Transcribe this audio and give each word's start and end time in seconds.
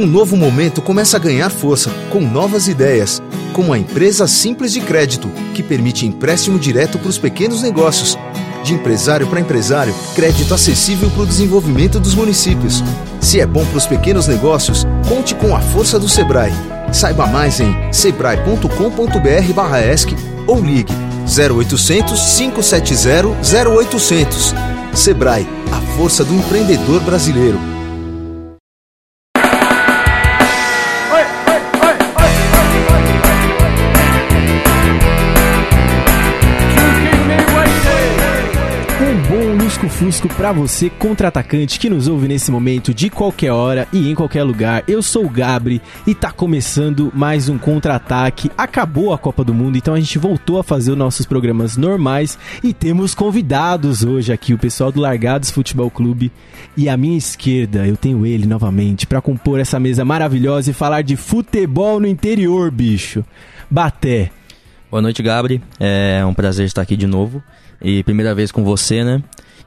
Um 0.00 0.06
novo 0.06 0.34
momento 0.34 0.80
começa 0.80 1.18
a 1.18 1.20
ganhar 1.20 1.50
força 1.50 1.90
com 2.08 2.22
novas 2.22 2.68
ideias, 2.68 3.22
como 3.52 3.70
a 3.70 3.78
empresa 3.78 4.26
Simples 4.26 4.72
de 4.72 4.80
Crédito, 4.80 5.30
que 5.52 5.62
permite 5.62 6.06
empréstimo 6.06 6.58
direto 6.58 6.98
para 6.98 7.10
os 7.10 7.18
pequenos 7.18 7.60
negócios. 7.60 8.16
De 8.64 8.72
empresário 8.72 9.26
para 9.26 9.40
empresário, 9.40 9.94
crédito 10.14 10.54
acessível 10.54 11.10
para 11.10 11.24
o 11.24 11.26
desenvolvimento 11.26 12.00
dos 12.00 12.14
municípios. 12.14 12.82
Se 13.20 13.40
é 13.40 13.46
bom 13.46 13.62
para 13.66 13.76
os 13.76 13.86
pequenos 13.86 14.26
negócios, 14.26 14.86
conte 15.06 15.34
com 15.34 15.54
a 15.54 15.60
força 15.60 15.98
do 15.98 16.08
Sebrae. 16.08 16.54
Saiba 16.94 17.26
mais 17.26 17.60
em 17.60 17.92
sebrae.com.br/esc 17.92 20.16
ou 20.46 20.62
ligue 20.62 20.94
0800 21.26 22.18
570 22.38 23.70
0800. 23.70 24.54
Sebrae, 24.94 25.46
a 25.70 25.82
força 25.94 26.24
do 26.24 26.34
empreendedor 26.34 27.02
brasileiro. 27.02 27.69
Fusco 40.00 40.28
para 40.28 40.50
você, 40.50 40.88
contra-atacante 40.88 41.78
que 41.78 41.90
nos 41.90 42.08
ouve 42.08 42.26
nesse 42.26 42.50
momento 42.50 42.94
de 42.94 43.10
qualquer 43.10 43.52
hora 43.52 43.86
e 43.92 44.10
em 44.10 44.14
qualquer 44.14 44.42
lugar. 44.42 44.82
Eu 44.88 45.02
sou 45.02 45.26
o 45.26 45.28
Gabri 45.28 45.78
e 46.06 46.14
tá 46.14 46.32
começando 46.32 47.12
mais 47.14 47.50
um 47.50 47.58
contra-ataque. 47.58 48.50
Acabou 48.56 49.12
a 49.12 49.18
Copa 49.18 49.44
do 49.44 49.52
Mundo, 49.52 49.76
então 49.76 49.92
a 49.92 50.00
gente 50.00 50.18
voltou 50.18 50.58
a 50.58 50.64
fazer 50.64 50.92
os 50.92 50.96
nossos 50.96 51.26
programas 51.26 51.76
normais 51.76 52.38
e 52.64 52.72
temos 52.72 53.14
convidados 53.14 54.02
hoje 54.02 54.32
aqui, 54.32 54.54
o 54.54 54.58
pessoal 54.58 54.90
do 54.90 55.02
Largados 55.02 55.50
Futebol 55.50 55.90
Clube. 55.90 56.32
E 56.74 56.88
à 56.88 56.96
minha 56.96 57.18
esquerda, 57.18 57.86
eu 57.86 57.94
tenho 57.94 58.24
ele 58.24 58.46
novamente 58.46 59.06
para 59.06 59.20
compor 59.20 59.60
essa 59.60 59.78
mesa 59.78 60.02
maravilhosa 60.02 60.70
e 60.70 60.72
falar 60.72 61.02
de 61.02 61.14
futebol 61.14 62.00
no 62.00 62.06
interior, 62.06 62.70
bicho. 62.70 63.22
Baté. 63.70 64.30
Boa 64.90 65.02
noite, 65.02 65.22
Gabri. 65.22 65.62
É 65.78 66.24
um 66.24 66.32
prazer 66.32 66.64
estar 66.64 66.80
aqui 66.80 66.96
de 66.96 67.06
novo. 67.06 67.42
E 67.82 68.02
primeira 68.02 68.34
vez 68.34 68.50
com 68.50 68.64
você, 68.64 69.04
né? 69.04 69.22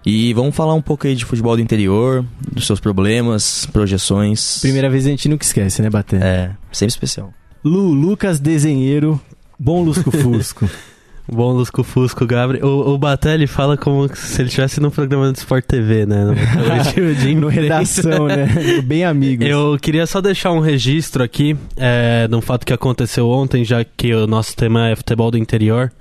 E 0.05 0.33
vamos 0.33 0.55
falar 0.55 0.73
um 0.73 0.81
pouco 0.81 1.07
aí 1.07 1.15
de 1.15 1.23
futebol 1.23 1.55
do 1.55 1.61
interior, 1.61 2.25
dos 2.51 2.67
seus 2.67 2.79
problemas, 2.79 3.65
projeções. 3.67 4.59
Primeira 4.59 4.89
vez 4.89 5.05
a 5.05 5.09
gente 5.09 5.29
nunca 5.29 5.45
esquece, 5.45 5.81
né, 5.81 5.89
Bater? 5.89 6.21
É, 6.21 6.51
sempre 6.71 6.91
especial. 6.91 7.33
Lu, 7.63 7.91
Lucas 7.93 8.39
Desenheiro, 8.39 9.19
bom 9.57 9.81
Lusco 9.83 10.11
Fusco. 10.11 10.69
Bom 11.31 11.53
Lusco 11.53 11.83
Fusco, 11.83 12.25
Gabriel. 12.25 12.67
O, 12.67 12.95
o 12.95 12.97
Batelli 12.97 13.47
fala 13.47 13.77
como 13.77 14.13
se 14.13 14.41
ele 14.41 14.49
estivesse 14.49 14.81
num 14.81 14.89
programa 14.89 15.31
do 15.31 15.37
Sport 15.37 15.63
TV, 15.65 16.05
né? 16.05 16.25
No, 16.25 16.33
no 17.39 17.47
redação, 17.47 18.27
né? 18.27 18.81
Bem 18.83 19.05
amigos. 19.05 19.47
Eu 19.47 19.77
queria 19.81 20.05
só 20.05 20.19
deixar 20.19 20.51
um 20.51 20.59
registro 20.59 21.23
aqui 21.23 21.55
é, 21.77 22.27
de 22.27 22.35
um 22.35 22.41
fato 22.41 22.65
que 22.65 22.73
aconteceu 22.73 23.29
ontem, 23.29 23.63
já 23.63 23.85
que 23.85 24.13
o 24.13 24.27
nosso 24.27 24.53
tema 24.53 24.89
é 24.89 24.95
futebol 24.97 25.31
do 25.31 25.38
interior 25.38 25.91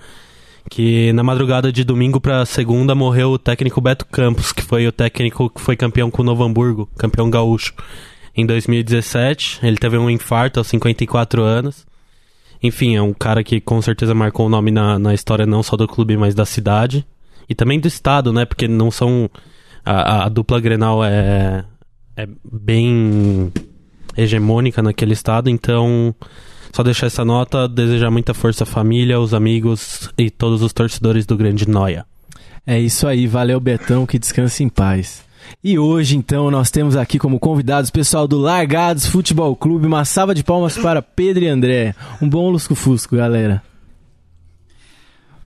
que 0.73 1.13
na 1.13 1.23
madrugada 1.23 1.71
de 1.71 1.85
domingo 1.85 2.19
para 2.19 2.47
segunda 2.47 2.95
morreu 2.95 3.33
o 3.33 3.39
técnico 3.39 3.79
Beto 3.79 4.07
Campos, 4.07 4.53
que 4.53 4.63
foi 4.63 4.87
o 4.87 4.93
técnico 4.93 5.51
que 5.51 5.61
foi 5.61 5.77
campeão 5.77 6.11
com 6.11 6.23
o 6.23 6.25
Novo 6.25 6.43
Hamburgo, 6.43 6.89
campeão 6.97 7.29
gaúcho, 7.29 7.75
em 8.35 8.47
2017. 8.47 9.61
Ele 9.63 9.77
teve 9.77 9.99
um 9.99 10.09
infarto 10.09 10.59
aos 10.59 10.69
54 10.69 11.43
anos. 11.43 11.87
Enfim, 12.63 12.97
é 12.97 13.03
um 13.03 13.13
cara 13.13 13.45
que 13.45 13.61
com 13.61 13.83
certeza 13.83 14.15
marcou 14.15 14.47
o 14.47 14.49
nome 14.49 14.71
na, 14.71 14.99
na 14.99 15.13
história 15.13 15.45
não 15.45 15.63
só 15.63 15.77
do 15.77 15.87
clube, 15.87 16.17
mas 16.17 16.35
da 16.35 16.47
cidade. 16.47 17.07
E 17.47 17.55
também 17.55 17.79
do 17.79 17.87
estado, 17.87 18.33
né? 18.33 18.47
Porque 18.47 18.67
não 18.67 18.91
são. 18.91 19.29
A, 19.85 20.25
a 20.25 20.29
dupla 20.31 20.59
Grenal 20.59 21.05
é, 21.05 21.67
é 22.17 22.27
bem 22.51 23.53
hegemônica 24.17 24.81
naquele 24.81 25.13
estado, 25.13 25.51
então 25.51 26.15
só 26.73 26.83
deixar 26.83 27.07
essa 27.07 27.25
nota, 27.25 27.69
desejar 27.69 28.11
muita 28.11 28.33
força 28.33 28.65
à 28.65 28.67
família, 28.67 29.17
aos 29.17 29.35
amigos 29.35 30.11
e 30.17 30.31
todos 30.31 30.63
os 30.63 30.73
torcedores 30.73 31.27
do 31.27 31.37
Grande 31.37 31.69
Noia. 31.69 32.07
É 32.67 32.81
isso 32.81 33.07
aí, 33.07 33.27
valeu 33.27 33.61
Betão, 33.61 34.07
que 34.07 34.19
descanse 34.19 34.65
em 34.65 34.69
paz. 34.69 35.23
E 35.63 35.79
hoje, 35.79 36.17
então, 36.17 36.51
nós 36.51 36.71
temos 36.71 36.97
aqui 36.97 37.19
como 37.19 37.39
convidados 37.39 37.91
o 37.91 37.93
pessoal 37.93 38.27
do 38.27 38.39
Largados 38.39 39.07
Futebol 39.07 39.55
Clube. 39.55 39.87
Uma 39.87 40.05
salva 40.05 40.35
de 40.35 40.43
palmas 40.43 40.79
para 40.79 41.03
Pedro 41.03 41.45
e 41.45 41.49
André. 41.49 41.95
Um 42.23 42.29
bom 42.29 42.49
lusco-fusco, 42.49 43.17
galera. 43.17 43.63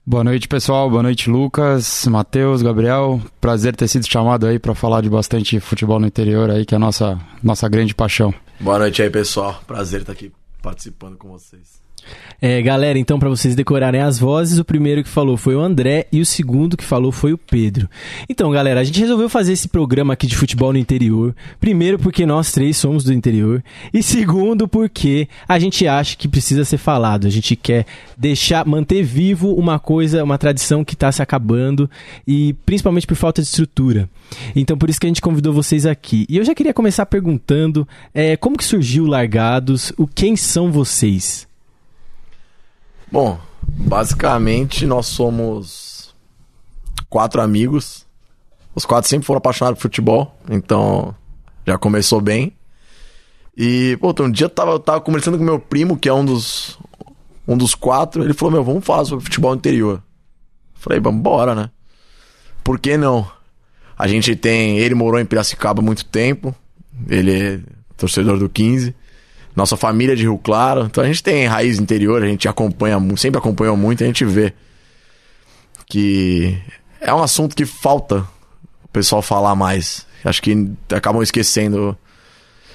Boa 0.05 0.23
noite, 0.23 0.47
pessoal. 0.47 0.89
Boa 0.89 1.03
noite, 1.03 1.29
Lucas, 1.29 2.07
Matheus, 2.07 2.61
Gabriel. 2.61 3.19
Prazer 3.41 3.75
ter 3.75 3.87
sido 3.87 4.07
chamado 4.07 4.45
aí 4.45 4.59
para 4.59 4.73
falar 4.73 5.01
de 5.01 5.09
bastante 5.09 5.59
futebol 5.59 5.99
no 5.99 6.07
interior 6.07 6.49
aí, 6.49 6.65
que 6.65 6.73
é 6.73 6.77
a 6.77 6.79
nossa, 6.79 7.19
nossa 7.43 7.67
grande 7.67 7.93
paixão. 7.93 8.33
Boa 8.59 8.79
noite 8.79 9.01
aí, 9.01 9.09
pessoal. 9.09 9.61
Prazer 9.67 10.01
estar 10.01 10.13
aqui 10.13 10.31
participando 10.67 11.15
com 11.15 11.29
vocês. 11.29 11.81
É, 12.39 12.61
galera, 12.61 12.99
então 12.99 13.17
para 13.17 13.29
vocês 13.29 13.55
decorarem 13.55 13.99
as 13.99 14.19
vozes, 14.19 14.59
o 14.59 14.65
primeiro 14.65 15.03
que 15.03 15.09
falou 15.09 15.37
foi 15.37 15.55
o 15.55 15.59
André 15.59 16.05
e 16.11 16.21
o 16.21 16.25
segundo 16.25 16.77
que 16.77 16.83
falou 16.83 17.11
foi 17.11 17.33
o 17.33 17.37
Pedro. 17.37 17.89
Então, 18.29 18.51
galera, 18.51 18.79
a 18.79 18.83
gente 18.83 18.99
resolveu 18.99 19.27
fazer 19.27 19.53
esse 19.53 19.67
programa 19.67 20.13
aqui 20.13 20.27
de 20.27 20.35
futebol 20.35 20.71
no 20.71 20.77
interior. 20.77 21.35
Primeiro 21.59 21.97
porque 21.97 22.27
nós 22.27 22.51
três 22.51 22.77
somos 22.77 23.03
do 23.03 23.11
interior 23.11 23.63
e 23.91 24.03
segundo 24.03 24.67
porque 24.67 25.27
a 25.47 25.57
gente 25.57 25.87
acha 25.87 26.15
que 26.15 26.27
precisa 26.27 26.63
ser 26.63 26.77
falado. 26.77 27.25
A 27.25 27.29
gente 27.29 27.55
quer 27.55 27.87
deixar 28.15 28.65
manter 28.67 29.01
vivo 29.01 29.55
uma 29.55 29.79
coisa, 29.79 30.23
uma 30.23 30.37
tradição 30.37 30.85
que 30.85 30.93
está 30.93 31.11
se 31.11 31.23
acabando 31.23 31.89
e 32.27 32.53
principalmente 32.65 33.07
por 33.07 33.15
falta 33.15 33.41
de 33.41 33.47
estrutura. 33.47 34.07
Então, 34.55 34.77
por 34.77 34.89
isso 34.89 34.99
que 34.99 35.07
a 35.07 35.09
gente 35.09 35.21
convidou 35.21 35.53
vocês 35.53 35.87
aqui. 35.87 36.27
E 36.29 36.37
eu 36.37 36.43
já 36.43 36.53
queria 36.53 36.73
começar 36.73 37.07
perguntando 37.07 37.87
é, 38.13 38.37
como 38.37 38.57
que 38.57 38.63
surgiu 38.63 39.05
o 39.05 39.07
Largados, 39.07 39.91
o 39.97 40.05
quem 40.05 40.35
são 40.35 40.71
vocês? 40.71 41.46
Bom, 43.09 43.39
basicamente 43.61 44.85
nós 44.85 45.05
somos 45.05 46.13
quatro 47.09 47.41
amigos. 47.41 48.05
Os 48.75 48.85
quatro 48.85 49.09
sempre 49.09 49.25
foram 49.25 49.37
apaixonados 49.37 49.79
por 49.79 49.83
futebol, 49.83 50.37
então 50.49 51.15
já 51.65 51.77
começou 51.77 52.19
bem. 52.21 52.53
E, 53.55 53.97
pô, 53.99 54.13
um 54.19 54.29
dia 54.29 54.45
eu 54.45 54.49
tava, 54.49 54.71
eu 54.71 54.79
tava 54.79 55.01
conversando 55.01 55.37
com 55.37 55.43
meu 55.43 55.59
primo, 55.59 55.97
que 55.97 56.07
é 56.07 56.13
um 56.13 56.23
dos, 56.23 56.77
um 57.47 57.57
dos 57.57 57.73
quatro, 57.73 58.23
ele 58.23 58.33
falou, 58.33 58.51
meu, 58.51 58.63
vamos 58.63 58.85
falar 58.85 59.05
sobre 59.05 59.25
futebol 59.25 59.55
interior. 59.55 60.03
Falei, 60.75 60.99
vamos 60.99 61.19
embora, 61.19 61.55
né? 61.55 61.71
Por 62.63 62.77
que 62.77 62.97
não? 62.97 63.25
A 63.97 64.07
gente 64.07 64.35
tem. 64.35 64.77
Ele 64.77 64.93
morou 64.93 65.19
em 65.19 65.25
Piracicaba 65.25 65.81
há 65.81 65.83
muito 65.83 66.05
tempo. 66.05 66.53
Ele 67.09 67.31
é 67.33 67.59
torcedor 67.95 68.37
do 68.37 68.47
15 68.47 68.93
nossa 69.57 69.75
família 69.75 70.15
de 70.15 70.21
Rio 70.21 70.37
Claro. 70.37 70.85
Então 70.85 71.03
a 71.03 71.07
gente 71.07 71.23
tem 71.23 71.47
raiz 71.47 71.79
interior, 71.79 72.21
a 72.21 72.27
gente 72.27 72.47
acompanha, 72.47 72.97
sempre 73.17 73.39
acompanhou 73.39 73.75
muito, 73.75 74.03
a 74.03 74.07
gente 74.07 74.23
vê 74.23 74.53
que 75.87 76.55
é 77.01 77.11
um 77.11 77.23
assunto 77.23 77.55
que 77.55 77.65
falta 77.65 78.19
o 78.83 78.87
pessoal 78.93 79.21
falar 79.21 79.55
mais. 79.55 80.05
Acho 80.23 80.41
que 80.43 80.71
acabam 80.93 81.23
esquecendo 81.23 81.97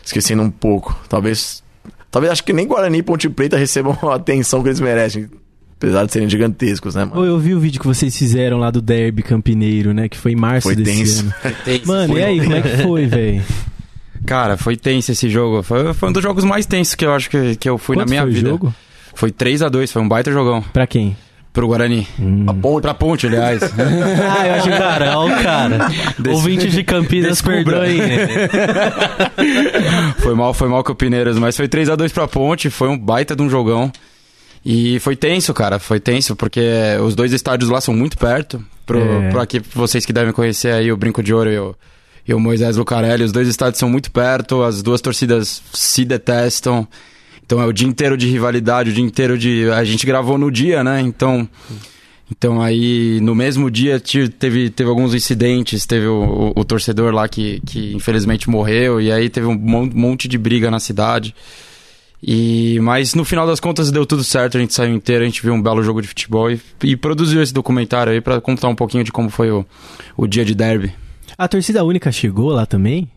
esquecendo 0.05 0.43
um 0.43 0.51
pouco. 0.51 0.99
Talvez 1.09 1.63
talvez 2.11 2.33
acho 2.33 2.43
que 2.43 2.53
nem 2.53 2.67
Guarani 2.67 2.99
e 2.99 3.03
Ponte 3.03 3.29
Preta 3.29 3.57
recebam 3.57 3.97
a 4.03 4.17
atenção 4.17 4.61
que 4.61 4.69
eles 4.69 4.81
merecem. 4.81 5.31
Apesar 5.77 6.05
de 6.05 6.13
serem 6.13 6.29
gigantescos, 6.29 6.95
né, 6.95 7.05
mano? 7.05 7.25
Eu 7.25 7.39
vi 7.41 7.55
o 7.55 7.61
vídeo 7.61 7.81
que 7.81 7.87
vocês 7.87 8.17
fizeram 8.17 8.57
lá 8.59 8.71
do 8.71 8.81
Derby 8.81 9.23
Campineiro, 9.23 9.93
né? 9.93 10.09
Que 10.09 10.17
foi 10.17 10.33
em 10.33 10.37
março 10.37 10.69
foi 10.69 10.77
desse 10.77 10.97
tenso. 10.97 11.35
ano. 11.45 11.83
Mano, 11.87 12.13
foi 12.13 12.21
e 12.21 12.25
aí, 12.25 12.41
como 12.41 12.55
é 12.55 12.63
que 12.63 12.77
foi, 12.83 13.07
velho? 13.07 13.43
Cara, 14.27 14.57
foi 14.57 14.77
tenso 14.77 15.13
esse 15.13 15.29
jogo. 15.29 15.63
Foi, 15.63 15.93
foi 15.95 16.09
um 16.09 16.13
dos 16.13 16.23
jogos 16.23 16.45
mais 16.45 16.67
tensos 16.67 16.95
que 16.95 17.05
eu 17.05 17.13
acho 17.13 17.29
que, 17.29 17.57
que 17.57 17.69
eu 17.69 17.79
fui 17.79 17.97
Quanto 17.97 18.09
na 18.09 18.11
minha 18.11 18.23
foi 18.23 18.33
vida. 18.33 18.49
O 18.49 18.53
jogo? 18.53 18.75
Foi 19.15 19.31
3 19.31 19.63
a 19.63 19.69
2 19.69 19.93
foi 19.93 20.03
um 20.03 20.09
baita 20.09 20.33
jogão. 20.33 20.63
Pra 20.73 20.87
quem? 20.87 21.17
Pro 21.53 21.67
Guarani. 21.67 22.07
Hum. 22.19 22.47
A 22.49 22.55
ponte. 22.55 22.83
Pra 22.83 22.95
ponte, 22.95 23.27
aliás. 23.27 23.63
ah, 23.77 24.47
eu 24.47 24.55
acho 24.55 24.71
que 24.71 24.79
cara, 24.79 25.19
ó, 25.19 25.27
o 25.27 25.43
cara. 25.43 25.89
Des... 26.19 26.33
Ouvinte 26.33 26.69
de 26.69 26.83
Campinas, 26.83 27.43
perdoa 27.43 27.83
aí. 27.85 27.99
foi 30.19 30.35
mal, 30.35 30.55
foi 30.55 30.69
mal 30.69 30.83
com 30.83 30.93
o 30.93 30.95
Pineiros, 30.95 31.39
mas 31.39 31.55
foi 31.55 31.69
3 31.69 31.91
a 31.91 31.97
2 31.97 32.11
pra 32.11 32.27
ponte, 32.27 32.71
foi 32.71 32.89
um 32.89 32.99
baita 32.99 33.37
de 33.37 33.43
um 33.43 33.51
jogão. 33.51 33.93
E 34.65 34.99
foi 35.01 35.15
tenso, 35.15 35.53
cara, 35.53 35.79
foi 35.79 36.01
tenso, 36.01 36.37
porque 36.37 36.63
os 37.05 37.15
dois 37.15 37.33
estádios 37.33 37.69
lá 37.69 37.81
são 37.81 37.93
muito 37.93 38.17
perto. 38.17 38.65
Pro, 38.87 39.01
é. 39.01 39.31
pro 39.31 39.41
aqui, 39.41 39.61
vocês 39.75 40.07
que 40.07 40.13
devem 40.13 40.33
conhecer 40.33 40.73
aí 40.73 40.91
o 40.91 40.97
Brinco 40.97 41.23
de 41.23 41.35
Ouro 41.35 41.51
e 41.51 41.59
o, 41.59 41.75
e 42.27 42.33
o 42.35 42.41
Moisés 42.41 42.77
Lucarelli. 42.77 43.25
Os 43.25 43.33
dois 43.33 43.49
estádios 43.49 43.79
são 43.79 43.89
muito 43.89 44.11
perto, 44.11 44.63
as 44.63 44.83
duas 44.83 45.01
torcidas 45.01 45.63
se 45.73 46.05
detestam. 46.05 46.87
Então 47.45 47.61
é 47.61 47.67
o 47.67 47.73
dia 47.73 47.87
inteiro 47.89 48.17
de 48.17 48.29
rivalidade, 48.29 48.91
o 48.91 48.93
dia 48.93 49.05
inteiro 49.05 49.37
de. 49.39 49.69
A 49.71 49.85
gente 49.85 50.07
gravou 50.07 50.39
no 50.39 50.51
dia, 50.51 50.83
né? 50.85 51.01
Então. 51.01 51.49
Então 52.31 52.63
aí, 52.63 53.21
no 53.21 53.35
mesmo 53.35 53.71
dia, 53.71 54.01
teve, 54.01 54.71
teve 54.71 54.89
alguns 54.89 55.13
incidentes, 55.15 55.85
teve 55.85 56.07
o, 56.07 56.53
o- 56.57 56.61
o 56.61 56.65
torcedor 56.65 57.13
lá 57.13 57.29
que, 57.29 57.61
que 57.67 57.93
infelizmente 57.95 58.49
morreu, 58.49 58.99
e 59.03 59.13
aí 59.13 59.29
teve 59.29 59.47
um 59.47 59.55
mon- 59.59 59.91
monte 59.93 60.27
de 60.29 60.39
briga 60.39 60.71
na 60.71 60.81
cidade. 60.81 61.35
E, 62.23 62.79
mas 62.81 63.15
no 63.15 63.25
final 63.25 63.47
das 63.47 63.61
contas 63.61 63.91
deu 63.91 64.07
tudo 64.07 64.23
certo, 64.25 64.57
a 64.57 64.61
gente 64.61 64.73
saiu 64.73 64.95
inteiro, 64.95 65.23
a 65.25 65.27
gente 65.27 65.43
viu 65.43 65.53
um 65.53 65.61
belo 65.61 65.83
jogo 65.83 66.01
de 66.01 66.09
futebol 66.09 66.51
e, 66.51 66.59
e 66.85 66.97
produziu 66.97 67.43
esse 67.43 67.53
documentário 67.53 68.13
aí 68.13 68.21
pra 68.21 68.41
contar 68.41 68.69
um 68.69 68.75
pouquinho 68.77 69.03
de 69.05 69.11
como 69.13 69.29
foi 69.29 69.51
o, 69.51 69.67
o 70.17 70.27
dia 70.27 70.45
de 70.45 70.55
derby. 70.55 70.95
A 71.37 71.49
torcida 71.49 71.85
única 71.85 72.11
chegou 72.13 72.51
lá 72.51 72.67
também? 72.67 73.09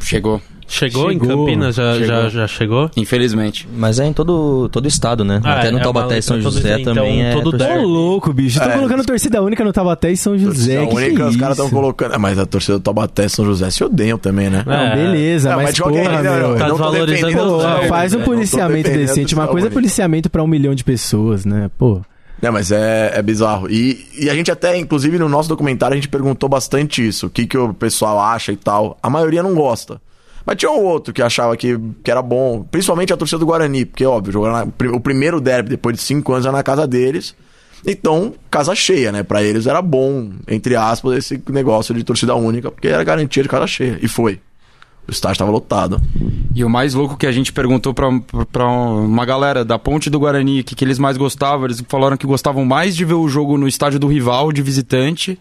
Chegou, 0.00 0.40
Chegou, 0.66 1.10
em 1.10 1.18
Chegou, 1.18 1.46
Campinas? 1.46 1.74
Já 1.74 1.92
chegou. 1.94 2.06
Já, 2.06 2.28
já 2.28 2.46
chegou? 2.46 2.90
infelizmente. 2.96 3.68
Mas 3.74 3.98
é 3.98 4.06
em 4.06 4.12
todo, 4.12 4.68
todo 4.68 4.86
estado, 4.86 5.24
né? 5.24 5.40
Ah, 5.42 5.54
Até 5.58 5.70
no 5.70 5.78
é 5.78 5.82
Taubaté 5.82 6.18
e 6.18 6.22
São 6.22 6.38
então, 6.38 6.50
José 6.50 6.80
então, 6.80 6.94
também 6.94 7.24
é. 7.24 7.32
todo. 7.40 7.56
Ô, 7.62 7.82
louco, 7.82 8.32
bicho. 8.32 8.58
Tô 8.60 8.66
É. 8.66 8.74
colocando 8.76 9.04
torcida 9.04 9.42
única 9.42 9.64
no 9.64 9.72
Taubaté 9.72 10.12
e 10.12 10.16
São 10.16 10.38
José. 10.38 10.76
Torcida 10.76 10.80
Que 10.82 10.86
que 10.88 10.94
única, 10.96 11.22
é 11.22 11.26
os 11.26 11.36
caras 11.36 11.56
isso? 11.58 11.66
estão 11.66 11.80
colocando. 11.80 12.14
Ah, 12.14 12.18
Mas 12.18 12.38
a 12.38 12.46
torcida 12.46 12.78
do 12.78 12.82
Taubaté 12.82 13.24
e 13.24 13.28
São 13.28 13.44
José 13.44 13.70
se 13.70 13.82
odeiam 13.82 14.18
também, 14.18 14.48
né? 14.50 14.62
Não, 14.66 14.72
É. 14.74 14.94
beleza, 14.96 15.48
Não, 15.50 15.56
mas, 15.56 15.66
mas 15.66 15.74
de 15.74 15.82
qualquer 15.82 16.04
porra, 16.08 16.22
não, 16.22 16.36
meu. 16.48 16.56
Tá 16.56 16.68
desvalorizando 16.68 17.88
faz 17.88 18.14
um 18.14 18.20
policiamento 18.22 18.90
decente. 18.90 19.34
Uma 19.34 19.48
coisa 19.48 19.66
é 19.66 19.70
policiamento 19.70 20.30
pra 20.30 20.42
um 20.42 20.46
milhão 20.46 20.74
de 20.74 20.84
pessoas, 20.84 21.44
né? 21.44 21.70
Pô. 21.78 22.00
Não, 22.40 22.52
mas 22.52 22.72
é, 22.72 23.12
é 23.14 23.22
bizarro. 23.22 23.70
E, 23.70 24.06
e 24.16 24.30
a 24.30 24.34
gente 24.34 24.50
até, 24.50 24.76
inclusive 24.76 25.18
no 25.18 25.28
nosso 25.28 25.48
documentário, 25.48 25.92
a 25.92 25.96
gente 25.96 26.08
perguntou 26.08 26.48
bastante 26.48 27.06
isso. 27.06 27.26
O 27.26 27.30
que, 27.30 27.46
que 27.46 27.58
o 27.58 27.74
pessoal 27.74 28.18
acha 28.18 28.50
e 28.52 28.56
tal. 28.56 28.98
A 29.02 29.10
maioria 29.10 29.42
não 29.42 29.54
gosta. 29.54 30.00
Mas 30.44 30.56
tinha 30.56 30.70
um 30.70 30.82
outro 30.82 31.12
que 31.12 31.22
achava 31.22 31.56
que, 31.56 31.78
que 32.02 32.10
era 32.10 32.22
bom. 32.22 32.62
Principalmente 32.62 33.12
a 33.12 33.16
torcida 33.16 33.38
do 33.38 33.46
Guarani. 33.46 33.84
Porque, 33.84 34.06
óbvio, 34.06 34.32
jogar 34.32 34.66
o 34.92 35.00
primeiro 35.00 35.40
derby 35.40 35.68
depois 35.68 35.96
de 35.96 36.02
cinco 36.02 36.32
anos 36.32 36.46
era 36.46 36.56
na 36.56 36.62
casa 36.62 36.86
deles. 36.86 37.34
Então, 37.86 38.34
casa 38.50 38.74
cheia, 38.74 39.12
né? 39.12 39.22
Pra 39.22 39.42
eles 39.42 39.66
era 39.66 39.80
bom, 39.80 40.32
entre 40.48 40.76
aspas, 40.76 41.18
esse 41.18 41.42
negócio 41.48 41.94
de 41.94 42.04
torcida 42.04 42.34
única. 42.34 42.70
Porque 42.70 42.88
era 42.88 43.04
garantia 43.04 43.42
de 43.42 43.48
casa 43.48 43.66
cheia. 43.66 43.98
E 44.00 44.08
foi. 44.08 44.40
O 45.10 45.12
estádio 45.12 45.34
estava 45.34 45.50
lotado. 45.50 46.00
E 46.54 46.62
o 46.62 46.70
mais 46.70 46.94
louco 46.94 47.16
que 47.16 47.26
a 47.26 47.32
gente 47.32 47.52
perguntou 47.52 47.92
pra, 47.92 48.08
pra 48.52 48.64
uma 48.64 49.26
galera 49.26 49.64
da 49.64 49.76
Ponte 49.76 50.08
do 50.08 50.20
Guarani 50.20 50.60
o 50.60 50.64
que, 50.64 50.76
que 50.76 50.84
eles 50.84 51.00
mais 51.00 51.16
gostavam, 51.16 51.64
eles 51.64 51.82
falaram 51.88 52.16
que 52.16 52.28
gostavam 52.28 52.64
mais 52.64 52.94
de 52.94 53.04
ver 53.04 53.14
o 53.14 53.28
jogo 53.28 53.58
no 53.58 53.66
estádio 53.66 53.98
do 53.98 54.06
rival, 54.06 54.52
de 54.52 54.62
visitante, 54.62 55.36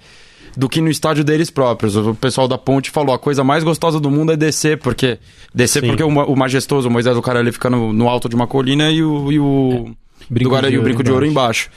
do 0.58 0.68
que 0.68 0.82
no 0.82 0.90
estádio 0.90 1.24
deles 1.24 1.52
próprios. 1.52 1.96
O 1.96 2.16
pessoal 2.16 2.48
da 2.48 2.58
Ponte 2.58 2.90
falou, 2.90 3.14
a 3.14 3.20
coisa 3.20 3.44
mais 3.44 3.64
gostosa 3.64 4.00
do 4.00 4.10
mundo 4.10 4.32
é 4.32 4.36
descer, 4.36 4.80
porque 4.80 5.20
descer 5.54 5.82
Sim. 5.82 5.90
porque 5.90 6.04
o, 6.04 6.08
o 6.08 6.36
majestoso, 6.36 6.88
o 6.88 6.92
Moisés 6.92 7.16
do 7.16 7.22
Caralho 7.22 7.54
fica 7.54 7.70
no, 7.70 7.94
no 7.94 8.10
alto 8.10 8.28
de 8.28 8.36
uma 8.36 8.48
colina 8.48 8.90
e 8.90 9.04
o, 9.04 9.32
e 9.32 9.40
o, 9.40 9.92
Brinco 10.28 10.50
do 10.50 10.50
Guarani, 10.50 10.74
de 10.74 10.80
o 10.80 10.82
brinco 10.82 11.04
de 11.04 11.12
ouro 11.12 11.28
embaixo. 11.28 11.70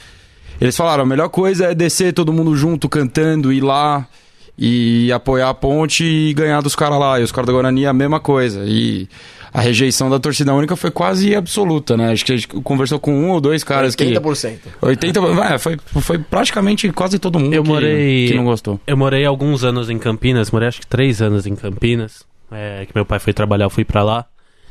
Eles 0.58 0.74
falaram, 0.74 1.02
a 1.02 1.06
melhor 1.06 1.28
coisa 1.28 1.66
é 1.66 1.74
descer 1.74 2.14
todo 2.14 2.32
mundo 2.32 2.56
junto, 2.56 2.88
cantando, 2.88 3.52
ir 3.52 3.60
lá 3.60 4.08
e 4.58 5.10
apoiar 5.12 5.48
a 5.50 5.54
ponte 5.54 6.04
e 6.04 6.32
ganhar 6.34 6.60
dos 6.60 6.74
caras 6.76 6.98
lá. 6.98 7.20
E 7.20 7.22
os 7.22 7.32
caras 7.32 7.46
do 7.46 7.52
Guarani 7.52 7.86
a 7.86 7.92
mesma 7.92 8.20
coisa. 8.20 8.64
E 8.66 9.08
a 9.52 9.60
rejeição 9.60 10.08
da 10.08 10.18
torcida 10.18 10.54
única 10.54 10.76
foi 10.76 10.90
quase 10.90 11.34
absoluta, 11.34 11.96
né? 11.96 12.12
Acho 12.12 12.24
que 12.24 12.32
a 12.32 12.36
gente 12.36 12.48
conversou 12.48 12.98
com 12.98 13.12
um 13.14 13.30
ou 13.30 13.40
dois 13.40 13.62
caras 13.64 13.94
que... 13.94 14.04
80%. 14.04 14.56
80, 14.80 15.20
é, 15.54 15.58
foi, 15.58 15.76
foi 16.00 16.18
praticamente 16.18 16.90
quase 16.92 17.18
todo 17.18 17.38
mundo 17.38 17.52
Eu 17.54 17.62
que, 17.62 17.68
morei- 17.68 18.28
que 18.28 18.34
não 18.34 18.44
gostou. 18.44 18.80
Eu 18.86 18.96
morei 18.96 19.24
alguns 19.26 19.64
anos 19.64 19.90
em 19.90 19.98
Campinas, 19.98 20.50
morei 20.50 20.68
acho 20.68 20.80
que 20.80 20.86
três 20.86 21.20
anos 21.20 21.46
em 21.46 21.54
Campinas. 21.54 22.24
É, 22.50 22.84
que 22.86 22.92
meu 22.94 23.04
pai 23.06 23.18
foi 23.18 23.32
trabalhar, 23.32 23.64
eu 23.66 23.70
fui 23.70 23.84
pra 23.84 24.02
lá. 24.02 24.26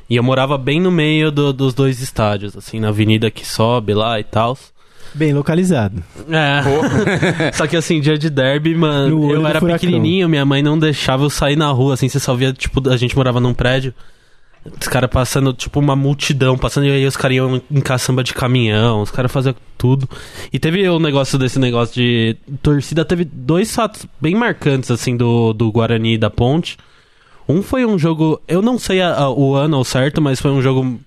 E 0.09 0.15
eu 0.15 0.23
morava 0.23 0.57
bem 0.57 0.79
no 0.79 0.91
meio 0.91 1.31
do- 1.31 1.53
dos 1.53 1.73
dois 1.73 2.01
estádios, 2.01 2.55
assim, 2.57 2.79
na 2.79 2.89
avenida 2.89 3.31
que 3.31 3.47
sobe 3.47 3.93
lá 3.93 4.19
e 4.19 4.23
tal. 4.23 4.57
Bem 5.13 5.33
localizado. 5.33 6.01
É. 6.29 7.51
Só 7.53 7.67
que 7.67 7.75
assim, 7.75 7.99
dia 7.99 8.17
de 8.17 8.29
derby, 8.29 8.73
No 8.73 8.79
mano, 8.79 9.31
eu 9.31 9.45
era 9.47 9.59
furacão. 9.59 9.79
pequenininho, 9.79 10.29
minha 10.29 10.45
mãe 10.45 10.61
não 10.63 10.77
deixava 10.79 11.23
eu 11.23 11.29
sair 11.29 11.55
na 11.55 11.69
rua, 11.71 11.93
assim, 11.95 12.07
você 12.07 12.19
só 12.19 12.33
via, 12.33 12.53
tipo, 12.53 12.89
a 12.89 12.95
gente 12.97 13.15
morava 13.15 13.39
num 13.39 13.53
prédio, 13.53 13.93
os 14.79 14.87
caras 14.87 15.09
passando, 15.09 15.51
tipo, 15.53 15.79
uma 15.79 15.95
multidão, 15.95 16.57
passando, 16.57 16.85
e 16.85 16.91
aí 16.91 17.05
os 17.05 17.17
caras 17.17 17.35
iam 17.37 17.61
em 17.69 17.81
caçamba 17.81 18.23
de 18.23 18.33
caminhão, 18.33 19.01
os 19.01 19.11
caras 19.11 19.31
faziam 19.31 19.55
tudo. 19.77 20.07
E 20.53 20.59
teve 20.59 20.87
o 20.87 20.99
negócio 20.99 21.37
desse 21.37 21.57
negócio 21.59 21.95
de 21.95 22.37
torcida, 22.61 23.03
teve 23.03 23.25
dois 23.25 23.73
fatos 23.75 24.05
bem 24.21 24.35
marcantes, 24.35 24.91
assim, 24.91 25.17
do, 25.17 25.51
do 25.51 25.71
Guarani 25.71 26.13
e 26.13 26.17
da 26.17 26.29
Ponte. 26.29 26.77
Um 27.49 27.61
foi 27.61 27.85
um 27.85 27.97
jogo, 27.99 28.39
eu 28.47 28.61
não 28.61 28.77
sei 28.79 29.01
a- 29.01 29.13
a- 29.15 29.29
o 29.29 29.55
ano 29.55 29.75
ao 29.75 29.83
certo, 29.83 30.21
mas 30.21 30.39
foi 30.39 30.51
um 30.51 30.61
jogo 30.61 30.99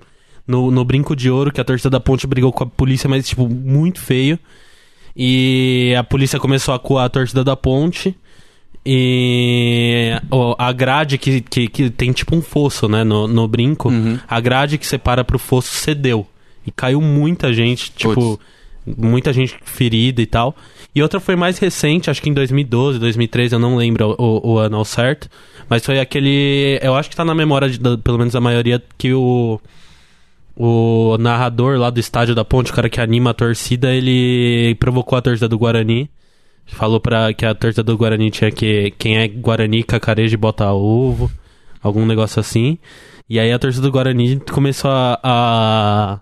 no, 0.46 0.70
no 0.70 0.84
Brinco 0.84 1.14
de 1.16 1.30
Ouro, 1.30 1.52
que 1.52 1.60
a 1.60 1.64
torcida 1.64 1.90
da 1.90 2.00
Ponte 2.00 2.26
brigou 2.26 2.52
com 2.52 2.64
a 2.64 2.66
polícia, 2.66 3.08
mas, 3.08 3.26
tipo, 3.28 3.48
muito 3.48 4.00
feio. 4.00 4.38
E 5.16 5.94
a 5.96 6.02
polícia 6.02 6.40
começou 6.40 6.74
a 6.74 6.78
coar 6.78 7.04
a 7.06 7.08
torcida 7.08 7.44
da 7.44 7.56
Ponte. 7.56 8.16
E 8.86 10.10
a 10.58 10.72
grade 10.72 11.16
que, 11.18 11.40
que, 11.40 11.68
que 11.68 11.90
tem 11.90 12.12
tipo 12.12 12.36
um 12.36 12.42
fosso, 12.42 12.88
né, 12.88 13.02
no, 13.02 13.26
no 13.26 13.48
brinco, 13.48 13.88
Uhum. 13.88 14.18
a 14.28 14.40
grade 14.40 14.76
que 14.78 14.86
separa 14.86 15.24
pro 15.24 15.38
fosso 15.38 15.68
cedeu. 15.74 16.26
E 16.66 16.70
caiu 16.70 17.00
muita 17.00 17.52
gente, 17.52 17.90
tipo, 17.92 18.38
muita 18.86 19.32
gente 19.32 19.56
ferida 19.64 20.20
e 20.20 20.26
tal. 20.26 20.54
E 20.94 21.02
outra 21.02 21.18
foi 21.18 21.34
mais 21.36 21.58
recente, 21.58 22.10
acho 22.10 22.22
que 22.22 22.30
em 22.30 22.34
2012, 22.34 22.98
2013, 22.98 23.54
eu 23.54 23.58
não 23.58 23.76
lembro 23.76 24.14
o, 24.18 24.52
o 24.52 24.58
ano 24.58 24.76
ao 24.76 24.84
certo. 24.84 25.28
Mas 25.68 25.84
foi 25.84 25.98
aquele. 25.98 26.78
Eu 26.82 26.94
acho 26.94 27.08
que 27.10 27.16
tá 27.16 27.24
na 27.24 27.34
memória, 27.34 27.68
de, 27.68 27.78
pelo 27.98 28.18
menos 28.18 28.36
a 28.36 28.40
maioria, 28.40 28.82
que 28.98 29.12
o. 29.12 29.60
O 30.56 31.16
narrador 31.18 31.78
lá 31.78 31.90
do 31.90 31.98
estádio 31.98 32.34
da 32.34 32.44
Ponte, 32.44 32.70
o 32.70 32.74
cara 32.74 32.88
que 32.88 33.00
anima 33.00 33.30
a 33.30 33.34
torcida, 33.34 33.92
ele 33.92 34.76
provocou 34.76 35.18
a 35.18 35.22
torcida 35.22 35.48
do 35.48 35.58
Guarani. 35.58 36.08
Falou 36.66 37.00
pra 37.00 37.32
que 37.34 37.44
a 37.44 37.54
torcida 37.54 37.82
do 37.82 37.96
Guarani 37.96 38.30
tinha 38.30 38.50
que. 38.50 38.92
Quem 38.98 39.18
é 39.18 39.28
Guarani, 39.28 39.82
cacareja 39.82 40.34
e 40.34 40.38
bota 40.38 40.72
ovo. 40.72 41.30
Algum 41.82 42.06
negócio 42.06 42.40
assim. 42.40 42.78
E 43.28 43.38
aí 43.38 43.52
a 43.52 43.58
torcida 43.58 43.82
do 43.86 43.92
Guarani 43.92 44.40
começou 44.40 44.90
a. 44.90 45.18
a, 45.22 46.20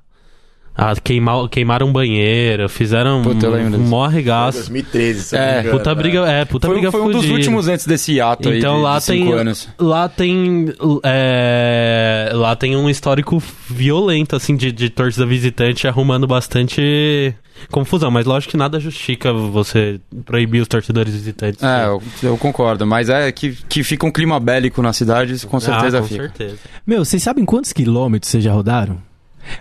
a 0.74 0.94
queimar, 0.96 1.48
queimar 1.48 1.82
um 1.82 1.92
banheiro. 1.92 2.68
Fizeram 2.68 3.22
Puta, 3.22 3.48
um 3.50 4.02
arregaço. 4.02 4.58
2013, 4.58 5.22
se 5.22 5.36
É, 5.36 5.38
não 5.38 5.46
me 5.54 5.60
engano, 5.60 5.78
Puta 5.78 5.90
né? 5.90 5.94
briga, 5.94 6.18
é, 6.26 6.44
puta 6.44 6.66
Foi, 6.66 6.76
briga 6.76 6.90
foi 6.90 7.00
um 7.02 7.10
dos 7.10 7.28
últimos 7.28 7.68
antes 7.68 7.86
desse 7.86 8.20
ato 8.20 8.48
aí 8.48 8.58
Então 8.58 8.76
de, 8.76 8.82
lá 8.82 8.98
de 8.98 9.04
cinco 9.04 9.30
tem 9.30 9.38
anos. 9.38 9.68
lá 9.78 10.08
tem 10.08 10.66
é, 11.04 12.30
lá 12.32 12.56
tem 12.56 12.76
um 12.76 12.88
histórico 12.88 13.42
violento 13.68 14.34
assim 14.36 14.56
de, 14.56 14.72
de 14.72 14.88
torcida 14.90 15.26
visitante 15.26 15.86
arrumando 15.86 16.26
bastante 16.26 17.34
confusão, 17.70 18.10
mas 18.10 18.26
lógico 18.26 18.52
que 18.52 18.56
nada 18.56 18.80
justifica 18.80 19.32
você 19.32 20.00
proibir 20.24 20.60
os 20.62 20.68
torcedores 20.68 21.12
visitantes. 21.12 21.62
É, 21.62 21.86
eu, 21.86 22.02
eu 22.22 22.36
concordo, 22.38 22.84
mas 22.86 23.08
é 23.08 23.30
que, 23.30 23.56
que 23.68 23.84
fica 23.84 24.04
um 24.06 24.10
clima 24.10 24.40
bélico 24.40 24.82
na 24.82 24.92
cidade, 24.92 25.34
isso 25.34 25.46
com 25.46 25.60
certeza 25.60 25.98
ah, 25.98 26.00
com 26.00 26.08
fica. 26.08 26.22
certeza. 26.24 26.56
Meu, 26.86 27.04
vocês 27.04 27.22
sabem 27.22 27.44
quantos 27.44 27.72
quilômetros 27.72 28.30
vocês 28.30 28.42
já 28.42 28.52
rodaram? 28.52 28.98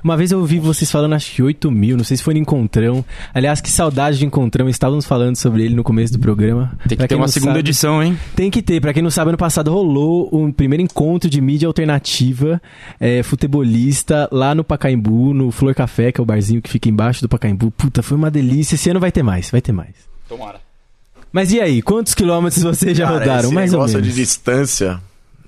Uma 0.03 0.15
vez 0.17 0.31
eu 0.31 0.39
ouvi 0.39 0.59
vocês 0.59 0.91
falando, 0.91 1.13
acho 1.13 1.31
que 1.33 1.41
8 1.43 1.69
mil, 1.71 1.97
não 1.97 2.03
sei 2.03 2.17
se 2.17 2.23
foi 2.23 2.33
no 2.33 2.39
Encontrão. 2.39 3.03
Aliás, 3.33 3.59
que 3.61 3.69
saudade 3.69 4.17
de 4.19 4.25
Encontrão, 4.25 4.67
estávamos 4.69 5.05
falando 5.05 5.35
sobre 5.35 5.63
ele 5.65 5.75
no 5.75 5.83
começo 5.83 6.13
do 6.13 6.19
programa. 6.19 6.71
Tem 6.87 6.89
que 6.89 6.95
Pra 6.97 7.07
ter 7.07 7.15
uma 7.15 7.27
segunda 7.27 7.51
sabe- 7.53 7.59
edição, 7.59 8.01
hein? 8.03 8.17
Tem 8.35 8.49
que 8.51 8.61
ter, 8.61 8.79
pra 8.81 8.93
quem 8.93 9.01
não 9.03 9.11
sabe, 9.11 9.29
ano 9.29 9.37
passado 9.37 9.71
rolou 9.71 10.29
um 10.31 10.51
primeiro 10.51 10.83
encontro 10.83 11.29
de 11.29 11.39
mídia 11.41 11.67
alternativa 11.67 12.61
é, 12.99 13.23
futebolista 13.23 14.27
lá 14.31 14.53
no 14.55 14.63
Pacaembu, 14.63 15.33
no 15.33 15.51
Flor 15.51 15.73
Café, 15.75 16.11
que 16.11 16.19
é 16.19 16.23
o 16.23 16.25
barzinho 16.25 16.61
que 16.61 16.69
fica 16.69 16.89
embaixo 16.89 17.21
do 17.21 17.29
Pacaembu. 17.29 17.71
Puta, 17.71 18.01
foi 18.01 18.17
uma 18.17 18.31
delícia. 18.31 18.75
Esse 18.75 18.89
ano 18.89 18.99
vai 18.99 19.11
ter 19.11 19.23
mais, 19.23 19.49
vai 19.49 19.61
ter 19.61 19.71
mais. 19.71 19.93
Tomara. 20.27 20.59
Mas 21.31 21.51
e 21.51 21.61
aí, 21.61 21.81
quantos 21.81 22.13
quilômetros 22.13 22.61
vocês 22.63 22.97
já 22.97 23.05
Cara, 23.05 23.19
rodaram? 23.19 23.45
esse 23.45 23.53
Mais 23.53 23.73
ou 23.73 23.79
negócio 23.79 23.99
menos. 23.99 24.13
de 24.13 24.21
distância, 24.21 24.99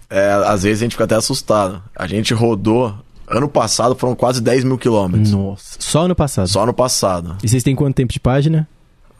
é, 0.09 0.29
às 0.45 0.63
vezes 0.63 0.81
a 0.81 0.85
gente 0.85 0.91
fica 0.93 1.03
até 1.03 1.15
assustado. 1.15 1.81
A 1.95 2.07
gente 2.07 2.33
rodou, 2.33 2.95
ano 3.27 3.48
passado 3.48 3.96
foram 3.96 4.15
quase 4.15 4.42
10 4.42 4.63
mil 4.63 4.77
quilômetros. 4.77 5.32
Nossa, 5.32 5.75
só 5.80 6.01
ano 6.06 6.15
passado. 6.15 6.48
Só 6.48 6.63
ano 6.63 6.74
passado. 6.74 7.38
E 7.44 7.48
vocês 7.48 7.63
têm 7.63 7.75
quanto 7.75 7.96
tempo 7.96 8.12
de 8.13 8.20
página? 8.20 8.68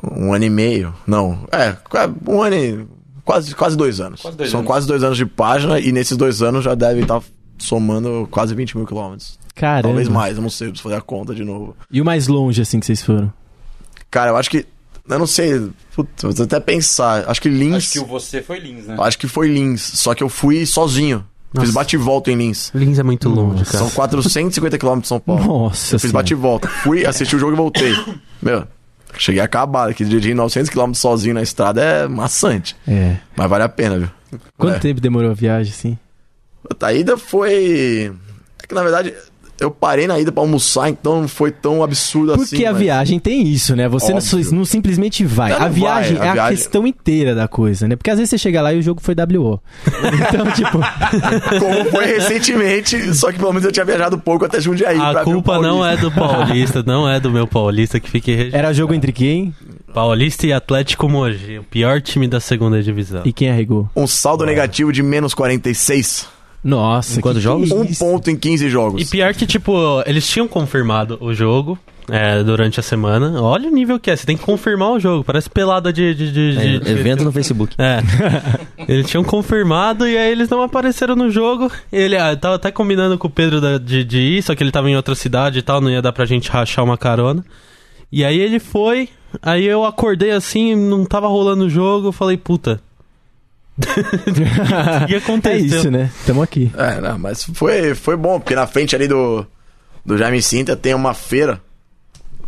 Um 0.04 0.34
ano 0.34 0.44
e 0.46 0.50
meio. 0.50 0.94
Não, 1.08 1.46
é, 1.52 1.76
um 2.28 2.42
ano 2.42 2.56
e. 2.56 2.86
Quase, 3.24 3.56
quase 3.56 3.78
dois 3.78 4.02
anos. 4.02 4.22
Quase 4.22 4.36
dois 4.36 4.50
São 4.50 4.60
anos. 4.60 4.68
quase 4.68 4.86
dois 4.88 5.02
anos 5.02 5.18
de 5.18 5.26
página 5.26 5.80
e 5.80 5.94
nesses 5.94 6.18
dois 6.18 6.42
anos 6.42 6.66
já 6.66 6.76
deve 6.76 7.02
estar 7.04 7.22
somando 7.58 8.28
quase 8.30 8.54
20 8.54 8.76
mil 8.78 8.86
quilômetros. 8.86 9.40
Caramba. 9.56 9.84
Talvez 9.84 10.10
mais, 10.10 10.36
eu 10.36 10.42
não 10.42 10.50
sei, 10.50 10.68
preciso 10.68 10.84
fazer 10.84 10.96
a 10.96 11.02
conta 11.02 11.34
de 11.34 11.44
novo. 11.46 11.76
E 11.90 12.02
o 12.02 12.06
mais 12.06 12.28
longe, 12.28 12.62
assim, 12.62 12.80
que 12.82 12.86
vocês 12.86 13.02
foram? 13.02 13.32
Cara, 14.12 14.32
eu 14.32 14.38
acho 14.38 14.50
que. 14.50 14.66
Eu 15.08 15.20
não 15.20 15.28
sei. 15.28 15.70
Putz, 15.96 16.22
vou 16.22 16.46
até 16.46 16.60
pensar. 16.60 17.30
Acho 17.30 17.42
que 17.42 17.50
Lins. 17.50 17.76
Acho 17.76 17.92
que 17.92 18.00
você 18.00 18.42
foi 18.42 18.60
Lins, 18.60 18.88
né? 18.88 18.96
Acho 19.00 19.18
que 19.18 19.28
foi 19.28 19.48
Lins. 19.48 19.82
Só 19.82 20.14
que 20.14 20.24
eu 20.24 20.30
fui 20.30 20.66
sozinho. 20.66 21.26
Nossa. 21.54 21.66
Fiz 21.68 21.74
bate 21.76 21.96
e 21.96 22.00
volta 22.00 22.32
em 22.32 22.36
Lins. 22.36 22.72
Lins 22.74 22.98
é 23.00 23.04
muito 23.04 23.30
longe, 23.30 23.64
cara. 23.66 23.78
São 23.78 23.90
450 23.92 24.78
quilômetros 24.78 25.04
de 25.04 25.08
São 25.10 25.20
Paulo. 25.20 25.44
Nossa 25.46 25.96
Eu 25.96 26.00
fiz 26.00 26.10
Senhora. 26.10 26.24
bate 26.24 26.34
e 26.34 26.36
volta. 26.36 26.68
Fui, 26.68 27.06
assisti 27.06 27.36
o 27.36 27.40
jogo 27.40 27.54
e 27.54 27.56
voltei. 27.56 27.94
Meu, 28.42 28.68
cheguei 29.18 29.42
acabado. 29.42 29.94
Que 29.94 30.04
dirigir 30.04 30.36
900 30.36 30.70
km 30.70 30.94
sozinho 30.94 31.36
na 31.36 31.42
estrada 31.44 31.82
é 31.82 32.08
maçante. 32.08 32.76
É. 32.88 33.18
Mas 33.36 33.50
vale 33.50 33.64
a 33.64 33.70
pena, 33.70 34.00
viu? 34.00 34.10
Quanto 34.58 34.76
É. 34.78 34.80
tempo 34.80 35.00
demorou 35.00 35.30
a 35.32 35.34
viagem, 35.36 35.72
assim? 35.72 35.98
A 36.82 36.94
ida 36.94 37.18
foi. 37.18 38.12
É 38.64 38.68
que 38.68 38.74
na 38.74 38.82
verdade 38.82 39.14
eu 39.64 39.72
parei 39.72 40.08
na 40.08 40.20
ida 40.20 40.32
pra 40.32 40.42
almoçar, 40.44 40.90
então 40.90 41.22
não 41.22 41.28
foi 41.28 41.52
tão 41.52 41.84
absurdo 41.84 42.34
assim. 42.34 42.50
Porque 42.50 42.66
a 42.66 42.72
mas- 42.72 42.82
viagem 42.82 43.20
tem 43.20 43.48
isso, 43.48 43.76
né? 43.76 43.88
Você 43.88 44.12
não, 44.12 44.18
Óbvio. 44.20 44.52
não 44.54 44.66
simplesmente 44.66 45.24
vai. 45.26 45.52
Não, 45.52 45.62
a 45.62 45.68
viagem 45.70 46.18
vai, 46.18 46.26
a 46.26 46.30
é 46.30 46.30
a 46.30 46.34
viagem- 46.34 46.58
questão 46.58 46.86
inteira 46.88 47.34
da 47.36 47.48
coisa, 47.48 47.88
né? 47.88 47.96
Porque 47.96 48.10
às 48.10 48.18
vezes 48.18 48.30
você 48.32 48.38
chega 48.38 48.62
lá 48.62 48.74
e 48.74 48.80
o 48.80 48.82
jogo 48.82 49.02
foi 49.02 49.14
WO. 49.16 49.60
Então, 50.34 50.52
tipo, 50.52 50.80
Como 51.60 51.86
foi 51.92 52.06
recentemente, 52.06 53.14
só 53.16 53.32
que 53.32 53.38
pelo 53.40 53.52
menos 53.52 53.66
eu 53.66 53.72
tinha 53.72 53.86
viajado 53.86 54.18
pouco 54.18 54.46
até 54.46 54.60
Jundiaí. 54.60 54.98
pra 54.98 55.22
A 55.22 55.24
culpa 55.24 55.60
não 55.62 55.86
é 55.86 55.96
do 55.98 56.12
Paulista, 56.12 56.84
não 56.86 57.08
é 57.10 57.20
do 57.20 57.30
meu 57.32 57.48
Paulista 57.48 58.00
que 58.00 58.10
fique 58.10 58.34
registrado. 58.34 58.66
era 58.66 58.74
jogo 58.74 58.94
entre 58.94 59.12
quem 59.12 59.54
Paulista 59.94 60.48
e 60.48 60.54
Atlético 60.54 61.08
Mogi, 61.08 61.60
o 61.60 61.64
pior 61.64 62.02
time 62.02 62.28
da 62.28 62.40
segunda 62.40 62.82
divisão. 62.82 63.22
e 63.26 63.32
quem 63.34 63.50
arregou. 63.50 63.90
Um 63.96 64.08
saldo 64.08 64.46
negativo 64.46 64.92
de 64.92 65.04
menos 65.04 65.34
46. 65.34 66.28
Nossa, 66.64 67.20
Quantos 67.22 67.40
que 67.40 67.44
jogos? 67.44 67.72
é 67.72 67.76
Um 67.76 67.86
ponto 67.94 68.30
em 68.30 68.36
15 68.38 68.70
jogos. 68.70 69.02
E 69.02 69.06
pior 69.06 69.34
que, 69.34 69.46
tipo, 69.46 70.02
eles 70.06 70.26
tinham 70.28 70.48
confirmado 70.48 71.18
o 71.20 71.34
jogo 71.34 71.78
é, 72.10 72.42
durante 72.42 72.80
a 72.80 72.84
semana. 72.84 73.42
Olha 73.42 73.70
o 73.70 73.74
nível 73.74 74.00
que 74.00 74.10
é, 74.10 74.16
você 74.16 74.26
tem 74.26 74.38
que 74.38 74.44
confirmar 74.44 74.92
o 74.92 75.00
jogo. 75.00 75.24
Parece 75.26 75.50
pelada 75.50 75.92
de. 75.92 76.14
de, 76.16 76.32
de, 76.32 76.58
É, 76.58 76.80
de- 76.80 76.90
evento 76.92 77.24
no 77.24 77.32
Facebook. 77.34 77.76
É. 77.78 78.00
eles 78.88 79.08
tinham 79.08 79.24
confirmado 79.24 80.08
e 80.08 80.18
aí 80.18 80.32
eles 80.32 80.48
não 80.50 80.62
apareceram 80.62 81.16
no 81.16 81.30
jogo. 81.30 81.70
Ele 81.92 82.16
ah, 82.16 82.36
tava 82.36 82.56
até 82.56 82.72
combinando 82.72 83.18
com 83.18 83.28
o 83.28 83.32
Pedro 83.32 83.60
da- 83.60 83.78
de, 83.78 84.04
de 84.06 84.20
ir, 84.20 84.42
só 84.44 84.56
que 84.56 84.64
ele 84.64 84.72
tava 84.72 84.90
em 84.90 84.96
outra 84.96 85.16
cidade 85.16 85.60
e 85.60 85.62
tal, 85.62 85.82
não 85.82 85.90
ia 85.92 86.02
dar 86.02 86.14
pra 86.14 86.26
gente 86.26 86.50
rachar 86.50 86.84
uma 86.86 86.98
carona. 86.98 87.44
E 88.12 88.24
aí 88.24 88.40
ele 88.40 88.60
foi, 88.60 89.10
aí 89.42 89.66
eu 89.66 89.84
acordei 89.84 90.32
assim, 90.32 90.76
não 90.76 91.04
tava 91.04 91.28
rolando 91.28 91.66
o 91.66 91.70
jogo, 91.70 92.08
eu 92.10 92.12
falei, 92.14 92.38
puta. 92.38 92.80
O 95.04 95.08
que 95.08 95.14
É 95.16 95.18
aconteceu? 95.18 95.66
isso, 95.80 95.92
né? 95.92 96.12
Tamo 96.26 96.42
aqui. 96.42 96.72
É, 96.78 97.02
não, 97.02 97.18
mas 97.18 97.44
foi, 97.44 97.96
foi 97.96 98.16
bom, 98.16 98.40
porque 98.40 98.56
na 98.56 98.68
frente 98.68 98.96
ali 98.96 99.08
do, 99.08 99.46
do 100.06 100.18
Jaime 100.18 100.42
Sinta 100.42 100.76
tem 100.76 100.94
uma 100.94 101.14
feira. 101.14 101.60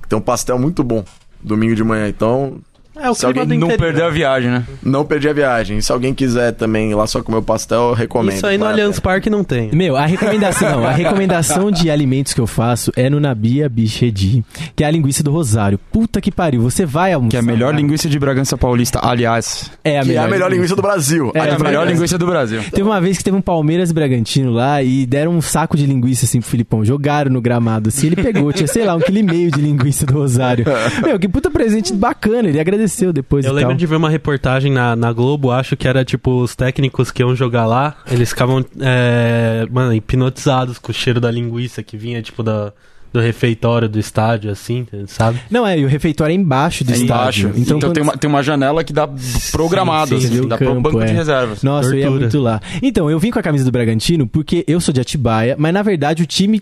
que 0.01 0.07
Tem 0.07 0.17
um 0.17 0.21
pastel 0.21 0.57
muito 0.59 0.83
bom. 0.83 1.03
Domingo 1.41 1.75
de 1.75 1.83
manhã, 1.83 2.07
então 2.07 2.59
É 2.97 3.09
o 3.09 3.13
Se 3.13 3.25
clima 3.25 3.41
alguém 3.41 3.59
do 3.59 3.65
Não 3.65 3.73
interior. 3.73 3.87
perdeu 3.93 4.07
a 4.07 4.09
viagem, 4.09 4.49
né? 4.51 4.63
não 4.83 5.05
perdi 5.05 5.27
a 5.29 5.33
viagem. 5.33 5.81
Se 5.81 5.91
alguém 5.91 6.13
quiser 6.13 6.53
também 6.53 6.91
ir 6.91 6.95
lá 6.95 7.05
só 7.07 7.21
comer 7.21 7.37
o 7.39 7.41
pastel, 7.41 7.89
eu 7.89 7.93
recomendo. 7.93 8.35
Isso 8.37 8.47
aí 8.47 8.57
no 8.57 8.65
Allianz. 8.65 8.99
Parque 8.99 9.29
não 9.29 9.43
tem. 9.43 9.69
Meu, 9.73 9.95
a 9.97 10.05
recomendação, 10.05 10.81
não, 10.81 10.87
a 10.87 10.91
recomendação 10.93 11.69
de 11.69 11.89
alimentos 11.91 12.33
que 12.33 12.39
eu 12.41 12.47
faço 12.47 12.91
é 12.95 13.09
no 13.09 13.19
Nabia 13.19 13.67
Bichedi, 13.67 14.43
que 14.75 14.83
é 14.83 14.87
a 14.87 14.91
linguiça 14.91 15.21
do 15.21 15.31
Rosário. 15.31 15.77
Puta 15.91 16.21
que 16.21 16.31
pariu, 16.31 16.61
você 16.61 16.85
vai 16.85 17.11
almoçar. 17.13 17.31
Que 17.31 17.37
é 17.37 17.39
a 17.39 17.43
melhor 17.43 17.73
lá. 17.73 17.79
linguiça 17.79 18.07
de 18.07 18.17
Bragança 18.17 18.57
Paulista, 18.57 18.99
aliás. 19.03 19.69
É 19.83 19.99
a 19.99 20.01
Que 20.01 20.07
é 20.07 20.13
melhor, 20.13 20.25
a 20.25 20.31
melhor 20.31 20.51
linguiça 20.51 20.75
do 20.75 20.81
Brasil. 20.81 21.31
É, 21.33 21.39
É, 21.39 21.41
a 21.41 21.47
é 21.47 21.59
melhor 21.59 21.87
linguiça 21.87 22.17
do 22.17 22.25
Brasil. 22.25 22.61
Teve 22.71 22.83
uma 22.83 23.01
vez 23.01 23.17
que 23.17 23.23
teve 23.23 23.35
um 23.35 23.41
Palmeiras 23.41 23.89
e 23.91 23.93
Bragantino 23.93 24.51
lá 24.51 24.81
e 24.81 25.05
deram 25.05 25.31
um 25.33 25.41
saco 25.41 25.75
de 25.75 25.85
linguiça 25.85 26.25
assim 26.25 26.39
pro 26.39 26.49
Filipão. 26.49 26.85
Jogaram 26.85 27.29
no 27.29 27.41
gramado 27.41 27.89
assim. 27.89 28.07
Ele 28.07 28.15
pegou, 28.15 28.51
tinha, 28.53 28.67
sei 28.67 28.85
lá, 28.85 28.95
um 28.95 28.99
quilo 28.99 29.17
e 29.17 29.23
meio 29.23 29.51
de 29.51 29.59
linguiça 29.61 30.05
do 30.05 30.13
Rosário. 30.13 30.65
Meu, 31.03 31.19
que 31.19 31.27
puta 31.27 31.51
presente 31.51 31.93
bacana. 31.93 32.47
Ele 32.47 32.59
agradeceu 32.59 32.84
depois 33.13 33.45
Eu 33.45 33.51
e 33.51 33.55
lembro 33.55 33.69
tal. 33.71 33.77
de 33.77 33.85
ver 33.85 33.95
uma 33.95 34.09
reportagem 34.09 34.71
na, 34.71 34.95
na 34.95 35.11
Globo, 35.11 35.51
acho 35.51 35.75
que 35.77 35.87
era 35.87 36.03
tipo 36.05 36.41
os 36.41 36.55
técnicos 36.55 37.11
que 37.11 37.21
iam 37.21 37.35
jogar 37.35 37.65
lá, 37.65 37.95
eles 38.09 38.29
ficavam, 38.29 38.65
é, 38.79 39.67
mano, 39.71 39.93
hipnotizados 39.93 40.77
com 40.77 40.91
o 40.91 40.93
cheiro 40.95 41.19
da 41.19 41.29
linguiça 41.31 41.81
que 41.83 41.97
vinha, 41.97 42.21
tipo, 42.21 42.41
da, 42.43 42.71
do 43.13 43.19
refeitório 43.21 43.87
do 43.87 43.97
estádio, 43.97 44.51
assim, 44.51 44.85
sabe? 45.07 45.39
Não, 45.49 45.65
é, 45.65 45.79
e 45.79 45.85
o 45.85 45.87
refeitório 45.87 46.33
é 46.33 46.35
embaixo 46.35 46.83
do 46.83 46.91
É 46.91 46.95
estádio. 46.95 47.47
embaixo. 47.49 47.61
Então, 47.61 47.79
quando- 47.79 47.93
tem, 47.93 48.03
uma, 48.03 48.17
tem 48.17 48.29
uma 48.29 48.43
janela 48.43 48.83
que 48.83 48.91
dá 48.91 49.07
programado, 49.51 50.19
sim, 50.19 50.27
assim, 50.27 50.47
dá 50.47 50.57
pro 50.57 50.67
campo, 50.67 50.81
banco 50.81 51.01
é. 51.01 51.05
de 51.05 51.13
reservas. 51.13 51.63
Nossa, 51.63 51.89
eu 51.89 51.95
ia 51.95 52.01
Tortura. 52.07 52.21
muito 52.21 52.39
lá. 52.39 52.61
Então, 52.81 53.09
eu 53.09 53.17
vim 53.19 53.31
com 53.31 53.39
a 53.39 53.43
camisa 53.43 53.63
do 53.63 53.71
Bragantino 53.71 54.27
porque 54.27 54.63
eu 54.67 54.79
sou 54.81 54.93
de 54.93 54.99
Atibaia, 55.01 55.55
mas 55.57 55.73
na 55.73 55.81
verdade 55.81 56.23
o 56.23 56.25
time 56.25 56.61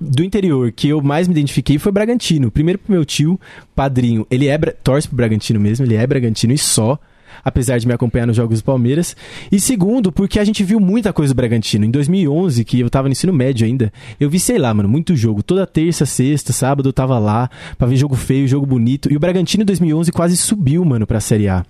do 0.00 0.22
interior 0.22 0.70
que 0.72 0.88
eu 0.88 1.02
mais 1.02 1.26
me 1.26 1.32
identifiquei 1.32 1.78
foi 1.78 1.92
Bragantino. 1.92 2.50
Primeiro 2.50 2.78
pro 2.78 2.92
meu 2.92 3.04
tio, 3.04 3.40
padrinho. 3.74 4.26
Ele 4.30 4.46
é 4.48 4.58
torce 4.58 5.08
pro 5.08 5.16
Bragantino 5.16 5.58
mesmo, 5.58 5.84
ele 5.84 5.94
é 5.94 6.06
Bragantino 6.06 6.52
e 6.52 6.58
só. 6.58 6.98
Apesar 7.44 7.78
de 7.78 7.86
me 7.86 7.92
acompanhar 7.92 8.26
nos 8.26 8.36
jogos 8.36 8.60
do 8.60 8.64
Palmeiras. 8.64 9.16
E 9.50 9.60
segundo, 9.60 10.10
porque 10.12 10.38
a 10.38 10.44
gente 10.44 10.62
viu 10.64 10.80
muita 10.80 11.12
coisa 11.12 11.32
do 11.32 11.36
Bragantino. 11.36 11.84
Em 11.84 11.90
2011, 11.90 12.64
que 12.64 12.80
eu 12.80 12.90
tava 12.90 13.08
no 13.08 13.12
ensino 13.12 13.32
médio 13.32 13.66
ainda, 13.66 13.92
eu 14.18 14.28
vi, 14.28 14.38
sei 14.38 14.58
lá, 14.58 14.72
mano, 14.72 14.88
muito 14.88 15.16
jogo. 15.16 15.42
Toda 15.42 15.66
terça, 15.66 16.06
sexta, 16.06 16.52
sábado 16.52 16.88
eu 16.88 16.92
tava 16.92 17.18
lá 17.18 17.50
pra 17.76 17.86
ver 17.86 17.96
jogo 17.96 18.14
feio, 18.14 18.48
jogo 18.48 18.66
bonito. 18.66 19.12
E 19.12 19.16
o 19.16 19.20
Bragantino 19.20 19.62
em 19.62 19.66
2011 19.66 20.12
quase 20.12 20.36
subiu, 20.36 20.84
mano, 20.84 21.06
pra 21.06 21.20
Série 21.20 21.48
A. 21.48 21.64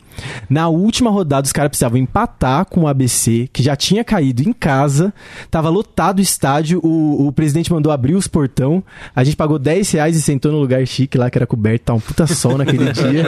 Na 0.49 0.69
última 0.69 1.11
rodada, 1.11 1.47
os 1.47 1.53
caras 1.53 1.71
precisavam 1.71 1.99
empatar 1.99 2.65
com 2.67 2.83
o 2.83 2.89
ABC, 2.89 3.49
que 3.53 3.63
já 3.63 3.77
tinha 3.77 4.03
caído 4.05 4.43
em 4.43 4.53
casa. 4.53 5.13
Tava 5.51 5.69
lotado 5.69 6.19
o 6.19 6.23
estádio. 6.23 6.81
O, 6.83 7.29
o 7.29 7.33
presidente 7.33 7.73
mandou 7.73 7.93
abrir 7.93 8.15
os 8.15 8.27
portão. 8.27 8.83
A 9.15 9.25
gente 9.25 9.37
pagou 9.37 9.59
10 9.59 9.91
reais 9.93 10.17
e 10.17 10.23
sentou 10.23 10.53
no 10.53 10.59
lugar 10.59 10.87
chique 10.87 11.19
lá, 11.19 11.31
que 11.31 11.39
era 11.39 11.47
coberto. 11.47 11.87
Tá 11.87 11.95
um 11.95 12.01
puta 12.01 12.27
sol 12.27 12.59
naquele 12.59 12.91
dia. 12.93 13.25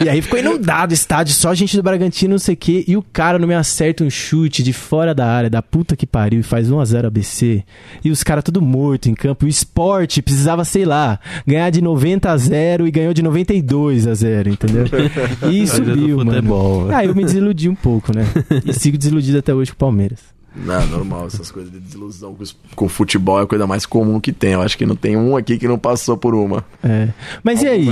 E 0.00 0.08
aí 0.08 0.20
ficou 0.20 0.38
inundado 0.38 0.92
o 0.92 0.94
estádio, 0.94 1.34
só 1.34 1.54
gente 1.54 1.73
do 1.76 1.82
Bragantino, 1.82 2.32
não 2.32 2.38
sei 2.38 2.54
o 2.54 2.56
quê. 2.56 2.84
E 2.86 2.96
o 2.96 3.02
cara 3.02 3.38
não 3.38 3.48
me 3.48 3.54
acerta 3.54 4.04
um 4.04 4.10
chute 4.10 4.62
de 4.62 4.72
fora 4.72 5.14
da 5.14 5.26
área, 5.26 5.50
da 5.50 5.62
puta 5.62 5.96
que 5.96 6.06
pariu, 6.06 6.40
e 6.40 6.42
faz 6.42 6.70
1x0 6.70 7.06
ABC. 7.06 7.64
E 8.04 8.10
os 8.10 8.22
caras 8.22 8.44
tudo 8.44 8.60
morto 8.60 9.08
em 9.08 9.14
campo. 9.14 9.44
E 9.44 9.48
o 9.48 9.50
esporte 9.50 10.22
precisava, 10.22 10.64
sei 10.64 10.84
lá, 10.84 11.18
ganhar 11.46 11.70
de 11.70 11.80
90 11.80 12.30
a 12.30 12.36
0 12.36 12.86
e 12.86 12.90
ganhou 12.90 13.14
de 13.14 13.22
92 13.22 14.06
a 14.06 14.14
0, 14.14 14.50
entendeu? 14.50 14.84
E 15.50 15.60
do 15.64 15.66
subiu, 15.66 16.16
mano. 16.18 16.32
futebol, 16.32 16.88
Ah, 16.90 17.04
eu 17.04 17.14
me 17.14 17.24
desiludi 17.24 17.68
um 17.68 17.74
pouco, 17.74 18.14
né? 18.16 18.24
E 18.64 18.72
sigo 18.72 18.96
desiludido 18.98 19.38
até 19.38 19.52
hoje 19.54 19.70
com 19.70 19.76
o 19.76 19.78
Palmeiras. 19.78 20.33
Não, 20.56 20.86
normal, 20.86 21.26
essas 21.26 21.50
coisas 21.50 21.72
de 21.72 21.80
desilusão 21.80 22.34
com, 22.34 22.42
os- 22.42 22.56
com 22.76 22.88
futebol 22.88 23.40
é 23.40 23.42
a 23.42 23.46
coisa 23.46 23.66
mais 23.66 23.84
comum 23.84 24.20
que 24.20 24.32
tem. 24.32 24.52
Eu 24.52 24.62
acho 24.62 24.78
que 24.78 24.86
não 24.86 24.94
tem 24.94 25.16
um 25.16 25.36
aqui 25.36 25.58
que 25.58 25.66
não 25.66 25.78
passou 25.78 26.16
por 26.16 26.34
uma. 26.34 26.64
É. 26.82 27.08
Mas 27.42 27.62
e 27.62 27.66
aí? 27.66 27.88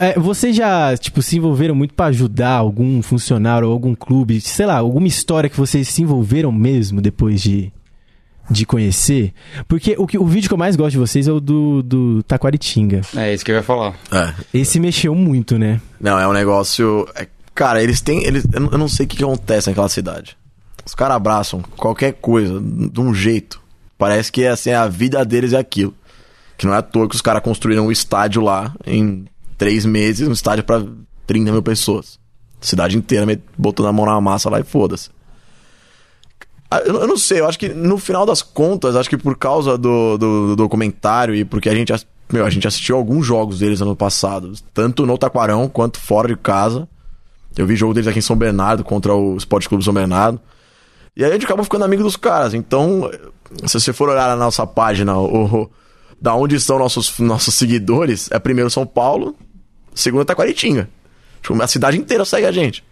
É, 0.00 0.18
vocês 0.18 0.56
já, 0.56 0.96
tipo, 0.96 1.22
se 1.22 1.36
envolveram 1.36 1.74
muito 1.74 1.94
pra 1.94 2.06
ajudar 2.06 2.56
algum 2.56 3.00
funcionário 3.02 3.68
ou 3.68 3.72
algum 3.72 3.94
clube? 3.94 4.40
Sei 4.40 4.66
lá, 4.66 4.78
alguma 4.78 5.06
história 5.06 5.48
que 5.48 5.56
vocês 5.56 5.86
se 5.88 6.02
envolveram 6.02 6.50
mesmo 6.50 7.00
depois 7.00 7.40
de, 7.40 7.72
de 8.50 8.66
conhecer? 8.66 9.32
Porque 9.68 9.94
o, 9.96 10.06
que, 10.06 10.18
o 10.18 10.26
vídeo 10.26 10.48
que 10.48 10.54
eu 10.54 10.58
mais 10.58 10.74
gosto 10.74 10.92
de 10.92 10.98
vocês 10.98 11.28
é 11.28 11.32
o 11.32 11.38
do, 11.40 11.82
do 11.84 12.22
Taquaritinga. 12.24 13.02
É 13.16 13.32
isso 13.32 13.44
que 13.44 13.52
eu 13.52 13.56
ia 13.56 13.62
falar. 13.62 13.94
É. 14.10 14.32
Esse 14.52 14.80
mexeu 14.80 15.14
muito, 15.14 15.56
né? 15.56 15.80
Não, 16.00 16.18
é 16.18 16.26
um 16.26 16.32
negócio. 16.32 17.06
é- 17.14 17.28
cara, 17.54 17.80
eles 17.82 18.00
têm. 18.00 18.24
Eles, 18.24 18.44
eu 18.52 18.76
não- 18.78 18.88
sei 18.88 19.06
o 19.06 19.08
que, 19.08 19.16
que 19.18 19.22
acontece 19.24 19.68
naquela 19.68 19.88
cidade. 19.88 20.36
Os 20.84 20.94
caras 20.94 21.16
abraçam 21.16 21.62
qualquer 21.76 22.12
coisa 22.14 22.60
de 22.60 23.00
um 23.00 23.14
jeito. 23.14 23.60
Parece 23.96 24.32
que 24.32 24.46
assim, 24.46 24.72
a 24.72 24.88
vida 24.88 25.24
deles 25.24 25.52
é 25.52 25.58
aquilo. 25.58 25.94
Que 26.58 26.66
não 26.66 26.74
é 26.74 26.78
à 26.78 26.82
toa 26.82 27.08
que 27.08 27.14
os 27.14 27.22
caras 27.22 27.42
construíram 27.42 27.86
um 27.86 27.92
estádio 27.92 28.42
lá 28.42 28.74
em 28.86 29.26
três 29.56 29.84
meses 29.84 30.26
um 30.26 30.32
estádio 30.32 30.64
pra 30.64 30.82
30 31.26 31.52
mil 31.52 31.62
pessoas. 31.62 32.18
Cidade 32.60 32.96
inteira 32.96 33.26
botando 33.56 33.86
a 33.86 33.92
mão 33.92 34.06
na 34.06 34.20
massa 34.20 34.50
lá 34.50 34.58
e 34.58 34.64
foda-se. 34.64 35.10
Ah, 36.70 36.80
Eu, 36.80 37.06
não 37.06 37.16
sei, 37.16 37.40
eu 37.40 37.46
acho 37.46 37.58
que 37.58 37.68
no 37.68 37.98
final 37.98 38.24
das 38.24 38.42
contas, 38.42 38.96
acho 38.96 39.08
que 39.08 39.16
por 39.16 39.36
causa 39.36 39.76
do, 39.76 40.16
do, 40.16 40.46
do 40.48 40.56
documentário 40.56 41.34
e 41.34 41.44
porque 41.44 41.68
a 41.68 41.74
gente, 41.74 41.92
meu, 42.32 42.44
a 42.44 42.50
gente 42.50 42.66
assistiu 42.66 42.96
alguns 42.96 43.26
jogos 43.26 43.58
deles 43.58 43.80
ano 43.80 43.94
passado, 43.94 44.52
tanto 44.72 45.04
no 45.06 45.18
Taquarão 45.18 45.68
quanto 45.68 46.00
fora 46.00 46.28
de 46.28 46.36
casa. 46.36 46.88
Eu 47.56 47.66
vi 47.66 47.76
jogo 47.76 47.94
deles 47.94 48.08
aqui 48.08 48.18
em 48.18 48.22
São 48.22 48.36
Bernardo 48.36 48.82
contra 48.82 49.14
o 49.14 49.36
Esporte 49.36 49.68
Clube 49.68 49.84
São 49.84 49.92
Bernardo. 49.92 50.40
E 51.16 51.24
aí 51.24 51.30
a 51.30 51.34
gente 51.34 51.44
acabou 51.44 51.64
ficando 51.64 51.84
amigo 51.84 52.02
dos 52.02 52.16
caras. 52.16 52.54
Então, 52.54 53.10
se 53.66 53.78
você 53.78 53.92
for 53.92 54.08
olhar 54.08 54.28
na 54.28 54.36
nossa 54.36 54.66
página, 54.66 55.16
o, 55.18 55.62
o- 55.62 55.70
da 56.20 56.34
onde 56.34 56.54
estão 56.56 56.78
nossos, 56.78 57.18
nossos 57.18 57.54
seguidores, 57.54 58.28
é 58.30 58.38
primeiro 58.38 58.70
São 58.70 58.86
Paulo, 58.86 59.34
segundo 59.94 60.24
Taquaritinga. 60.24 60.88
Tipo, 61.42 61.60
a 61.60 61.66
cidade 61.66 61.98
inteira 61.98 62.24
segue 62.24 62.46
a 62.46 62.52
gente. 62.52 62.84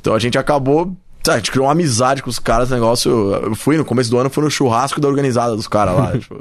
Então 0.00 0.14
a 0.14 0.18
gente 0.18 0.36
acabou. 0.38 0.94
sabe, 1.24 1.36
A 1.36 1.38
gente 1.38 1.50
criou 1.50 1.66
uma 1.66 1.72
amizade 1.72 2.22
com 2.22 2.28
os 2.30 2.38
caras, 2.38 2.70
negócio. 2.70 3.10
Eu 3.34 3.54
fui 3.56 3.76
no 3.78 3.84
começo 3.84 4.10
do 4.10 4.18
ano, 4.18 4.28
fui 4.30 4.44
no 4.44 4.50
churrasco 4.50 5.00
da 5.00 5.08
organizada 5.08 5.56
dos 5.56 5.66
caras 5.66 5.96
lá. 5.96 6.12
tipo, 6.18 6.34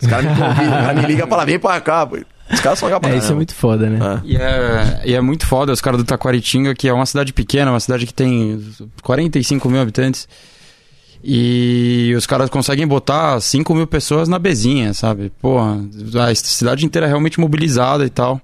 os 0.00 0.06
caras 0.08 0.24
me 0.24 0.30
convidam, 0.36 0.68
o 0.68 0.82
cara 0.82 0.94
me 0.94 1.06
liga 1.06 1.24
e 1.24 1.28
fala, 1.28 1.44
vem 1.44 1.58
pra 1.58 1.80
cá. 1.80 2.06
pô. 2.06 2.16
Os 2.52 2.60
caras 2.60 2.78
são 2.78 2.88
capazes. 2.88 3.16
É, 3.16 3.18
isso 3.20 3.32
é 3.32 3.34
muito 3.34 3.54
foda, 3.54 3.88
né? 3.90 3.98
É. 4.24 4.26
E 4.26 4.36
é, 4.36 5.02
e 5.06 5.14
é 5.14 5.20
muito 5.20 5.46
foda 5.46 5.72
os 5.72 5.80
caras 5.80 5.98
do 6.00 6.04
Taquaritinga, 6.04 6.74
que 6.74 6.88
é 6.88 6.92
uma 6.92 7.06
cidade 7.06 7.32
pequena, 7.32 7.70
uma 7.70 7.80
cidade 7.80 8.06
que 8.06 8.14
tem 8.14 8.62
45 9.02 9.68
mil 9.70 9.80
habitantes. 9.80 10.26
E 11.22 12.14
os 12.16 12.26
caras 12.26 12.48
conseguem 12.48 12.86
botar 12.86 13.40
5 13.40 13.74
mil 13.74 13.86
pessoas 13.86 14.28
na 14.28 14.38
bezinha, 14.38 14.94
sabe? 14.94 15.32
Porra, 15.42 15.78
a 16.28 16.34
cidade 16.34 16.86
inteira 16.86 17.06
é 17.06 17.08
realmente 17.08 17.40
mobilizada 17.40 18.04
e 18.06 18.10
tal. 18.10 18.40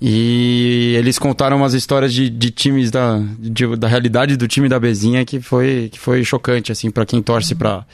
E 0.00 0.94
eles 0.98 1.18
contaram 1.18 1.56
umas 1.56 1.72
histórias 1.72 2.12
de, 2.12 2.28
de 2.28 2.50
times 2.50 2.90
da, 2.90 3.18
de- 3.38 3.76
da 3.76 3.88
realidade 3.88 4.36
do 4.36 4.46
time 4.46 4.68
da 4.68 4.78
bezinha 4.78 5.24
que 5.24 5.40
foi, 5.40 5.88
que 5.90 5.98
foi 5.98 6.22
chocante, 6.22 6.70
assim, 6.70 6.90
pra 6.90 7.06
quem 7.06 7.22
torce 7.22 7.54
pra, 7.54 7.86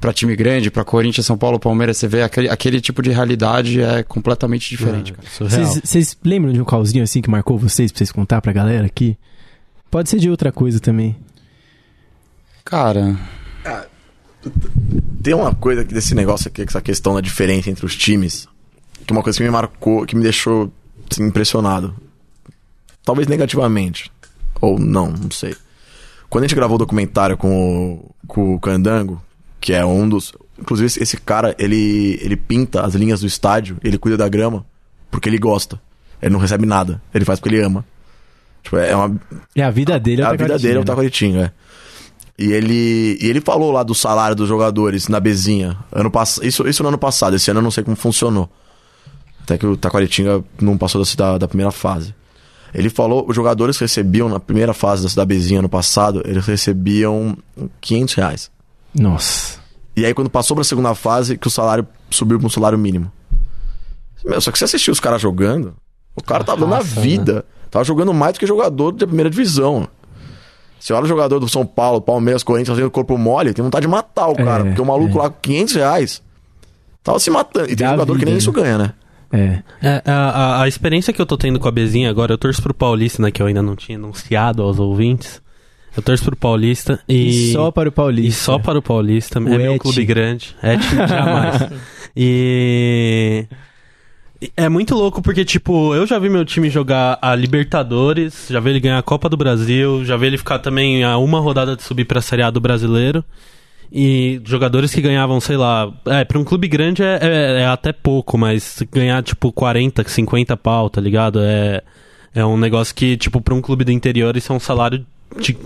pra 0.00 0.12
time 0.12 0.34
grande, 0.36 0.70
pra 0.70 0.84
Corinthians, 0.84 1.26
São 1.26 1.36
Paulo, 1.38 1.58
Palmeiras, 1.58 1.96
você 1.96 2.06
vê 2.06 2.22
aquele, 2.22 2.48
aquele 2.48 2.80
tipo 2.80 3.02
de 3.02 3.10
realidade 3.10 3.80
é 3.80 4.02
completamente 4.02 4.68
diferente. 4.68 5.14
Surreal. 5.30 5.64
Vocês 5.82 6.16
lembram 6.24 6.52
de 6.52 6.60
um 6.60 6.64
causinho 6.64 7.02
assim 7.02 7.22
que 7.22 7.30
marcou 7.30 7.58
vocês 7.58 7.90
pra 7.90 7.98
vocês 7.98 8.12
contar 8.12 8.40
pra 8.40 8.52
galera 8.52 8.86
aqui? 8.86 9.16
Pode 9.90 10.10
ser 10.10 10.18
de 10.18 10.28
outra 10.28 10.52
coisa 10.52 10.80
também. 10.80 11.16
Cara, 12.64 13.16
Tem 15.22 15.34
uma 15.34 15.54
coisa 15.54 15.82
aqui 15.82 15.94
desse 15.94 16.14
negócio 16.14 16.48
aqui, 16.48 16.62
essa 16.62 16.80
questão 16.80 17.14
da 17.14 17.20
diferença 17.20 17.70
entre 17.70 17.86
os 17.86 17.96
times, 17.96 18.46
que 19.06 19.12
é 19.12 19.16
uma 19.16 19.22
coisa 19.22 19.38
que 19.38 19.44
me 19.44 19.50
marcou, 19.50 20.04
que 20.04 20.14
me 20.14 20.22
deixou 20.22 20.70
assim, 21.10 21.24
impressionado. 21.24 21.94
Talvez 23.04 23.28
negativamente. 23.28 24.10
Ou 24.60 24.78
não, 24.78 25.10
não 25.10 25.30
sei. 25.30 25.54
Quando 26.28 26.44
a 26.44 26.46
gente 26.46 26.56
gravou 26.56 26.76
o 26.76 26.78
documentário 26.78 27.36
com 27.36 27.94
o, 27.94 28.14
com 28.26 28.54
o 28.54 28.60
Candango, 28.60 29.22
que 29.64 29.72
é 29.72 29.82
um 29.82 30.06
dos. 30.06 30.34
Inclusive, 30.58 31.02
esse, 31.02 31.16
cara, 31.16 31.56
ele, 31.58 32.18
ele 32.20 32.36
pinta 32.36 32.82
as 32.82 32.94
linhas 32.94 33.22
do 33.22 33.26
estádio, 33.26 33.78
ele 33.82 33.96
cuida 33.96 34.14
da 34.14 34.28
grama, 34.28 34.66
porque 35.10 35.26
ele 35.26 35.38
gosta. 35.38 35.80
Ele 36.20 36.34
não 36.34 36.38
recebe 36.38 36.66
nada. 36.66 37.00
Ele 37.14 37.24
faz 37.24 37.40
porque 37.40 37.54
ele 37.54 37.64
ama. 37.64 37.82
Tipo, 38.62 38.76
é 38.76 38.94
uma, 38.94 39.18
É 39.56 39.62
a 39.62 39.70
vida 39.70 39.98
dele, 39.98 40.20
é 40.20 40.26
o 40.26 40.28
a 40.28 40.36
vida 40.36 40.58
dele 40.58 40.76
é 40.76 40.80
o 40.80 40.84
Taquaritinho, 40.84 41.40
né? 41.40 41.50
É. 42.38 42.44
E 42.44 42.52
ele, 42.52 43.16
e 43.18 43.26
ele 43.26 43.40
falou 43.40 43.72
lá 43.72 43.82
do 43.82 43.94
salário 43.94 44.36
dos 44.36 44.46
jogadores 44.46 45.08
na 45.08 45.18
Bezinha. 45.18 45.78
Ano 45.90 46.10
pass... 46.10 46.38
isso, 46.42 46.68
isso 46.68 46.82
no 46.82 46.90
ano 46.90 46.98
passado, 46.98 47.34
esse 47.34 47.50
ano 47.50 47.60
eu 47.60 47.64
não 47.64 47.70
sei 47.70 47.82
como 47.82 47.96
funcionou. 47.96 48.50
Até 49.44 49.56
que 49.56 49.64
o 49.64 49.78
Taquaritinga 49.78 50.44
não 50.60 50.76
passou 50.76 51.02
da, 51.02 51.14
da, 51.16 51.38
da 51.38 51.48
primeira 51.48 51.72
fase. 51.72 52.14
Ele 52.74 52.90
falou, 52.90 53.24
os 53.26 53.34
jogadores 53.34 53.78
recebiam 53.78 54.28
na 54.28 54.38
primeira 54.38 54.74
fase 54.74 55.08
da, 55.08 55.22
da 55.22 55.24
Bezinha 55.24 55.60
ano 55.60 55.70
passado, 55.70 56.22
eles 56.26 56.44
recebiam 56.44 57.34
500 57.80 58.14
reais. 58.14 58.53
Nossa. 58.94 59.58
E 59.96 60.04
aí 60.04 60.12
quando 60.14 60.28
passou 60.30 60.54
pra 60.54 60.64
segunda 60.64 60.94
fase, 60.94 61.36
que 61.38 61.46
o 61.46 61.50
salário 61.50 61.86
subiu 62.10 62.38
pra 62.38 62.46
um 62.46 62.50
salário 62.50 62.78
mínimo. 62.78 63.10
Meu, 64.24 64.40
só 64.40 64.50
que 64.50 64.58
você 64.58 64.64
assistiu 64.64 64.92
os 64.92 65.00
caras 65.00 65.20
jogando, 65.20 65.74
o 66.16 66.22
cara 66.22 66.42
tava 66.44 66.60
dando 66.60 66.74
a 66.74 66.80
vida. 66.80 67.44
Tava 67.70 67.84
jogando 67.84 68.14
mais 68.14 68.34
do 68.34 68.40
que 68.40 68.46
jogador 68.46 68.92
da 68.92 69.06
primeira 69.06 69.28
divisão. 69.28 69.86
Você 70.78 70.92
olha 70.92 71.04
o 71.04 71.08
jogador 71.08 71.38
do 71.40 71.48
São 71.48 71.66
Paulo, 71.66 72.00
Palmeiras, 72.00 72.42
Corinthians 72.42 72.76
fazendo 72.76 72.90
corpo 72.90 73.16
mole, 73.18 73.52
tem 73.52 73.64
vontade 73.64 73.84
de 73.86 73.90
matar 73.90 74.28
o 74.28 74.34
cara. 74.36 74.62
É, 74.62 74.66
porque 74.68 74.80
o 74.80 74.84
maluco 74.86 75.18
é. 75.18 75.22
lá 75.22 75.30
com 75.30 75.40
500 75.40 75.74
reais 75.74 76.22
tava 77.02 77.18
se 77.18 77.30
matando. 77.30 77.66
E 77.70 77.76
tem 77.76 77.86
Dá 77.86 77.92
jogador 77.92 78.12
que 78.14 78.18
vida, 78.20 78.26
nem 78.26 78.34
né? 78.34 78.38
isso 78.38 78.52
ganha, 78.52 78.78
né? 78.78 78.92
É. 79.32 79.62
É, 79.82 80.02
a, 80.06 80.12
a- 80.12 80.62
a 80.62 80.68
experiência 80.68 81.12
que 81.12 81.20
eu 81.20 81.26
tô 81.26 81.36
tendo 81.36 81.58
com 81.58 81.66
a 81.66 81.70
Bezinha 81.72 82.08
agora, 82.08 82.32
eu 82.32 82.38
torço 82.38 82.62
pro 82.62 82.72
Paulista, 82.72 83.20
né? 83.22 83.30
Que 83.30 83.42
eu 83.42 83.46
ainda 83.46 83.62
não 83.62 83.74
tinha 83.74 83.98
anunciado 83.98 84.62
aos 84.62 84.78
ouvintes. 84.78 85.42
Eu 85.96 86.02
torço 86.02 86.24
pro 86.24 86.36
Paulista 86.36 86.98
e. 87.08 87.50
E 87.50 87.52
só 87.52 87.70
para 87.70 87.88
o 87.88 87.92
Paulista. 87.92 88.28
E 88.28 88.32
só 88.32 88.58
para 88.58 88.78
o 88.78 88.82
Paulista. 88.82 89.38
O 89.40 89.48
é 89.48 89.58
meu 89.58 89.74
Et. 89.74 89.78
clube 89.80 90.04
grande. 90.04 90.54
É 90.62 90.76
time 90.76 91.06
jamais. 91.08 91.68
e. 92.16 93.46
e 94.42 94.50
É 94.56 94.68
muito 94.68 94.94
louco 94.94 95.22
porque, 95.22 95.44
tipo, 95.44 95.94
eu 95.94 96.06
já 96.06 96.18
vi 96.18 96.28
meu 96.28 96.44
time 96.44 96.68
jogar 96.70 97.18
a 97.22 97.34
Libertadores, 97.34 98.46
já 98.50 98.60
vi 98.60 98.70
ele 98.70 98.80
ganhar 98.80 98.98
a 98.98 99.02
Copa 99.02 99.28
do 99.28 99.36
Brasil, 99.36 100.04
já 100.04 100.16
vi 100.16 100.26
ele 100.26 100.38
ficar 100.38 100.58
também 100.58 101.04
a 101.04 101.16
uma 101.18 101.40
rodada 101.40 101.76
de 101.76 101.82
subir 101.82 102.04
pra 102.04 102.20
Série 102.20 102.42
A 102.42 102.50
do 102.50 102.60
Brasileiro. 102.60 103.24
E 103.92 104.40
jogadores 104.44 104.92
que 104.92 105.00
ganhavam, 105.00 105.38
sei 105.40 105.56
lá, 105.56 105.92
é, 106.06 106.24
pra 106.24 106.36
um 106.38 106.42
clube 106.42 106.66
grande 106.66 107.02
é, 107.04 107.18
é- 107.22 107.60
é 107.62 107.66
até 107.66 107.92
pouco, 107.92 108.36
mas 108.36 108.82
ganhar, 108.90 109.22
tipo, 109.22 109.52
40, 109.52 110.02
50 110.08 110.56
pau, 110.56 110.90
tá 110.90 111.00
ligado? 111.00 111.38
É, 111.40 111.80
é 112.34 112.44
um 112.44 112.56
negócio 112.56 112.92
que, 112.92 113.16
tipo, 113.16 113.40
pra 113.40 113.54
um 113.54 113.60
clube 113.60 113.84
do 113.84 113.92
interior 113.92 114.36
isso 114.36 114.52
é 114.52 114.56
um 114.56 114.58
salário 114.58 115.06
de 115.40 115.56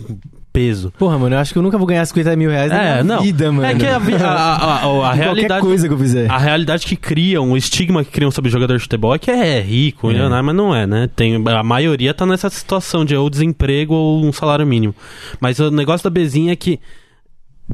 peso. 0.52 0.92
Porra, 0.98 1.18
mano, 1.18 1.36
eu 1.36 1.38
acho 1.40 1.52
que 1.52 1.58
eu 1.58 1.62
nunca 1.62 1.78
vou 1.78 1.86
ganhar 1.86 2.04
50 2.04 2.34
mil 2.34 2.50
reais 2.50 2.70
na 2.72 2.82
É, 2.82 2.92
minha 3.02 3.04
não. 3.04 3.22
vida, 3.22 3.52
mano. 3.52 3.64
É 3.68 3.74
que 3.74 3.86
a, 3.86 3.96
a, 3.96 4.56
a, 4.84 5.10
a- 5.10 5.12
realidade. 5.14 5.60
coisa 5.60 5.86
que 5.86 5.94
eu 5.94 5.98
fizer. 5.98 6.30
A 6.30 6.38
realidade 6.38 6.86
que 6.86 6.96
criam, 6.96 7.52
o 7.52 7.56
estigma 7.56 8.02
que 8.04 8.10
criam 8.10 8.30
sobre 8.30 8.50
jogador 8.50 8.76
de 8.76 8.82
futebol 8.82 9.14
é 9.14 9.18
que 9.18 9.30
é 9.30 9.60
rico, 9.60 10.08
É. 10.10 10.14
milionário, 10.14 10.44
mas 10.44 10.56
não 10.56 10.74
é, 10.74 10.86
né? 10.86 11.08
Tem, 11.14 11.36
a 11.36 11.62
maioria 11.62 12.12
tá 12.14 12.24
nessa 12.26 12.48
situação 12.50 13.04
de 13.04 13.14
ou 13.14 13.28
desemprego 13.30 13.94
ou 13.94 14.24
um 14.24 14.32
salário 14.32 14.66
mínimo. 14.66 14.94
Mas 15.40 15.58
o 15.60 15.70
negócio 15.70 16.02
da 16.04 16.10
Bezinha 16.10 16.52
é 16.52 16.56
que, 16.56 16.80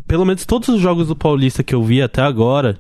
pelo 0.07 0.25
menos 0.27 0.45
todos 0.45 0.69
os 0.69 0.81
jogos 0.81 1.07
do 1.09 1.17
Paulista 1.17 1.63
que 1.63 1.75
eu 1.75 1.83
vi 1.83 2.03
até 2.03 2.21
agora, 2.21 2.79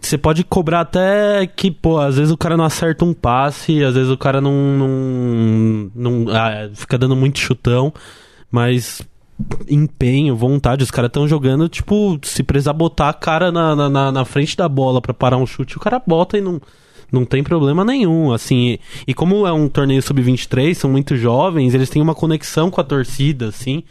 você 0.00 0.18
pode 0.18 0.42
cobrar 0.44 0.80
até 0.80 1.46
que, 1.46 1.70
pô, 1.70 1.98
às 1.98 2.16
vezes 2.16 2.32
o 2.32 2.36
cara 2.36 2.56
não 2.56 2.64
acerta 2.64 3.04
um 3.04 3.14
passe, 3.14 3.82
às 3.84 3.94
vezes 3.94 4.10
o 4.10 4.16
cara 4.16 4.40
não. 4.40 4.52
não, 4.52 5.90
não 5.94 6.34
ah, 6.34 6.70
fica 6.74 6.98
dando 6.98 7.14
muito 7.14 7.38
chutão, 7.38 7.92
mas 8.50 9.02
empenho, 9.68 10.36
vontade, 10.36 10.82
os 10.84 10.90
caras 10.90 11.08
estão 11.08 11.26
jogando, 11.26 11.68
tipo, 11.68 12.18
se 12.22 12.42
precisar 12.42 12.72
botar 12.72 13.08
a 13.08 13.14
cara 13.14 13.50
na, 13.50 13.74
na, 13.88 14.12
na- 14.12 14.24
frente 14.24 14.56
da 14.56 14.68
bola 14.68 15.00
pra 15.00 15.14
parar 15.14 15.36
um 15.36 15.46
chute, 15.46 15.76
o 15.76 15.80
cara 15.80 16.00
bota 16.04 16.38
e 16.38 16.40
não. 16.40 16.60
Não 17.10 17.26
tem 17.26 17.42
problema 17.44 17.84
nenhum, 17.84 18.32
assim. 18.32 18.78
E 19.06 19.12
como 19.12 19.46
é 19.46 19.52
um 19.52 19.68
torneio 19.68 20.00
sub-23, 20.00 20.72
são 20.72 20.90
muito 20.90 21.14
jovens, 21.14 21.74
eles 21.74 21.90
têm 21.90 22.00
uma 22.00 22.14
conexão 22.14 22.70
com 22.70 22.80
a 22.80 22.84
torcida, 22.84 23.48
assim. 23.48 23.82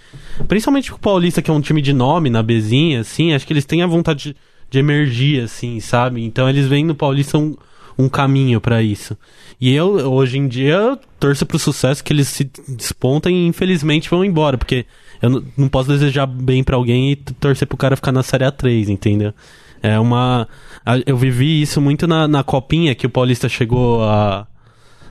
Principalmente 0.47 0.89
com 0.89 0.97
o 0.97 0.99
Paulista, 0.99 1.39
que 1.39 1.51
é 1.51 1.53
um 1.53 1.61
time 1.61 1.83
de 1.83 1.93
nome 1.93 2.31
na 2.31 2.41
Bezinha, 2.41 3.01
assim, 3.01 3.31
acho 3.31 3.45
que 3.45 3.53
eles 3.53 3.63
têm 3.63 3.83
a 3.83 3.85
vontade 3.85 4.29
de, 4.29 4.35
de 4.71 4.79
emergir, 4.79 5.43
assim, 5.43 5.79
sabe? 5.79 6.23
Então 6.23 6.49
eles 6.49 6.65
veem 6.67 6.83
no 6.85 6.95
Paulista 6.95 7.37
um, 7.37 7.55
um 7.97 8.09
caminho 8.09 8.59
pra 8.59 8.81
isso. 8.81 9.15
E 9.59 9.71
eu, 9.75 9.89
hoje 10.11 10.37
em 10.39 10.47
dia, 10.47 10.73
eu 10.75 10.99
torço 11.19 11.45
pro 11.45 11.59
sucesso 11.59 12.03
que 12.03 12.11
eles 12.11 12.27
se 12.29 12.49
despontem 12.67 13.35
e 13.35 13.47
infelizmente 13.47 14.09
vão 14.09 14.25
embora, 14.25 14.57
porque 14.57 14.85
eu 15.21 15.43
não- 15.55 15.69
posso 15.69 15.89
desejar 15.89 16.25
bem 16.25 16.63
pra 16.63 16.75
alguém 16.75 17.11
e 17.11 17.15
torcer 17.15 17.67
pro 17.67 17.77
cara 17.77 17.95
ficar 17.95 18.11
na 18.11 18.23
Série 18.23 18.45
A3, 18.45 18.87
entendeu? 18.89 19.33
É 19.83 19.99
uma. 19.99 20.47
Eu 21.05 21.17
vivi 21.17 21.61
isso 21.61 21.79
muito 21.81 22.07
na, 22.07 22.27
na 22.27 22.43
copinha 22.43 22.95
que 22.95 23.05
o 23.05 23.09
Paulista 23.09 23.49
chegou 23.49 24.03
a, 24.03 24.47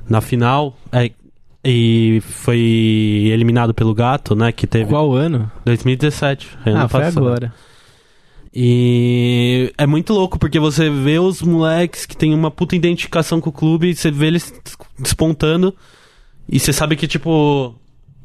na 0.08 0.20
final. 0.20 0.76
é, 0.92 1.10
e 1.62 2.22
foi 2.22 2.58
eliminado 3.30 3.74
pelo 3.74 3.92
Gato, 3.94 4.34
né? 4.34 4.50
Que 4.50 4.66
teve 4.66 4.88
Qual 4.90 5.12
ano? 5.12 5.50
2017. 5.64 6.48
ano 6.64 6.78
ah, 6.78 6.88
foi 6.88 7.00
passado. 7.00 7.18
agora. 7.26 7.52
E 8.52 9.72
é 9.78 9.86
muito 9.86 10.12
louco 10.12 10.38
porque 10.38 10.58
você 10.58 10.90
vê 10.90 11.18
os 11.18 11.40
moleques 11.40 12.04
que 12.04 12.16
tem 12.16 12.34
uma 12.34 12.50
puta 12.50 12.74
identificação 12.74 13.40
com 13.40 13.50
o 13.50 13.52
clube, 13.52 13.94
você 13.94 14.10
vê 14.10 14.26
eles 14.26 14.52
despontando 14.98 15.74
e 16.48 16.58
você 16.58 16.72
sabe 16.72 16.96
que, 16.96 17.06
tipo, 17.06 17.74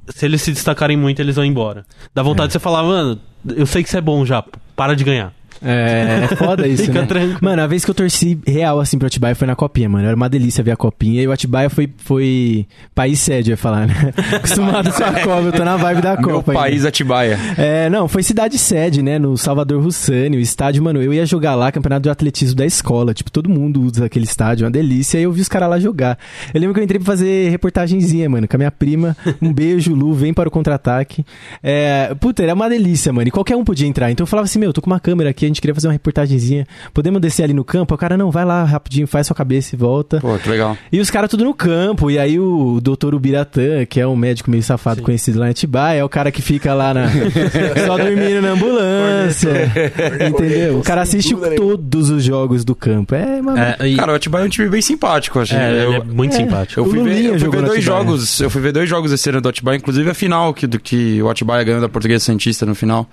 se 0.09 0.25
eles 0.25 0.41
se 0.41 0.51
destacarem 0.51 0.97
muito, 0.97 1.21
eles 1.21 1.35
vão 1.35 1.45
embora. 1.45 1.85
Dá 2.13 2.23
vontade 2.23 2.47
de 2.47 2.53
você 2.53 2.59
falar, 2.59 2.83
mano, 2.83 3.19
eu 3.55 3.67
sei 3.67 3.83
que 3.83 3.89
você 3.89 3.99
é 3.99 4.01
bom 4.01 4.25
já, 4.25 4.43
para 4.75 4.95
de 4.95 5.03
ganhar. 5.03 5.31
É, 5.61 6.27
é 6.31 6.35
foda 6.35 6.67
isso, 6.67 6.83
Fica 6.85 7.01
né? 7.01 7.07
tranquilo. 7.07 7.37
Mano, 7.41 7.61
a 7.61 7.67
vez 7.67 7.83
que 7.83 7.91
eu 7.91 7.95
torci 7.95 8.37
real, 8.45 8.79
assim, 8.79 8.97
pro 8.97 9.07
Atibaia 9.07 9.35
foi 9.35 9.47
na 9.47 9.55
Copinha, 9.55 9.89
mano. 9.89 10.05
Era 10.05 10.15
uma 10.15 10.29
delícia 10.29 10.63
ver 10.63 10.71
a 10.71 10.75
Copinha. 10.75 11.21
E 11.21 11.27
o 11.27 11.31
Atibaia 11.31 11.69
foi, 11.69 11.89
foi 11.97 12.65
país 12.93 13.19
sede, 13.19 13.51
eu 13.51 13.53
ia 13.53 13.57
falar, 13.57 13.87
né? 13.87 14.13
Acostumado 14.35 14.91
com 14.91 15.03
a 15.03 15.11
Copa, 15.11 15.41
eu 15.41 15.51
tô 15.51 15.63
na 15.63 15.77
vibe 15.77 16.01
da 16.01 16.15
meu 16.15 16.23
Copa 16.23 16.51
ainda. 16.51 16.63
país 16.63 16.85
Atibaia. 16.85 17.39
É, 17.57 17.89
não, 17.89 18.07
foi 18.07 18.23
cidade 18.23 18.57
sede, 18.57 19.01
né? 19.01 19.17
No 19.19 19.37
Salvador 19.37 19.81
Russani, 19.81 20.37
o 20.37 20.39
estádio, 20.39 20.83
mano, 20.83 21.01
eu 21.01 21.13
ia 21.13 21.25
jogar 21.25 21.55
lá, 21.55 21.71
campeonato 21.71 22.03
de 22.03 22.09
atletismo 22.09 22.55
da 22.55 22.65
escola. 22.65 23.13
Tipo, 23.13 23.31
todo 23.31 23.49
mundo 23.49 23.81
usa 23.81 24.05
aquele 24.05 24.25
estádio, 24.25 24.65
uma 24.65 24.71
delícia. 24.71 25.17
E 25.19 25.23
eu 25.23 25.31
vi 25.31 25.41
os 25.41 25.49
caras 25.49 25.69
lá 25.69 25.79
jogar. 25.79 26.17
Eu 26.53 26.59
lembro 26.59 26.73
que 26.73 26.79
eu 26.79 26.83
entrei 26.83 26.99
pra 26.99 27.05
fazer 27.05 27.49
reportagenzinha, 27.49 28.29
mano, 28.29 28.47
com 28.47 28.55
a 28.55 28.59
minha 28.59 28.71
prima. 28.71 29.15
Um 29.41 29.53
beijo, 29.53 29.93
Lu, 29.93 30.13
vem 30.13 30.33
para 30.33 30.47
o 30.47 30.51
contra-ataque. 30.51 31.25
É, 31.63 32.13
puta, 32.19 32.43
era 32.43 32.53
uma 32.53 32.69
delícia, 32.69 33.11
mano. 33.13 33.27
E 33.27 33.31
qualquer 33.31 33.55
um 33.55 33.63
podia 33.63 33.87
entrar. 33.87 34.11
Então 34.11 34.23
eu 34.23 34.27
falava 34.27 34.45
assim, 34.45 34.59
meu, 34.59 34.73
tô 34.73 34.81
com 34.81 34.89
uma 34.89 34.99
câmera 34.99 35.29
aqui, 35.29 35.44
a 35.45 35.49
gente 35.49 35.62
queria 35.62 35.73
fazer 35.73 35.88
uma 35.88 35.93
reportagenzinha. 35.93 36.67
Podemos 36.93 37.21
descer 37.21 37.43
ali 37.43 37.53
no 37.53 37.63
campo? 37.63 37.93
O 37.93 37.97
cara, 37.97 38.17
não, 38.17 38.31
vai 38.31 38.45
lá 38.45 38.63
rapidinho, 38.63 39.08
faz 39.08 39.27
sua 39.27 39.36
cabeça 39.36 39.75
e 39.75 39.77
volta. 39.77 40.19
Pô, 40.19 40.38
que 40.38 40.49
legal. 40.49 40.77
E 40.91 40.99
os 40.99 41.10
caras 41.10 41.29
tudo 41.29 41.43
no 41.43 41.53
campo. 41.53 42.10
E 42.10 42.19
aí 42.19 42.39
o 42.39 42.79
doutor 42.81 43.15
Ubiratã, 43.15 43.86
que 43.86 43.99
é 43.99 44.08
um 44.08 44.15
médico 44.15 44.49
meio 44.49 44.63
safado 44.63 45.01
conhecido 45.01 45.39
lá 45.39 45.47
em 45.47 45.51
Atibaia, 45.51 45.99
é 45.99 46.03
o 46.03 46.10
cara 46.10 46.31
que 46.31 46.41
fica 46.41 46.73
lá 46.73 46.93
na... 46.93 47.08
só 47.86 47.97
dormindo 47.97 48.41
na 48.41 48.49
ambulância. 48.49 49.71
entendeu? 50.29 50.79
O 50.79 50.84
cara 50.84 51.01
assiste 51.01 51.36
todos 51.55 52.10
os 52.10 52.23
jogos 52.23 52.63
do 52.63 52.75
campo. 52.75 53.15
É, 53.15 53.41
mano. 53.41 53.58
É, 53.58 53.88
e- 53.88 53.95
Cara, 53.95 54.12
o 54.12 54.15
Atibaia 54.15 54.43
é 54.43 54.45
um 54.45 54.49
time 54.49 54.69
bem 54.69 54.81
simpático, 54.81 55.39
achei. 55.39 55.58
é, 55.58 55.71
eu, 55.71 55.93
ele 55.93 55.95
é 55.95 56.03
muito 56.03 56.34
é. 56.34 56.38
simpático. 56.38 56.79
eu 56.81 56.86
fui 56.86 57.03
ver, 57.03 57.25
eu 57.25 57.39
fui 57.39 57.49
ver 57.49 57.62
dois 57.63 57.84
jogos. 57.84 58.39
Eu 58.39 58.49
fui 58.49 58.62
ver 58.62 58.71
dois 58.71 58.89
jogos 58.89 59.12
esse 59.12 59.29
ano 59.29 59.41
do 59.41 59.49
Atibaia, 59.49 59.77
inclusive 59.77 60.10
a 60.10 60.13
final, 60.13 60.53
que, 60.53 60.67
do, 60.67 60.79
que 60.79 61.21
o 61.21 61.29
Atibaia 61.29 61.63
ganhou 61.63 61.81
da 61.81 61.89
Portuguesa 61.89 62.23
Santista 62.23 62.65
no 62.65 62.75
final. 62.75 63.10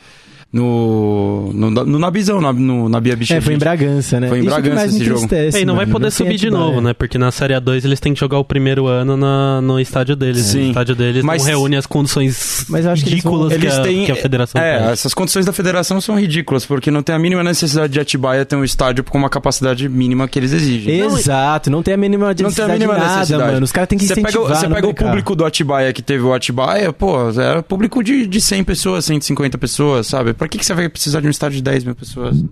No. 0.53 1.51
No, 1.55 1.71
no 1.71 1.99
Nabizão, 1.99 2.41
na, 2.41 2.53
no, 2.53 2.88
na 2.88 3.01
Bia 3.01 3.17
Bichevich. 3.17 3.38
É, 3.38 3.41
foi 3.41 3.55
em 3.55 3.59
Bragança, 3.59 4.21
né? 4.21 4.29
Foi 4.29 4.38
em 4.38 4.41
Isso 4.45 4.55
que 4.55 4.61
Bragança 4.62 4.87
esse 4.87 5.05
jogo. 5.05 5.25
entristece, 5.25 5.59
É, 5.59 5.61
e 5.62 5.65
não 5.65 5.77
vai 5.77 5.87
poder 5.87 6.07
tem 6.07 6.11
subir 6.11 6.37
de 6.37 6.51
novo, 6.51 6.81
né? 6.81 6.93
Porque 6.93 7.17
na 7.19 7.31
Série 7.31 7.55
A2 7.55 7.85
eles 7.85 8.01
têm 8.01 8.12
que 8.15 8.21
jogar 8.21 8.38
o 8.38 8.45
primeiro 8.45 8.87
ano 8.87 9.17
na, 9.17 9.61
no 9.62 9.81
estádio 9.81 10.15
deles. 10.15 10.43
Sim. 10.47 10.67
O 10.67 10.69
estádio 10.69 10.95
deles 10.95 11.25
Mas- 11.25 11.43
não 11.43 11.49
reúne 11.49 11.77
as 11.77 11.87
condições 11.87 12.67
Mas 12.69 12.87
acho 12.87 13.05
que 13.05 13.11
eles 13.11 13.23
vão- 13.23 13.33
ridículas 13.49 13.59
que, 13.61 13.67
Eles 13.67 13.79
a, 13.79 13.83
têm. 13.83 14.05
que 14.07 14.12
a 14.12 14.17
federação 14.17 14.61
é, 14.61 14.79
pede. 14.79 14.91
essas 14.93 15.15
condições 15.15 15.47
da 15.47 15.53
federação 15.53 16.01
são 16.01 16.19
ridículas, 16.19 16.65
porque 16.67 16.91
não 16.91 17.03
tem 17.03 17.15
a 17.15 17.19
mínima 17.19 17.43
necessidade 17.43 17.93
de 17.93 18.01
Atibaia 18.01 18.45
ter 18.45 18.57
um 18.57 18.65
estádio 18.65 19.05
com 19.05 19.17
uma 19.19 19.31
capacidade 19.31 19.88
mínima 19.88 20.29
que 20.29 20.38
eles 20.38 20.53
exigem. 20.53 21.01
Exato, 21.01 21.71
não 21.71 21.83
tem 21.83 21.95
a 21.95 21.97
mínima 21.97 22.29
Não 22.29 22.35
tem 22.35 22.45
a 22.45 22.49
necessidade 22.49 22.73
mínima 22.79 22.95
de 22.95 23.01
nada, 23.01 23.15
necessidade. 23.17 23.53
mano. 23.53 23.65
Os 23.65 23.73
caras 23.73 23.88
têm 23.88 23.99
que 23.99 24.05
Você 24.07 24.12
incentivar, 24.12 24.33
pega, 24.33 24.45
o- 24.45 24.57
Você 24.57 24.69
pega 24.69 24.79
o 24.87 24.93
brincar. 24.93 25.07
público 25.07 25.35
do 25.37 25.45
Atibaia 25.45 25.93
que 25.93 26.03
teve 26.03 26.23
o 26.25 26.33
Atibaia, 26.35 26.93
pô, 26.93 27.31
era 27.31 27.62
público 27.62 28.03
de, 28.03 28.27
de 28.27 28.41
100 28.41 28.65
pessoas, 28.65 29.05
150 29.05 29.57
pessoas, 29.59 30.07
sabe? 30.07 30.33
Pra 30.42 30.48
que, 30.48 30.59
que 30.59 30.66
você 30.66 30.74
vai 30.74 30.88
precisar 30.88 31.20
de 31.20 31.28
um 31.28 31.31
estádio 31.31 31.59
de 31.59 31.62
10 31.62 31.85
mil 31.85 31.94
pessoas? 31.94 32.44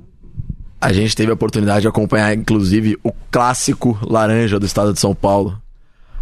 A 0.81 0.93
gente 0.93 1.17
teve 1.17 1.33
a 1.33 1.35
oportunidade 1.35 1.81
de 1.81 1.89
acompanhar, 1.89 2.33
inclusive, 2.33 2.97
o 3.03 3.11
clássico 3.33 3.99
laranja 4.03 4.61
do 4.61 4.65
estado 4.65 4.93
de 4.93 5.01
São 5.01 5.13
Paulo. 5.13 5.61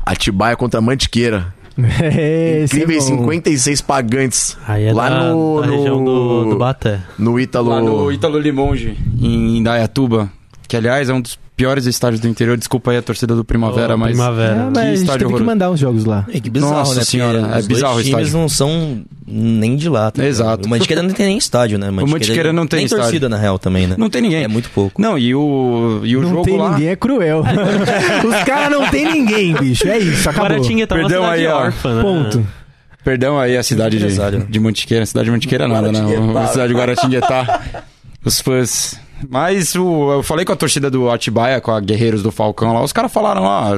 Atibaia 0.07 0.57
contra 0.57 0.81
Mantiqueira. 0.81 1.55
É, 1.79 2.63
esse 2.65 2.75
Incríveis 2.75 3.07
é 3.07 3.11
bom. 3.11 3.19
56 3.19 3.81
pagantes. 3.83 4.57
Aí 4.67 4.87
é 4.87 4.93
lá 4.93 5.11
da, 5.11 5.31
no, 5.31 5.61
da 5.61 5.67
no, 5.69 5.77
região 5.77 6.05
do, 6.05 6.45
do 6.47 6.59
Baté. 6.59 7.01
no 7.17 7.39
Ítalo. 7.39 7.69
Lá 7.69 7.81
no 7.81 8.11
Ítalo 8.11 8.37
Limonge, 8.39 8.99
em 9.21 9.59
Indaiatuba. 9.59 10.29
Que, 10.67 10.77
aliás, 10.77 11.09
é 11.09 11.13
um 11.15 11.21
dos 11.21 11.39
piores 11.59 11.87
estádios 11.87 12.21
do 12.21 12.29
interior. 12.29 12.57
Desculpa 12.57 12.93
aí 12.93 12.97
a 12.97 13.03
torcida 13.03 13.35
do 13.35 13.45
Primavera, 13.45 13.97
Ô, 13.97 13.99
mas... 13.99 14.13
Primavera. 14.13 14.55
É, 14.55 14.71
mas 14.73 14.79
a 14.79 14.95
gente 14.95 15.19
teve 15.19 15.35
que 15.35 15.43
mandar 15.43 15.71
uns 15.73 15.81
jogos 15.81 16.05
lá. 16.05 16.25
É, 16.33 16.39
que 16.39 16.49
bizarro, 16.49 16.73
Nossa 16.73 16.95
né? 16.95 17.05
senhora, 17.05 17.41
Porque 17.41 17.55
é 17.55 17.59
os 17.59 17.67
bizarro 17.67 17.97
o 17.97 18.01
estádio. 18.01 18.33
não 18.33 18.49
são 18.49 19.03
nem 19.27 19.75
de 19.75 19.89
lá. 19.89 20.11
Tá? 20.13 20.25
Exato. 20.25 20.67
O 20.67 20.71
Mantiqueira 20.71 21.03
não 21.03 21.11
tem 21.11 21.27
nem 21.27 21.37
estádio, 21.37 21.77
né? 21.77 21.91
Mantiqueira 21.91 22.53
não 22.53 22.67
tem 22.67 22.79
nem 22.79 22.87
estádio. 22.87 23.05
torcida, 23.05 23.29
na 23.29 23.37
real, 23.37 23.59
também, 23.59 23.89
né? 23.89 23.97
Não 23.99 24.09
tem 24.09 24.23
ninguém. 24.23 24.45
É 24.45 24.49
muito 24.49 24.71
pouco. 24.71 25.03
Não, 25.03 25.19
e 25.19 25.35
o, 25.35 26.01
e 26.05 26.17
o 26.17 26.23
não 26.23 26.31
jogo 26.31 26.45
tem 26.45 26.57
lá... 26.57 26.71
ninguém, 26.71 26.89
é 26.89 26.97
cruel. 26.97 27.43
Os 28.25 28.45
caras 28.45 28.71
não 28.71 28.89
tem 28.89 29.13
ninguém, 29.13 29.53
bicho. 29.55 29.87
É 29.89 29.99
isso, 29.99 30.31
acabou. 30.31 30.51
Guaratinguetá 30.51 30.95
é 30.95 30.99
uma 31.01 31.09
Perdão 31.09 31.25
cidade 31.25 31.43
aí, 31.43 31.53
ó. 31.53 31.57
órfã, 31.59 31.95
né? 31.97 32.03
Ponto. 32.03 32.47
Perdão 33.05 33.39
aí 33.39 33.57
a 33.57 33.63
cidade 33.65 33.99
de, 33.99 34.47
de 34.49 34.61
Mantiqueira. 34.61 35.05
Cidade 35.05 35.25
de 35.25 35.31
Mantiqueira 35.33 35.65
é 35.65 35.69
nada, 35.69 35.91
né? 35.91 36.01
A 36.41 36.47
cidade 36.47 36.73
de 36.73 36.79
Guaratinguetá. 36.79 37.61
Os 38.25 38.41
fãs... 38.41 39.08
Mas 39.29 39.75
o, 39.75 40.13
eu 40.13 40.23
falei 40.23 40.45
com 40.45 40.53
a 40.53 40.57
torcida 40.57 40.91
do 40.91 41.11
Atibaia, 41.11 41.61
com 41.61 41.71
a 41.73 41.81
Guerreiros 41.81 42.23
do 42.23 42.31
Falcão 42.31 42.73
lá, 42.73 42.83
os 42.83 42.93
caras 42.93 43.13
falaram, 43.13 43.47
ah, 43.47 43.71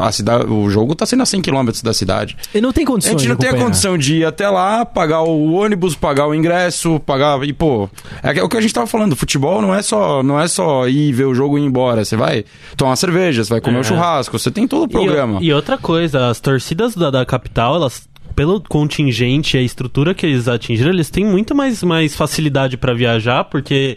a, 0.00 0.08
a 0.08 0.12
cidade, 0.12 0.46
o 0.50 0.70
jogo 0.70 0.94
tá 0.94 1.04
sendo 1.04 1.22
a 1.22 1.26
100 1.26 1.42
km 1.42 1.68
da 1.82 1.92
cidade. 1.92 2.36
E 2.54 2.60
não 2.60 2.72
tem 2.72 2.84
A 2.84 2.86
condições 2.86 3.20
gente 3.20 3.28
não 3.28 3.36
tem 3.36 3.50
a 3.50 3.54
condição 3.54 3.98
de 3.98 4.16
ir 4.18 4.24
até 4.24 4.48
lá, 4.48 4.84
pagar 4.84 5.22
o 5.22 5.52
ônibus, 5.52 5.94
pagar 5.94 6.26
o 6.26 6.34
ingresso, 6.34 6.98
pagar. 7.00 7.42
E, 7.44 7.52
pô, 7.52 7.88
é 8.22 8.42
o 8.42 8.48
que 8.48 8.56
a 8.56 8.60
gente 8.60 8.72
tava 8.74 8.86
falando. 8.86 9.16
Futebol 9.16 9.60
não 9.60 9.74
é 9.74 9.82
só, 9.82 10.22
não 10.22 10.40
é 10.40 10.48
só 10.48 10.88
ir 10.88 11.12
ver 11.12 11.24
o 11.24 11.34
jogo 11.34 11.58
e 11.58 11.62
ir 11.62 11.64
embora. 11.64 12.04
Você 12.04 12.16
vai 12.16 12.44
tomar 12.76 12.96
cerveja, 12.96 13.44
você 13.44 13.50
vai 13.50 13.60
comer 13.60 13.76
É. 13.76 13.80
um 13.80 13.84
churrasco, 13.84 14.38
você 14.38 14.50
tem 14.50 14.66
todo 14.66 14.82
o 14.82 14.86
E, 14.86 14.88
programa. 14.92 15.38
e 15.42 15.52
outra 15.52 15.76
coisa, 15.76 16.28
as 16.28 16.40
torcidas 16.40 16.94
da, 16.94 17.10
da 17.10 17.24
capital, 17.26 17.74
elas 17.76 18.08
pelo 18.34 18.60
contingente 18.60 19.56
e 19.56 19.60
a 19.60 19.62
estrutura 19.62 20.12
que 20.14 20.26
eles 20.26 20.46
atingiram, 20.46 20.90
eles 20.90 21.08
têm 21.08 21.24
muito 21.24 21.54
mais, 21.54 21.82
mais 21.82 22.14
facilidade 22.14 22.76
pra 22.76 22.92
viajar, 22.92 23.44
porque 23.44 23.96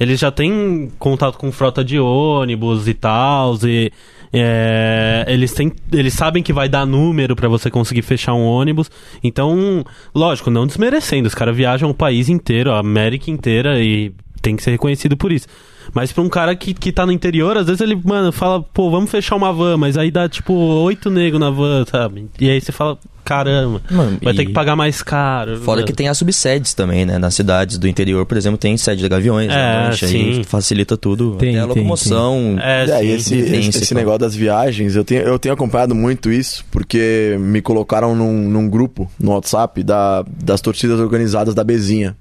eles 0.00 0.18
já 0.18 0.30
têm 0.30 0.90
contato 0.98 1.36
com 1.36 1.52
frota 1.52 1.84
de 1.84 2.00
ônibus 2.00 2.88
e 2.88 2.94
tal, 2.94 3.54
e 3.64 3.92
é, 4.32 5.26
eles, 5.28 5.52
têm, 5.52 5.70
eles 5.92 6.14
sabem 6.14 6.42
que 6.42 6.54
vai 6.54 6.70
dar 6.70 6.86
número 6.86 7.36
pra 7.36 7.48
você 7.48 7.70
conseguir 7.70 8.00
fechar 8.00 8.32
um 8.32 8.46
ônibus. 8.46 8.90
Então, 9.22 9.84
lógico, 10.14 10.50
não 10.50 10.66
desmerecendo, 10.66 11.28
os 11.28 11.34
caras 11.34 11.54
viajam 11.54 11.90
o 11.90 11.94
país 11.94 12.30
inteiro, 12.30 12.72
a 12.72 12.78
América 12.78 13.30
inteira, 13.30 13.78
e 13.78 14.12
tem 14.40 14.56
que 14.56 14.62
ser 14.62 14.70
reconhecido 14.70 15.18
por 15.18 15.30
isso. 15.30 15.46
Mas 15.94 16.12
pra 16.12 16.22
um 16.22 16.28
cara 16.28 16.54
que, 16.54 16.72
que 16.74 16.92
tá 16.92 17.04
no 17.04 17.12
interior, 17.12 17.56
às 17.56 17.66
vezes 17.66 17.80
ele, 17.80 17.98
mano, 18.04 18.30
fala, 18.32 18.62
pô, 18.62 18.90
vamos 18.90 19.10
fechar 19.10 19.36
uma 19.36 19.52
van, 19.52 19.76
mas 19.76 19.96
aí 19.96 20.10
dá 20.10 20.28
tipo 20.28 20.52
oito 20.52 21.10
negros 21.10 21.40
na 21.40 21.50
van, 21.50 21.84
sabe? 21.90 22.26
E 22.40 22.48
aí 22.48 22.60
você 22.60 22.70
fala, 22.72 22.96
caramba, 23.24 23.80
Mano, 23.90 24.18
vai 24.22 24.34
ter 24.34 24.44
que 24.46 24.52
pagar 24.52 24.74
mais 24.76 25.02
caro. 25.02 25.56
Fora 25.58 25.78
mano. 25.78 25.86
que 25.86 25.92
tem 25.92 26.08
as 26.08 26.16
subsedes 26.18 26.74
também, 26.74 27.04
né? 27.04 27.18
Nas 27.18 27.34
cidades 27.34 27.78
do 27.78 27.86
interior, 27.88 28.24
por 28.26 28.36
exemplo, 28.36 28.56
tem 28.58 28.76
sede 28.76 29.02
de 29.02 29.08
Gaviões, 29.08 29.50
É, 29.50 29.54
né? 29.54 29.84
Mancha, 29.86 30.06
sim. 30.08 30.38
aí 30.38 30.44
facilita 30.44 30.96
tudo. 30.96 31.36
Tem, 31.36 31.50
até 31.50 31.58
a 31.58 31.62
tem, 31.62 31.68
locomoção. 31.82 32.56
É, 32.60 32.82
É, 32.84 32.86
sim. 32.86 33.04
e 33.04 33.10
esse, 33.10 33.30
tem 33.42 33.60
esse, 33.68 33.78
esse 33.82 33.94
negócio 33.94 34.20
das 34.20 34.34
viagens, 34.34 34.94
eu 34.96 35.04
tenho, 35.04 35.22
eu 35.22 35.38
tenho 35.38 35.52
acompanhado 35.54 35.94
muito 35.94 36.30
isso, 36.30 36.64
porque 36.70 37.36
me 37.40 37.60
colocaram 37.60 38.14
num, 38.14 38.48
num 38.48 38.68
grupo 38.68 39.10
no 39.18 39.32
WhatsApp 39.32 39.82
da, 39.82 40.24
das 40.42 40.60
torcidas 40.60 40.98
organizadas 41.00 41.54
da 41.54 41.62
Bezinha. 41.64 42.16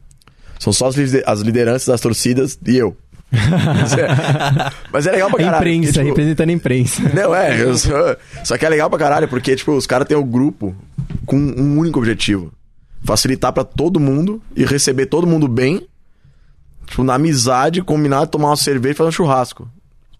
São 0.59 0.73
só 0.73 0.87
as, 0.87 0.95
lider- 0.95 1.23
as 1.25 1.39
lideranças 1.41 1.87
das 1.87 2.01
torcidas 2.01 2.59
e 2.67 2.75
eu. 2.77 2.95
Mas 3.31 3.93
é, 3.97 4.07
mas 4.91 5.07
é 5.07 5.11
legal 5.11 5.29
pra 5.29 5.39
A 5.41 5.45
caralho. 5.51 5.67
imprensa, 5.71 5.93
porque, 5.93 5.99
tipo, 5.99 6.07
representando 6.09 6.49
a 6.49 6.53
imprensa. 6.53 7.01
Não, 7.13 7.35
é, 7.35 7.61
eu 7.61 7.77
sou- 7.77 8.17
só 8.43 8.57
que 8.57 8.65
é 8.65 8.69
legal 8.69 8.89
pra 8.89 8.97
caralho, 8.99 9.27
porque, 9.27 9.55
tipo, 9.55 9.71
os 9.73 9.85
caras 9.85 10.07
têm 10.07 10.17
o 10.17 10.23
grupo 10.23 10.75
com 11.25 11.37
um 11.37 11.77
único 11.77 11.99
objetivo. 11.99 12.51
Facilitar 13.03 13.53
pra 13.53 13.63
todo 13.63 13.99
mundo 13.99 14.41
e 14.55 14.65
receber 14.65 15.05
todo 15.05 15.27
mundo 15.27 15.47
bem. 15.47 15.87
Tipo, 16.87 17.03
na 17.03 17.13
amizade, 17.15 17.81
combinar 17.83 18.25
de 18.25 18.31
tomar 18.31 18.49
uma 18.49 18.55
cerveja 18.57 18.93
e 18.93 18.97
fazer 18.97 19.09
um 19.09 19.13
churrasco. 19.13 19.69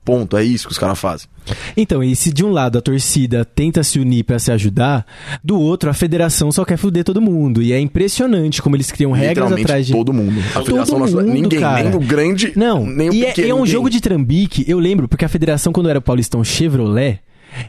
Ponto, 0.09 0.37
é 0.37 0.43
isso 0.43 0.67
que 0.67 0.71
os 0.71 0.77
caras 0.77 0.97
fazem. 0.99 1.27
Então, 1.75 2.03
e 2.03 2.15
se 2.15 2.31
de 2.31 2.43
um 2.43 2.51
lado 2.51 2.77
a 2.77 2.81
torcida 2.81 3.43
tenta 3.43 3.83
se 3.83 3.99
unir 3.99 4.23
pra 4.23 4.37
se 4.39 4.51
ajudar, 4.51 5.05
do 5.43 5.59
outro 5.59 5.89
a 5.89 5.93
federação 5.93 6.51
só 6.51 6.63
quer 6.65 6.77
fuder 6.77 7.03
todo 7.03 7.21
mundo. 7.21 7.61
E 7.61 7.71
é 7.73 7.79
impressionante 7.79 8.61
como 8.61 8.75
eles 8.75 8.91
criam 8.91 9.11
regras 9.11 9.51
atrás 9.51 9.85
de. 9.87 9.93
todo 9.93 10.13
mundo. 10.13 10.39
A 10.51 10.53
Todo 10.59 10.65
federação 10.65 10.99
mundo, 10.99 11.21
ninguém, 11.21 11.59
cara. 11.59 11.83
nem 11.83 11.95
o 11.95 11.99
grande, 11.99 12.53
Não, 12.55 12.85
nem 12.85 13.09
o 13.09 13.13
e 13.13 13.23
é, 13.25 13.27
pequeno. 13.29 13.47
é 13.49 13.53
um 13.53 13.57
ninguém. 13.57 13.71
jogo 13.71 13.89
de 13.89 13.99
trambique, 14.01 14.65
eu 14.67 14.79
lembro, 14.79 15.07
porque 15.07 15.25
a 15.25 15.29
federação, 15.29 15.71
quando 15.73 15.89
era 15.89 15.99
o 15.99 16.01
Paulistão 16.01 16.43
Chevrolet, 16.43 17.19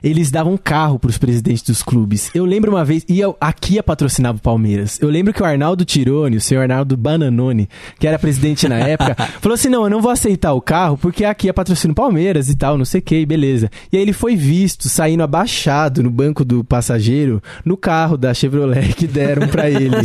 eles 0.02 0.30
davam 0.30 0.56
carro 0.56 0.98
pros 0.98 1.18
presidentes 1.18 1.62
dos 1.62 1.82
clubes. 1.82 2.30
Eu 2.34 2.44
lembro 2.44 2.70
uma 2.72 2.84
vez, 2.84 3.04
e 3.08 3.18
eu- 3.20 3.36
a 3.40 3.52
Kia 3.52 3.82
patrocinava 3.82 4.38
o 4.38 4.40
Palmeiras. 4.40 4.98
Eu 5.00 5.08
lembro 5.08 5.32
que 5.32 5.42
o 5.42 5.44
Arnaldo 5.46 5.84
Tironi, 5.84 6.36
o 6.36 6.40
senhor 6.40 6.62
Arnaldo 6.62 6.96
Bananoni, 6.96 7.68
que 7.98 8.06
era 8.06 8.18
presidente 8.18 8.68
na 8.68 8.78
época, 8.78 9.14
falou 9.40 9.54
assim: 9.54 9.68
não, 9.68 9.84
eu 9.84 9.90
não 9.90 10.00
vou 10.00 10.10
aceitar 10.10 10.52
o 10.52 10.60
carro 10.60 10.96
porque 10.96 11.24
a 11.24 11.34
Kia 11.34 11.52
patrocina 11.54 11.92
o 11.92 11.94
Palmeiras 11.94 12.48
e 12.48 12.56
tal, 12.56 12.76
não 12.78 12.84
sei 12.84 13.00
o 13.00 13.02
que, 13.02 13.24
beleza. 13.26 13.70
E 13.92 13.96
aí 13.96 14.02
ele 14.02 14.12
foi 14.12 14.36
visto 14.36 14.88
saindo 14.88 15.22
abaixado 15.22 16.02
no 16.02 16.10
banco 16.10 16.44
do 16.44 16.62
passageiro 16.64 17.42
no 17.64 17.76
carro 17.76 18.16
da 18.16 18.32
Chevrolet 18.34 18.94
que 18.94 19.06
deram 19.06 19.48
pra 19.48 19.68
ele. 19.70 19.96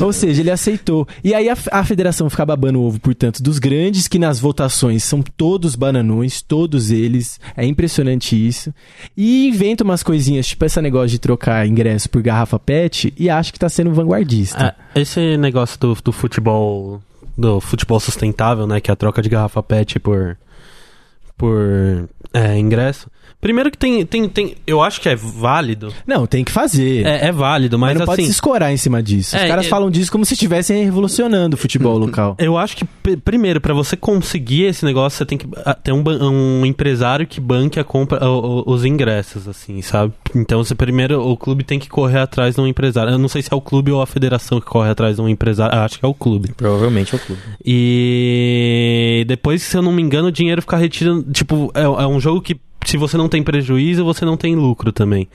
Ou 0.00 0.12
seja, 0.12 0.40
ele 0.40 0.50
aceitou. 0.50 1.06
E 1.22 1.34
aí 1.34 1.48
a, 1.48 1.56
a 1.72 1.84
federação 1.84 2.28
fica 2.30 2.44
babando 2.46 2.80
o 2.80 2.84
ovo, 2.86 3.00
portanto, 3.00 3.42
dos 3.42 3.58
grandes 3.58 4.08
que 4.08 4.18
nas 4.18 4.38
votações 4.40 5.02
são 5.04 5.22
todos 5.22 5.74
bananões, 5.74 6.42
todos 6.42 6.90
eles. 6.90 7.38
É 7.56 7.64
impressionante 7.64 8.34
isso. 8.36 8.72
E 9.16 9.48
inventa 9.48 9.84
umas 9.84 10.02
coisinhas, 10.02 10.46
tipo 10.46 10.64
esse 10.64 10.80
negócio 10.80 11.08
de 11.08 11.18
trocar 11.18 11.66
ingresso 11.66 12.08
por 12.08 12.22
garrafa 12.22 12.58
PET 12.58 13.12
e 13.16 13.28
acha 13.28 13.52
que 13.52 13.58
tá 13.58 13.68
sendo 13.68 13.92
vanguardista. 13.92 14.76
É, 14.94 15.00
esse 15.00 15.36
negócio 15.36 15.78
do, 15.78 15.94
do 15.94 16.12
futebol 16.12 17.00
do 17.36 17.60
futebol 17.60 17.98
sustentável, 17.98 18.66
né, 18.66 18.80
que 18.80 18.90
é 18.90 18.92
a 18.92 18.96
troca 18.96 19.22
de 19.22 19.28
garrafa 19.28 19.62
PET 19.62 19.98
por 19.98 20.36
por 21.36 22.08
é, 22.34 22.58
ingresso. 22.58 23.10
Primeiro 23.40 23.70
que 23.70 23.78
tem, 23.78 24.04
tem, 24.04 24.28
tem, 24.28 24.54
eu 24.66 24.82
acho 24.82 25.00
que 25.00 25.08
é 25.08 25.16
válido. 25.16 25.92
Não, 26.06 26.26
tem 26.26 26.44
que 26.44 26.52
fazer. 26.52 27.06
É, 27.06 27.28
é 27.28 27.32
válido, 27.32 27.78
mas 27.78 27.90
mas, 27.90 27.98
não 28.00 28.06
pode 28.06 28.20
assim, 28.20 28.26
se 28.30 28.34
escorar 28.36 28.72
em 28.72 28.76
cima 28.76 29.02
disso. 29.02 29.34
Os 29.34 29.42
É, 29.42 29.48
caras 29.48 29.66
é- 29.66 29.68
falam 29.68 29.90
disso 29.90 30.12
como 30.12 30.24
se 30.24 30.34
estivessem 30.34 30.84
revolucionando 30.84 31.56
o 31.56 31.58
futebol 31.58 31.96
local. 31.98 32.36
Eu 32.38 32.58
acho 32.58 32.76
que, 32.76 32.84
primeiro, 33.16 33.60
pra 33.60 33.72
você 33.72 33.96
conseguir 33.96 34.64
esse 34.64 34.84
negócio, 34.84 35.16
você 35.18 35.24
tem 35.24 35.38
que 35.38 35.46
ah, 35.64 35.72
ter 35.74 35.90
um, 35.92 36.04
um 36.06 36.66
empresário 36.66 37.26
que 37.26 37.40
banque 37.40 37.80
a 37.80 37.84
compra, 37.84 38.22
o- 38.28 38.62
o- 38.66 38.70
os 38.72 38.84
ingressos, 38.84 39.48
assim, 39.48 39.80
sabe? 39.82 40.12
Então, 40.36 40.62
você 40.62 40.74
primeiro, 40.74 41.20
o 41.26 41.36
clube 41.36 41.64
tem 41.64 41.78
que 41.78 41.88
correr 41.88 42.18
atrás 42.18 42.54
de 42.56 42.60
um 42.60 42.66
empresário. 42.66 43.12
Eu 43.12 43.18
não 43.18 43.28
sei 43.28 43.40
se 43.42 43.52
é 43.52 43.56
o 43.56 43.60
clube 43.60 43.90
ou 43.90 44.02
a 44.02 44.06
federação 44.06 44.60
que 44.60 44.66
corre 44.66 44.90
atrás 44.90 45.16
de 45.16 45.22
um 45.22 45.28
empresário. 45.28 45.76
Ah, 45.78 45.84
acho 45.86 45.98
que 45.98 46.04
é 46.04 46.08
o 46.08 46.14
clube. 46.14 46.52
Provavelmente 46.56 47.14
é 47.14 47.16
o 47.16 47.20
clube. 47.20 47.40
E 47.64 49.24
depois, 49.26 49.62
se 49.62 49.76
eu 49.76 49.82
não 49.82 49.92
me 49.92 50.02
engano, 50.02 50.28
o 50.28 50.32
dinheiro 50.32 50.60
fica 50.62 50.76
retirado. 50.76 51.22
Tipo, 51.32 51.70
é, 51.74 51.82
é 51.82 52.06
um 52.06 52.20
jogo 52.20 52.40
que, 52.40 52.56
se 52.84 52.96
você 52.96 53.16
não 53.16 53.28
tem 53.28 53.42
prejuízo, 53.42 54.04
você 54.04 54.24
não 54.24 54.36
tem 54.36 54.54
lucro 54.54 54.92
também. 54.92 55.28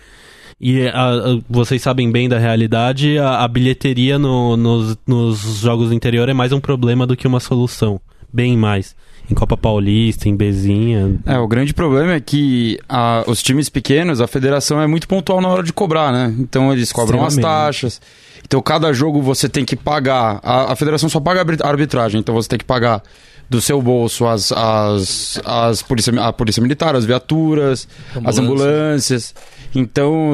E 0.59 0.87
a- 0.87 1.09
a- 1.11 1.39
vocês 1.49 1.81
sabem 1.81 2.09
bem 2.11 2.29
da 2.29 2.37
realidade, 2.39 3.17
a, 3.17 3.43
a 3.43 3.47
bilheteria 3.47 4.17
no- 4.17 4.55
nos, 4.55 4.97
nos 5.05 5.39
jogos 5.59 5.89
do 5.89 5.93
interior 5.93 6.29
é 6.29 6.33
mais 6.33 6.51
um 6.51 6.59
problema 6.59 7.05
do 7.05 7.15
que 7.15 7.27
uma 7.27 7.39
solução. 7.39 7.99
Bem 8.31 8.57
mais. 8.57 8.95
Em 9.29 9.33
Copa 9.33 9.57
Paulista, 9.57 10.29
em 10.29 10.35
Bezinha. 10.35 11.15
É, 11.25 11.37
o 11.39 11.47
grande 11.47 11.73
problema 11.73 12.13
é 12.13 12.19
que 12.19 12.79
a- 12.87 13.23
os 13.27 13.41
times 13.41 13.69
pequenos, 13.69 14.21
a 14.21 14.27
federação 14.27 14.79
é 14.81 14.87
muito 14.87 15.07
pontual 15.07 15.41
na 15.41 15.47
hora 15.47 15.63
de 15.63 15.73
cobrar, 15.73 16.11
né? 16.11 16.33
Então 16.39 16.71
eles 16.71 16.91
cobram 16.91 17.19
as 17.25 17.35
taxas. 17.41 18.01
Então 18.45 18.61
cada 18.61 18.93
jogo 18.93 19.21
você 19.21 19.49
tem 19.49 19.65
que 19.65 19.75
pagar. 19.75 20.39
A, 20.43 20.73
a 20.73 20.75
federação 20.75 21.09
só 21.09 21.19
paga 21.19 21.39
a 21.39 21.41
arbit- 21.41 21.63
a 21.63 21.67
arbitragem, 21.67 22.19
então 22.19 22.35
você 22.35 22.47
tem 22.47 22.59
que 22.59 22.65
pagar 22.65 23.01
do 23.49 23.61
seu 23.61 23.81
bolso 23.81 24.25
as, 24.27 24.51
as, 24.51 25.39
as 25.45 25.81
polícia, 25.81 26.11
a 26.21 26.31
polícia 26.33 26.61
militar, 26.61 26.95
as 26.95 27.05
viaturas, 27.05 27.87
as 28.23 28.37
Ambulância. 28.37 28.41
ambulâncias. 28.41 29.35
Então, 29.75 30.31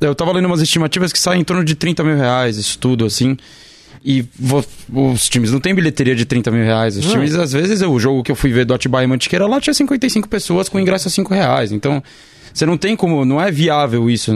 eu 0.00 0.14
tava 0.14 0.32
lendo 0.32 0.46
umas 0.46 0.60
estimativas 0.62 1.12
que 1.12 1.18
saem 1.18 1.40
em 1.40 1.44
torno 1.44 1.64
de 1.64 1.74
30 1.74 2.04
mil 2.04 2.16
reais, 2.16 2.56
isso 2.56 2.78
tudo, 2.78 3.04
assim. 3.04 3.36
E 4.08 4.24
vo- 4.38 4.64
os 5.12 5.28
times 5.28 5.50
não 5.50 5.58
têm 5.58 5.74
bilheteria 5.74 6.14
de 6.14 6.24
30 6.24 6.48
mil 6.52 6.62
reais. 6.62 6.96
Os 6.96 7.04
Não. 7.06 7.12
times, 7.14 7.34
às 7.34 7.52
vezes, 7.52 7.82
o 7.82 7.98
jogo 7.98 8.22
que 8.22 8.30
eu 8.30 8.36
fui 8.36 8.52
ver 8.52 8.64
do 8.64 8.72
Atibaia 8.72 9.02
e 9.02 9.08
Mantiqueira, 9.08 9.46
lá 9.48 9.60
tinha 9.60 9.74
55 9.74 10.28
pessoas 10.28 10.68
com 10.68 10.78
ingresso 10.78 11.08
a 11.08 11.10
5 11.10 11.34
reais. 11.34 11.72
Então, 11.72 12.00
você 12.54 12.64
não 12.64 12.76
tem 12.78 12.94
como, 12.94 13.24
não 13.24 13.40
é 13.40 13.50
viável 13.50 14.08
isso. 14.08 14.30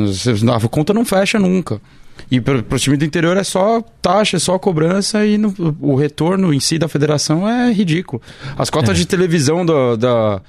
A 0.53 0.69
conta 0.69 0.93
não 0.93 1.05
fecha 1.05 1.39
nunca. 1.39 1.81
E 2.29 2.41
para 2.41 2.63
os 2.75 2.83
times 2.83 2.99
do 2.99 3.05
interior 3.05 3.37
é 3.37 3.45
só 3.45 3.81
taxa, 4.03 4.39
é 4.39 4.41
só 4.41 4.59
cobrança 4.59 5.25
e 5.25 5.39
no- 5.39 5.55
o 5.81 5.95
retorno 5.95 6.53
em 6.53 6.59
si 6.59 6.77
da 6.77 6.89
federação 6.89 7.49
é 7.49 7.73
ridículo. 7.73 8.21
As 8.59 8.69
cotas 8.71 8.99
de 8.99 9.07
televisão 9.07 9.65
da, 9.65 9.95
da- 9.97 10.43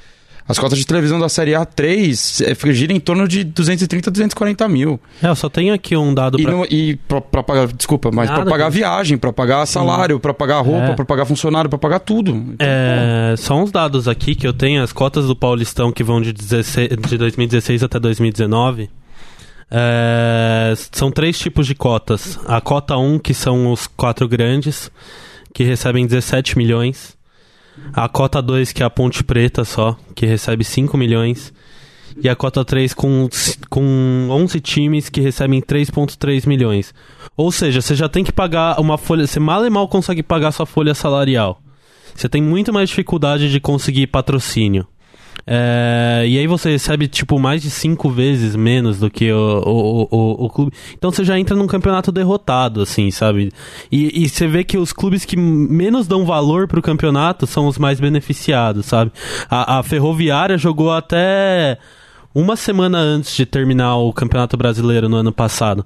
as 0.47 0.57
cotas 0.59 0.77
de 0.77 0.85
televisão 0.85 1.19
da 1.19 1.29
Série 1.29 1.51
A3 1.51 2.45
é, 2.45 2.73
giram 2.73 2.95
em 2.95 2.99
torno 2.99 3.27
de 3.27 3.43
230, 3.43 4.11
240 4.11 4.67
mil. 4.67 4.99
É, 5.21 5.27
eu 5.27 5.35
só 5.35 5.47
tenho 5.49 5.73
aqui 5.73 5.95
um 5.95 6.13
dado 6.13 6.39
E, 6.39 6.43
pra. 6.43 6.51
não- 6.51 6.65
e 6.65 6.95
pra, 7.07 7.21
pra 7.21 7.43
pagar, 7.43 7.67
desculpa, 7.67 8.09
mas 8.11 8.29
Nada, 8.29 8.41
pra 8.41 8.51
pagar 8.51 8.69
viagem, 8.69 9.17
pra 9.17 9.31
pagar 9.31 9.65
salário, 9.65 10.19
pra 10.19 10.33
pagar 10.33 10.59
roupa, 10.61 10.87
É. 10.87 10.93
pra 10.93 11.05
pagar 11.05 11.25
funcionário, 11.25 11.69
pra 11.69 11.79
pagar 11.79 11.99
tudo. 11.99 12.31
Então, 12.31 12.55
É, 12.67 13.35
só 13.37 13.55
uns 13.61 13.71
dados 13.71 14.07
aqui 14.07 14.35
que 14.35 14.45
eu 14.47 14.53
tenho, 14.53 14.83
as 14.83 14.91
cotas 14.91 15.27
do 15.27 15.35
Paulistão 15.35 15.91
que 15.91 16.03
vão 16.03 16.21
de, 16.21 16.33
16 16.33 16.89
de 17.07 17.17
2016 17.17 17.83
até 17.83 17.99
2019. 17.99 18.89
É, 19.73 20.73
são 20.91 21.09
três 21.11 21.39
tipos 21.39 21.65
de 21.65 21.73
cotas. 21.73 22.37
A 22.45 22.59
cota 22.59 22.97
1, 22.97 23.19
que 23.19 23.33
são 23.33 23.71
os 23.71 23.87
quatro 23.87 24.27
grandes, 24.27 24.91
que 25.53 25.63
recebem 25.63 26.05
17 26.05 26.57
milhões. 26.57 27.15
A 27.93 28.07
cota 28.07 28.41
2, 28.41 28.71
que 28.71 28.83
é 28.83 28.85
a 28.85 28.89
Ponte 28.89 29.23
Preta 29.23 29.63
só, 29.63 29.97
que 30.15 30.25
recebe 30.25 30.63
5 30.63 30.97
milhões. 30.97 31.53
E 32.21 32.27
a 32.27 32.35
cota 32.35 32.63
3 32.65 32.93
com, 32.93 33.29
com 33.69 34.27
11 34.29 34.59
times 34.59 35.09
que 35.09 35.21
recebem 35.21 35.61
3,3 35.61 36.45
milhões. 36.45 36.93
Ou 37.37 37.51
seja, 37.51 37.81
você 37.81 37.95
já 37.95 38.09
tem 38.09 38.23
que 38.23 38.31
pagar 38.31 38.79
uma 38.79 38.97
folha. 38.97 39.25
Você 39.25 39.39
mal 39.39 39.65
e 39.65 39.69
mal 39.69 39.87
consegue 39.87 40.21
pagar 40.21 40.51
sua 40.51 40.65
folha 40.65 40.93
salarial. 40.93 41.61
Você 42.13 42.27
tem 42.27 42.41
muito 42.41 42.73
mais 42.73 42.89
dificuldade 42.89 43.49
de 43.49 43.59
conseguir 43.59 44.07
patrocínio. 44.07 44.85
É, 45.45 46.23
e 46.27 46.37
aí 46.37 46.47
você 46.47 46.71
recebe, 46.71 47.07
tipo, 47.07 47.39
mais 47.39 47.61
de 47.61 47.69
cinco 47.69 48.09
vezes 48.09 48.55
menos 48.55 48.99
do 48.99 49.09
que 49.09 49.31
o, 49.31 49.63
o, 49.65 50.07
o, 50.11 50.45
o, 50.45 50.49
clube. 50.49 50.71
Então 50.93 51.11
você 51.11 51.23
já 51.23 51.37
entra 51.39 51.55
num 51.55 51.67
campeonato 51.67 52.11
derrotado, 52.11 52.81
assim, 52.81 53.09
sabe? 53.11 53.51
E, 53.91 54.23
e 54.23 54.29
você 54.29 54.47
vê 54.47 54.63
que 54.63 54.77
os 54.77 54.93
clubes 54.93 55.25
que 55.25 55.35
menos 55.35 56.07
dão 56.07 56.25
valor 56.25 56.67
pro 56.67 56.81
campeonato 56.81 57.47
são 57.47 57.67
os 57.67 57.77
mais 57.77 57.99
beneficiados, 57.99 58.85
sabe? 58.85 59.11
A, 59.49 59.79
a 59.79 59.83
Ferroviária 59.83 60.57
jogou 60.57 60.91
até 60.91 61.77
uma 62.33 62.55
semana 62.55 62.97
antes 62.99 63.35
de 63.35 63.45
terminar 63.45 63.97
o 63.97 64.13
Campeonato 64.13 64.55
Brasileiro 64.55 65.09
no 65.09 65.17
ano 65.17 65.31
passado. 65.31 65.85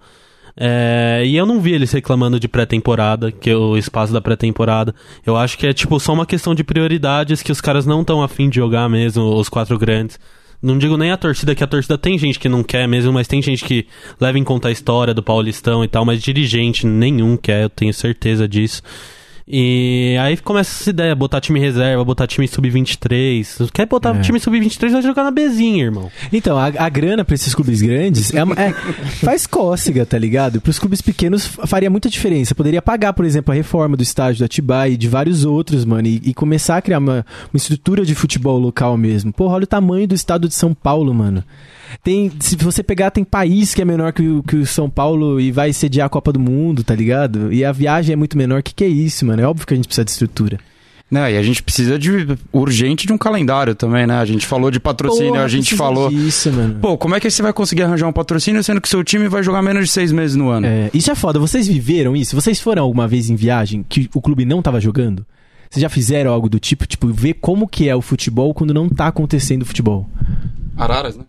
É, 0.58 1.24
e 1.26 1.36
eu 1.36 1.46
não 1.46 1.60
vi 1.60 1.74
eles 1.74 1.92
reclamando 1.92 2.40
de 2.40 2.48
pré-temporada, 2.48 3.32
que 3.32 3.50
é 3.50 3.56
o 3.56 3.78
espaço 3.78 4.14
da 4.14 4.22
pré-temporada. 4.22 4.96
Eu 5.26 5.36
acho 5.36 5.58
que 5.58 5.68
é 5.68 5.74
tipo 5.74 6.00
só 6.00 6.14
uma 6.14 6.26
questão 6.26 6.56
de 6.56 6.64
prioridades 6.64 7.44
que 7.44 7.52
os 7.52 7.60
caras 7.60 7.86
não 7.86 8.02
estão 8.02 8.24
afim 8.24 8.50
de 8.50 8.56
jogar 8.56 8.90
mesmo, 8.90 9.36
os 9.36 9.50
quatro 9.50 9.78
grandes. 9.78 10.20
Não 10.62 10.78
digo 10.78 10.98
nem 10.98 11.12
a 11.12 11.18
torcida, 11.18 11.54
que 11.54 11.64
a 11.64 11.68
torcida 11.68 11.98
tem 11.98 12.18
gente 12.18 12.40
que 12.40 12.50
não 12.50 12.64
quer 12.64 12.88
mesmo, 12.88 13.12
mas 13.12 13.28
tem 13.28 13.42
gente 13.42 13.64
que 13.64 13.86
leva 14.20 14.40
em 14.40 14.44
conta 14.44 14.70
a 14.70 14.72
história 14.72 15.14
do 15.14 15.22
Paulistão 15.22 15.84
e 15.84 15.88
tal, 15.88 16.06
mas 16.06 16.24
dirigente 16.24 16.88
nenhum 16.88 17.38
quer, 17.38 17.64
eu 17.64 17.70
tenho 17.70 17.94
certeza 17.94 18.48
disso. 18.48 18.82
E 19.48 20.18
aí 20.20 20.36
começa 20.38 20.82
essa 20.82 20.90
ideia, 20.90 21.14
botar 21.14 21.40
time 21.40 21.60
reserva, 21.60 22.04
botar 22.04 22.26
time 22.26 22.48
sub-23. 22.48 23.70
Quer 23.72 23.86
botar 23.86 24.16
é. 24.16 24.22
time 24.22 24.40
sub-23, 24.40 24.92
vai 24.92 25.02
jogar 25.04 25.24
na 25.24 25.30
Bezinha, 25.30 25.84
irmão. 25.84 26.12
Então, 26.34 26.58
a, 26.58 26.66
a 26.66 26.90
grana 26.90 27.24
pra 27.24 27.36
esses 27.36 27.54
clubes 27.54 27.80
grandes 27.80 28.34
é, 28.34 28.40
é, 28.40 28.74
faz 29.24 29.46
cócega, 29.46 30.04
tá 30.04 30.18
ligado? 30.18 30.60
Pros 30.60 30.80
clubes 30.80 31.00
pequenos 31.00 31.46
faria 31.46 31.92
muita 31.92 32.10
diferença. 32.10 32.56
Poderia 32.56 32.82
pagar, 32.82 33.14
por 33.14 33.24
exemplo, 33.24 33.52
a 33.52 33.56
reforma 33.56 33.96
do 33.96 34.02
estádio 34.02 34.40
do 34.40 34.46
Atibaia 34.46 34.92
e 34.92 34.98
de 34.98 35.08
vários 35.08 35.46
outros, 35.46 35.86
mano, 35.86 36.08
e, 36.08 36.22
e 36.26 36.34
começar 36.34 36.78
a 36.78 36.82
criar 36.82 36.98
uma, 36.98 37.24
uma 37.54 37.58
estrutura 37.58 38.04
de 38.04 38.16
futebol 38.16 38.58
local 38.58 38.98
mesmo. 38.98 39.32
Porra, 39.32 39.56
olha 39.56 39.66
o 39.66 39.68
tamanho 39.68 40.08
do 40.08 40.16
estado 40.16 40.48
de 40.48 40.56
São 40.56 40.74
Paulo, 40.74 41.14
mano. 41.14 41.44
Tem, 42.04 42.32
se 42.40 42.56
você 42.56 42.84
pegar, 42.84 43.12
tem 43.12 43.24
país 43.24 43.74
que 43.74 43.82
é 43.82 43.86
menor 43.86 44.14
que 44.14 44.28
o, 44.28 44.44
que 44.44 44.56
o 44.56 44.66
São 44.66 44.90
Paulo 44.90 45.40
e 45.40 45.52
vai 45.52 45.74
sediar 45.74 46.08
a 46.08 46.10
Copa 46.10 46.32
do 46.32 46.40
Mundo, 46.40 46.84
tá 46.84 46.96
ligado? 46.96 47.52
E 47.52 47.64
a 47.64 47.72
viagem 47.72 48.14
é 48.14 48.16
muito 48.16 48.38
menor. 48.38 48.60
O 48.60 48.64
que, 48.64 48.74
que 48.74 48.84
é 48.84 48.88
isso, 48.88 49.26
mano? 49.26 49.42
É 49.42 49.48
óbvio 49.48 49.66
que 49.66 49.74
a 49.74 49.78
gente 49.78 49.88
precisa 49.88 50.06
de 50.06 50.12
estrutura. 50.12 50.60
Não, 51.10 51.30
e 51.30 51.38
a 51.38 51.44
gente 51.44 51.62
precisa 51.62 52.00
de 52.00 52.10
urgente 52.52 53.06
de 53.06 53.14
um 53.14 53.18
calendário 53.18 53.76
também, 53.76 54.08
né? 54.08 54.16
A 54.16 54.26
gente 54.26 54.46
falou 54.46 54.72
de 54.72 54.80
patrocínio, 54.80 55.34
Porra, 55.34 55.44
a 55.44 55.48
gente 55.48 55.76
falou. 55.76 56.10
Disso, 56.10 56.52
mano. 56.52 56.80
Pô, 56.82 56.98
como 56.98 57.14
é 57.14 57.20
que 57.20 57.30
você 57.30 57.44
vai 57.44 57.54
conseguir 57.54 57.84
arranjar 57.84 58.08
um 58.08 58.14
patrocínio 58.14 58.64
sendo 58.64 58.82
que 58.82 58.90
seu 58.90 59.04
time 59.04 59.28
vai 59.28 59.44
jogar 59.44 59.62
menos 59.62 59.86
de 59.86 59.92
seis 59.92 60.12
meses 60.12 60.36
no 60.36 60.50
ano? 60.50 60.66
É, 60.66 60.90
isso 60.94 61.12
é 61.12 61.16
foda. 61.16 61.38
Vocês 61.38 61.68
viveram 61.68 62.16
isso? 62.16 62.36
Vocês 62.36 62.60
foram 62.60 62.82
alguma 62.82 63.08
vez 63.08 63.30
em 63.30 63.36
viagem 63.36 63.86
que 63.88 64.10
o 64.16 64.22
clube 64.22 64.46
não 64.46 64.64
tava 64.64 64.82
jogando? 64.82 65.24
Vocês 65.70 65.82
já 65.82 65.90
fizeram 65.90 66.32
algo 66.32 66.50
do 66.50 66.60
tipo, 66.60 66.88
tipo, 66.88 67.08
ver 67.08 67.36
como 67.36 67.68
que 67.68 67.88
é 67.88 67.96
o 67.96 68.02
futebol 68.02 68.54
quando 68.54 68.74
não 68.74 68.90
tá 68.90 69.08
acontecendo 69.08 69.62
o 69.62 69.66
futebol? 69.66 70.10
Araras, 70.76 71.16
né? 71.18 71.24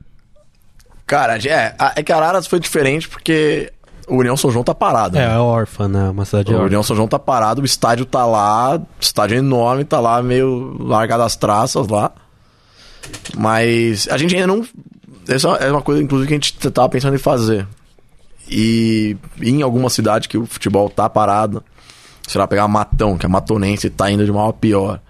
Cara, 1.07 1.39
é, 1.39 1.75
é 1.95 2.03
que 2.03 2.13
Araras 2.13 2.47
foi 2.47 2.59
diferente 2.59 3.09
porque 3.09 3.73
o 4.09 4.17
União 4.17 4.37
São 4.37 4.51
João 4.51 4.65
tá 4.65 4.75
parado. 4.75 5.17
É, 5.17 5.27
né? 5.27 5.35
é 5.35 5.39
órfã, 5.39 5.89
né? 5.89 6.11
Uma 6.11 6.25
cidade 6.25 6.51
O 6.51 6.55
órfã. 6.55 6.67
União 6.67 6.83
São 6.83 6.97
João 6.97 7.09
tá 7.09 7.19
parado, 7.19 7.63
o 7.63 7.65
estádio 7.65 8.05
tá 8.05 8.27
lá, 8.27 8.81
estádio 9.01 9.37
enorme, 9.37 9.85
tá 9.85 10.01
lá 10.01 10.21
meio 10.21 10.77
largado 10.81 11.23
as 11.23 11.37
traças 11.37 11.87
lá. 11.87 12.11
Mas 13.37 14.09
a 14.11 14.19
gente 14.19 14.35
ainda 14.35 14.49
não. 14.49 14.67
Essa 15.29 15.49
é 15.57 15.71
uma 15.71 15.83
coisa, 15.83 16.03
inclusive, 16.03 16.29
que 16.29 16.35
a 16.35 16.37
gente 16.37 16.71
tava 16.71 16.89
pensando 16.89 17.15
em 17.15 17.19
fazer. 17.19 17.67
E 18.49 19.17
em 19.41 19.63
alguma 19.63 19.91
cidade 19.91 20.29
que 20.29 20.39
o 20.39 20.47
futebol 20.47 20.89
tá 20.89 21.09
parado, 21.09 21.65
sei 22.27 22.41
lá, 22.41 22.47
pegar 22.47 22.69
Matão, 22.69 23.17
que 23.19 23.27
é 23.27 23.29
matonense 23.29 23.91
tá 23.91 24.11
indo 24.11 24.25
de 24.25 24.33
mal 24.33 24.49
a 24.49 24.53
pior. 24.53 25.01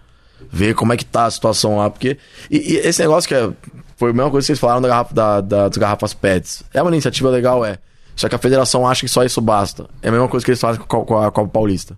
Ver 0.51 0.75
como 0.75 0.93
é 0.93 0.97
que 0.97 1.05
tá 1.05 1.25
a 1.25 1.31
situação 1.31 1.79
lá, 1.79 1.91
porque. 1.91 2.19
E, 2.51 2.75
e 2.75 2.77
esse 2.79 3.01
negócio 3.01 3.29
que 3.29 3.35
é 3.35 3.51
foi 3.97 4.11
a 4.11 4.13
mesma 4.13 4.31
coisa 4.31 4.45
que 4.45 4.47
vocês 4.49 4.59
falaram 4.59 4.83
da 4.83 4.89
garrafa, 4.89 5.15
da, 5.15 5.41
da, 5.41 5.69
das 5.69 5.79
garrafas 5.79 6.15
PETs. 6.15 6.63
É 6.73 6.83
uma 6.83 6.91
iniciativa 6.91 7.31
legal, 7.31 7.65
é. 7.65 7.79
Só 8.15 8.29
que 8.29 8.35
a 8.35 8.39
federação 8.39 8.87
acha 8.87 9.01
que 9.01 9.09
só 9.09 9.25
isso 9.25 9.41
basta. 9.41 9.89
É 10.03 10.09
a 10.09 10.13
mesma 10.13 10.29
coisa 10.29 10.45
que 10.45 10.51
eles 10.51 10.61
fazem 10.61 10.81
com 10.81 11.03
a, 11.03 11.05
com 11.05 11.19
a 11.19 11.31
Copa 11.31 11.49
Paulista. 11.49 11.97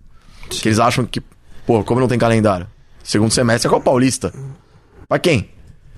Sim. 0.51 0.61
Que 0.61 0.69
eles 0.69 0.79
acham 0.79 1.05
que, 1.05 1.21
pô, 1.67 1.83
como 1.85 2.01
não 2.01 2.09
tem 2.09 2.19
calendário? 2.19 2.67
Segundo 3.03 3.31
semestre 3.31 3.67
é 3.67 3.69
a 3.69 3.73
Copa 3.73 3.85
Paulista. 3.85 4.33
Pra 5.09 5.19
quem? 5.19 5.49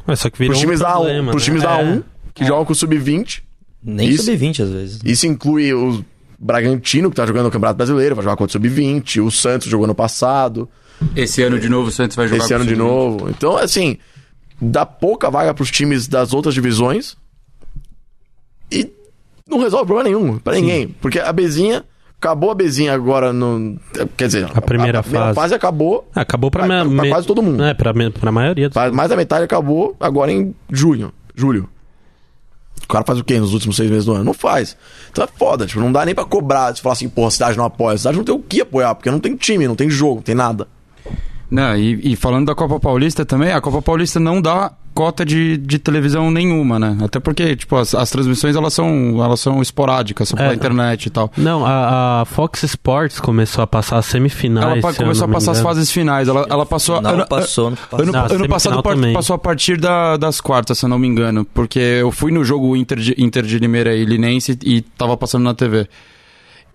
É, 0.07 0.17
só 0.17 0.31
que 0.31 0.39
virou 0.39 0.53
pros 0.53 0.61
times, 0.61 0.81
um 0.81 0.85
problema, 0.85 1.27
da, 1.27 1.31
pros 1.31 1.43
né? 1.43 1.45
times 1.47 1.63
é. 1.63 1.67
da 1.67 1.79
1, 1.79 2.03
que 2.35 2.43
é. 2.43 2.47
jogam 2.47 2.65
com 2.65 2.73
o 2.73 2.77
Sub-20. 2.77 3.43
Nem 3.83 4.17
Sub-20 4.17 4.63
às 4.63 4.71
vezes. 4.71 5.01
Isso 5.05 5.27
inclui 5.27 5.73
o 5.73 6.05
Bragantino, 6.39 7.11
que 7.11 7.17
tá 7.17 7.27
jogando 7.27 7.45
no 7.45 7.51
Campeonato 7.51 7.77
Brasileiro, 7.77 8.15
vai 8.15 8.25
jogar 8.25 8.37
contra 8.37 8.59
o 8.59 8.63
Sub-20. 8.63 9.25
O 9.25 9.31
Santos 9.31 9.69
jogou 9.69 9.87
no 9.87 9.95
passado. 9.95 10.69
Esse 11.17 11.43
ano 11.43 11.59
de 11.59 11.69
novo 11.69 11.89
o 11.89 11.93
Santos 11.93 12.17
vai 12.17 12.29
jogar 12.29 12.45
Esse 12.45 12.53
ano 12.53 12.67
de 12.67 12.77
novo. 12.77 13.29
Então, 13.31 13.57
assim, 13.57 13.99
dá 14.61 14.85
pouca 14.85 15.31
vaga 15.31 15.55
para 15.55 15.63
os 15.63 15.71
times 15.71 16.07
das 16.07 16.33
outras 16.33 16.55
divisões 16.55 17.17
e 18.71 18.91
não 19.49 19.59
resolve 19.59 19.87
problema 19.87 20.09
nenhum 20.09 20.39
para 20.39 20.55
ninguém. 20.55 20.89
Porque 21.01 21.19
a 21.19 21.33
Bezinha. 21.33 21.85
Acabou 22.19 22.51
a 22.51 22.55
Bezinha 22.55 22.93
agora 22.93 23.33
no. 23.33 23.81
Quer 24.15 24.27
dizer, 24.27 24.47
a 24.55 24.61
primeira, 24.61 24.99
a, 24.99 25.01
a 25.01 25.03
primeira 25.03 25.25
fase. 25.29 25.35
fase. 25.35 25.55
acabou. 25.55 26.07
Acabou 26.15 26.51
pra, 26.51 26.67
pra, 26.67 26.85
pra, 26.85 27.09
quase 27.09 27.27
todo 27.27 27.43
mundo. 27.43 27.65
É, 27.65 27.73
pra, 27.73 27.95
pra 28.21 28.31
maioria. 28.31 28.69
Dos... 28.69 28.93
Mais 28.93 29.09
da 29.09 29.17
metade 29.17 29.45
acabou 29.45 29.97
agora 29.99 30.31
em 30.31 30.55
junho. 30.71 31.11
Julho. 31.35 31.67
O 32.85 32.89
cara 32.89 33.07
faz 33.07 33.19
o 33.19 33.25
quê 33.25 33.41
nos 33.41 33.55
últimos 33.55 33.77
seis 33.77 33.89
meses 33.89 34.05
do 34.05 34.13
ano? 34.13 34.25
Não 34.25 34.35
faz. 34.35 34.77
Então 35.11 35.25
é 35.25 35.29
foda, 35.35 35.67
tipo, 35.67 35.81
não 35.81 35.91
dá 35.91 36.05
nem 36.05 36.15
pra 36.15 36.27
cobrar. 36.27 36.77
Se 36.77 36.83
falar 36.83 36.93
assim, 36.93 37.09
porra, 37.09 37.29
a 37.29 37.31
cidade 37.31 37.57
não 37.57 37.65
apoia. 37.65 37.95
A 37.95 37.99
cidade 37.99 38.19
não 38.19 38.25
tem 38.25 38.35
o 38.35 38.39
que 38.39 38.61
apoiar, 38.61 38.95
porque 38.95 39.11
não 39.11 39.19
tem 39.19 39.35
time, 39.35 39.67
não 39.67 39.77
tem 39.77 39.89
jogo, 39.89 40.17
não 40.17 40.23
tem 40.23 40.35
nada. 40.35 40.69
Não, 41.51 41.77
e, 41.77 42.13
e, 42.13 42.17
falando 42.17 42.47
da 42.47 42.55
Copa 42.55 42.79
Paulista 42.79 43.25
também, 43.25 43.53
a 43.53 43.61
Copa 43.61 43.83
Paulista 43.83 44.21
não 44.21 44.41
dá 44.41 44.73
cota 44.95 45.25
de, 45.25 45.57
de 45.57 45.79
televisão 45.79 46.31
nenhuma, 46.31 46.79
né? 46.79 46.97
Até 47.03 47.19
porque, 47.19 47.57
tipo, 47.57 47.77
as, 47.77 47.95
as 47.95 48.11
transmissões 48.11 48.57
elas 48.57 48.75
são, 48.75 49.23
elas 49.23 49.41
são 49.41 49.63
esporádicas, 49.63 50.29
são 50.29 50.39
é, 50.39 50.43
pela 50.43 50.55
internet 50.55 51.07
e 51.07 51.11
tal. 51.11 51.33
Não, 51.37 51.65
a, 51.65 52.21
a, 52.21 52.25
Fox 52.25 52.63
Sports 52.65 53.21
começou 53.21 53.63
a 53.63 53.67
passar 53.67 53.99
as 53.99 54.07
semifinais. 54.07 54.83
Ela 54.83 54.95
começou 54.95 55.25
a 55.25 55.29
passar 55.29 55.53
as 55.53 55.61
fases 55.61 55.91
finais. 55.91 56.29
Ela, 56.29 56.47
ela 56.49 56.67
passou. 56.67 57.01
Não, 57.01 57.11
ano, 57.11 57.27
passou 57.27 57.69
ano 57.69 57.77
passado. 57.77 58.03
Ano, 58.03 58.35
ano 58.35 58.49
passado 58.49 58.83
passou 59.13 59.37
a 59.37 59.39
partir 59.39 59.79
da, 59.79 60.17
das 60.17 60.41
quartas, 60.41 60.79
se 60.79 60.85
eu 60.85 60.89
não 60.89 60.99
me 60.99 61.09
engano. 61.09 61.45
Porque 61.45 61.79
eu 61.79 62.13
fui 62.13 62.33
no 62.33 62.45
jogo 62.45 62.77
Inter 62.77 62.99
de, 62.99 63.15
Inter 63.19 63.45
de 63.45 63.59
Limeira 63.59 63.95
e 63.95 64.05
Linense 64.05 64.59
e 64.63 64.83
tava 64.83 65.17
passando 65.17 65.45
na 65.45 65.55
TV. 65.55 65.89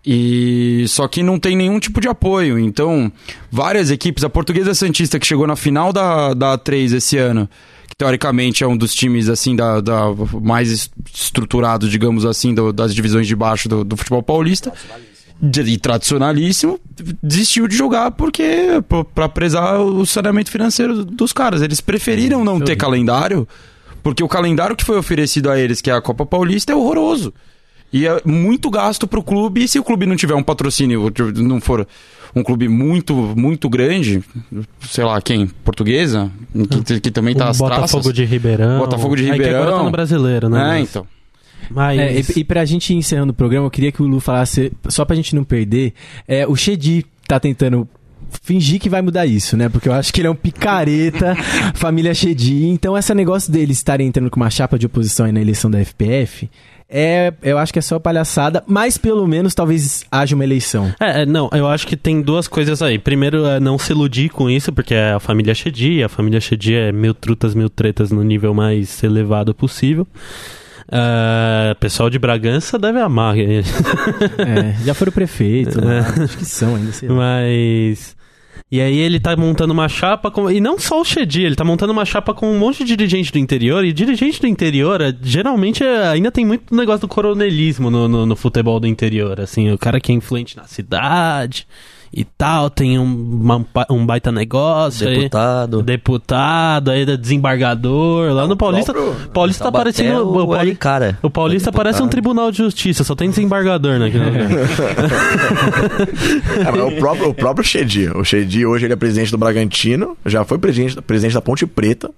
E 0.06 0.86
só 0.88 1.08
que 1.08 1.24
não 1.24 1.40
tem 1.40 1.56
nenhum 1.56 1.80
tipo 1.80 2.00
de 2.00 2.08
apoio. 2.08 2.60
Então, 2.60 3.12
várias 3.52 3.90
equipes, 3.90 4.24
a 4.24 4.30
Portuguesa 4.30 4.74
Santista 4.76 5.20
que 5.20 5.26
chegou 5.26 5.48
na 5.48 5.56
final 5.56 5.92
da, 5.92 6.34
da 6.34 6.58
A3 6.58 6.94
esse 6.96 7.18
ano, 7.18 7.50
que 7.90 7.96
teoricamente 7.98 8.64
é 8.64 8.68
um 8.68 8.78
dos 8.78 8.94
times 8.94 9.28
assim 9.28 9.56
da, 9.56 9.82
da 9.82 10.04
mais 10.44 10.92
estruturado, 11.12 11.90
digamos 11.90 12.24
assim, 12.24 12.54
do, 12.54 12.72
das 12.72 12.94
divisões 12.94 13.26
de 13.26 13.36
baixo 13.36 13.68
do, 13.68 13.84
do 13.84 13.98
futebol 13.98 14.22
paulista. 14.22 14.72
E 15.42 15.78
tradicionalíssimo, 15.78 16.80
desistiu 17.22 17.68
de 17.68 17.76
jogar 17.76 18.12
porque 18.12 18.82
para 19.14 19.28
prezar 19.28 19.82
o 19.82 20.06
saneamento 20.06 20.50
financeiro 20.50 21.04
dos 21.04 21.34
caras. 21.34 21.62
Eles 21.62 21.82
preferiram 21.82 22.44
não 22.44 22.60
ter 22.60 22.76
calendário, 22.76 23.48
porque 24.02 24.24
o 24.24 24.30
calendário 24.30 24.76
que 24.76 24.86
foi 24.86 24.98
oferecido 24.98 25.50
a 25.50 25.60
eles, 25.60 25.82
que 25.82 25.90
é 25.90 25.94
a 25.94 26.02
Copa 26.02 26.26
Paulista, 26.26 26.72
é 26.72 26.76
horroroso. 26.76 27.34
E 27.94 28.08
é 28.08 28.22
muito 28.26 28.70
gasto 28.70 29.08
pro 29.08 29.24
clube. 29.24 29.64
E 29.64 29.68
se 29.68 29.80
o 29.80 29.84
clube 29.84 30.06
não 30.06 30.16
tiver 30.16 30.36
um 30.36 30.44
patrocínio, 30.44 31.12
não 31.36 31.62
for 31.62 31.88
um 32.36 32.44
clube 32.44 32.68
muito, 32.68 33.16
muito 33.36 33.70
grande, 33.70 34.22
sei 34.82 35.06
lá, 35.06 35.22
quem? 35.22 35.48
Portuguesa? 35.48 36.30
Que, 36.86 37.00
que 37.00 37.12
também 37.12 37.34
tá 37.34 37.46
o 37.46 37.50
as 37.50 37.58
Botafogo 37.58 37.88
traças. 37.88 38.14
de 38.14 38.26
Ribeirão. 38.26 38.80
Botafogo 38.80 39.16
de 39.16 39.24
Ribeirão. 39.24 39.46
É 39.46 39.50
que 39.50 39.56
agora 39.56 39.78
tá 39.78 39.84
no 39.84 39.92
brasileiro, 39.92 40.50
né? 40.50 40.80
É, 40.80 40.82
então. 40.82 41.08
Mas... 41.70 41.98
É, 41.98 42.20
e, 42.20 42.40
e 42.42 42.44
pra 42.44 42.66
gente 42.66 42.94
ir 42.94 42.98
encerrando 42.98 43.32
o 43.32 43.36
programa, 43.36 43.66
eu 43.66 43.72
queria 43.72 43.92
que 43.92 44.04
o 44.04 44.06
Lu 44.06 44.20
falasse, 44.20 44.74
só 44.90 45.06
pra 45.06 45.16
gente 45.16 45.34
não 45.34 45.46
perder, 45.46 45.94
é, 46.28 46.46
o 46.46 46.56
Shedi 46.56 47.06
tá 47.26 47.40
tentando 47.40 47.88
fingir 48.44 48.82
que 48.82 48.90
vai 48.90 49.02
mudar 49.02 49.26
isso, 49.26 49.56
né? 49.56 49.70
Porque 49.70 49.88
eu 49.88 49.94
acho 49.94 50.14
que 50.14 50.20
ele 50.20 50.28
é 50.28 50.32
um 50.32 50.36
picareta, 50.36 51.36
família 51.74 52.14
Shedi. 52.14 52.66
Então, 52.66 52.98
esse 52.98 53.14
negócio 53.14 53.52
deles 53.52 53.78
estarem 53.78 54.08
entrando 54.08 54.30
com 54.30 54.40
uma 54.40 54.50
chapa 54.50 54.78
de 54.78 54.86
oposição 54.86 55.26
aí 55.26 55.32
na 55.32 55.40
eleição 55.40 55.72
da 55.72 55.80
FPF 55.80 56.50
é, 56.90 57.34
eu 57.42 57.58
acho 57.58 57.74
que 57.74 57.80
é 57.80 57.82
só 57.82 57.98
palhaçada, 58.00 58.64
mas 58.68 58.98
pelo 58.98 59.28
menos 59.28 59.54
talvez 59.56 60.06
haja 60.12 60.36
uma 60.36 60.44
eleição. 60.44 60.94
É, 61.00 61.22
é, 61.22 61.26
não, 61.26 61.50
eu 61.54 61.68
acho 61.68 61.88
que 61.88 61.96
tem 61.98 62.22
duas 62.22 62.48
coisas 62.48 62.82
aí. 62.82 63.00
Primeiro, 63.00 63.46
é 63.46 63.60
não 63.60 63.78
se 63.78 63.92
iludir 63.92 64.30
com 64.30 64.50
isso, 64.50 64.72
porque 64.72 64.94
é 64.94 65.14
a 65.14 65.20
família 65.20 65.54
Shedi, 65.56 66.04
a 66.04 66.10
família 66.10 66.40
Shedi 66.40 66.76
é 66.76 66.92
mil 66.92 67.14
trutas, 67.14 67.56
mil 67.56 67.70
tretas 67.70 68.12
no 68.12 68.24
nível 68.24 68.54
mais 68.54 69.04
elevado 69.04 69.54
possível. 69.54 70.08
É, 70.92 71.76
pessoal 71.80 72.10
de 72.12 72.20
Bragança 72.20 72.78
deve 72.78 73.00
amar. 73.00 73.36
É, 73.38 73.64
já 74.84 74.94
foram 74.94 75.12
prefeito, 75.12 75.80
É. 75.90 76.24
acho 76.24 76.38
que 76.38 76.46
são 76.46 76.76
ainda. 76.76 76.92
Mas. 77.10 78.16
E 78.72 78.82
aí 78.82 78.98
ele 78.98 79.20
tá 79.20 79.36
montando 79.38 79.74
uma 79.74 79.88
chapa 79.88 80.32
com. 80.32 80.50
E 80.50 80.60
não 80.60 80.80
só 80.80 81.00
o 81.00 81.06
Chedi, 81.06 81.44
ele 81.44 81.56
tá 81.56 81.64
montando 81.64 81.94
uma 81.94 82.04
chapa 82.04 82.34
com 82.34 82.52
um 82.52 82.58
monte 82.58 82.84
de 82.84 82.96
dirigente 82.96 83.32
do 83.32 83.38
interior. 83.38 83.86
E 83.86 83.94
dirigente 83.94 84.42
do 84.42 84.48
interior, 84.48 85.02
é, 85.02 85.16
geralmente, 85.22 85.84
é, 85.84 86.08
ainda 86.08 86.32
tem 86.32 86.44
muito 86.44 86.76
negócio 86.76 87.02
do 87.02 87.08
coronelismo 87.08 87.92
no, 87.92 88.08
no, 88.08 88.26
no 88.26 88.36
futebol 88.36 88.80
do 88.80 88.88
interior. 88.88 89.40
Assim, 89.40 89.72
o 89.72 89.78
cara 89.78 90.00
que 90.00 90.12
é 90.12 90.16
influente 90.16 90.58
na 90.58 90.66
cidade 90.66 91.68
e 92.18 92.24
tal, 92.24 92.70
tem 92.70 92.98
um, 92.98 93.04
uma- 93.04 93.66
um 93.90 94.06
baita 94.06 94.32
negócio. 94.32 95.06
aí- 95.08 95.16
Deputado. 95.18 95.82
deputado, 95.84 96.92
aí 96.92 97.02
é 97.02 97.18
desembargador. 97.18 98.32
Lá 98.34 98.48
no 98.48 98.56
Paulista. 98.56 98.94
próprio- 98.94 99.30
Paulista 99.32 99.64
tá 99.66 99.72
parecendo. 99.72 100.24
o 100.26 100.44
O, 100.44 100.48
Pauli- 100.48 100.76
cara. 100.76 101.20
o 101.22 101.30
Paulista 101.30 101.72
parece 101.72 102.02
um 102.02 102.08
tribunal 102.08 102.52
de 102.52 102.60
justiça, 102.60 103.04
só 103.04 103.16
tem 103.16 103.30
desembargador 103.30 104.00
né. 104.00 104.10
É, 106.66 106.84
o 106.84 106.96
próprio, 106.98 107.30
o 107.30 107.34
próprio 107.34 107.66
Chedi. 107.68 108.10
O 108.10 108.24
Chedi 108.24 108.66
hoje 108.66 108.86
ele 108.86 108.94
é 108.94 108.96
presidente 108.96 109.32
do 109.32 109.38
Bragantino, 109.38 110.18
já 110.26 110.44
foi 110.46 110.58
presidente, 110.58 111.02
presidente 111.02 111.34
da 111.34 111.42
Ponte 111.42 111.66
Preta, 111.66 112.10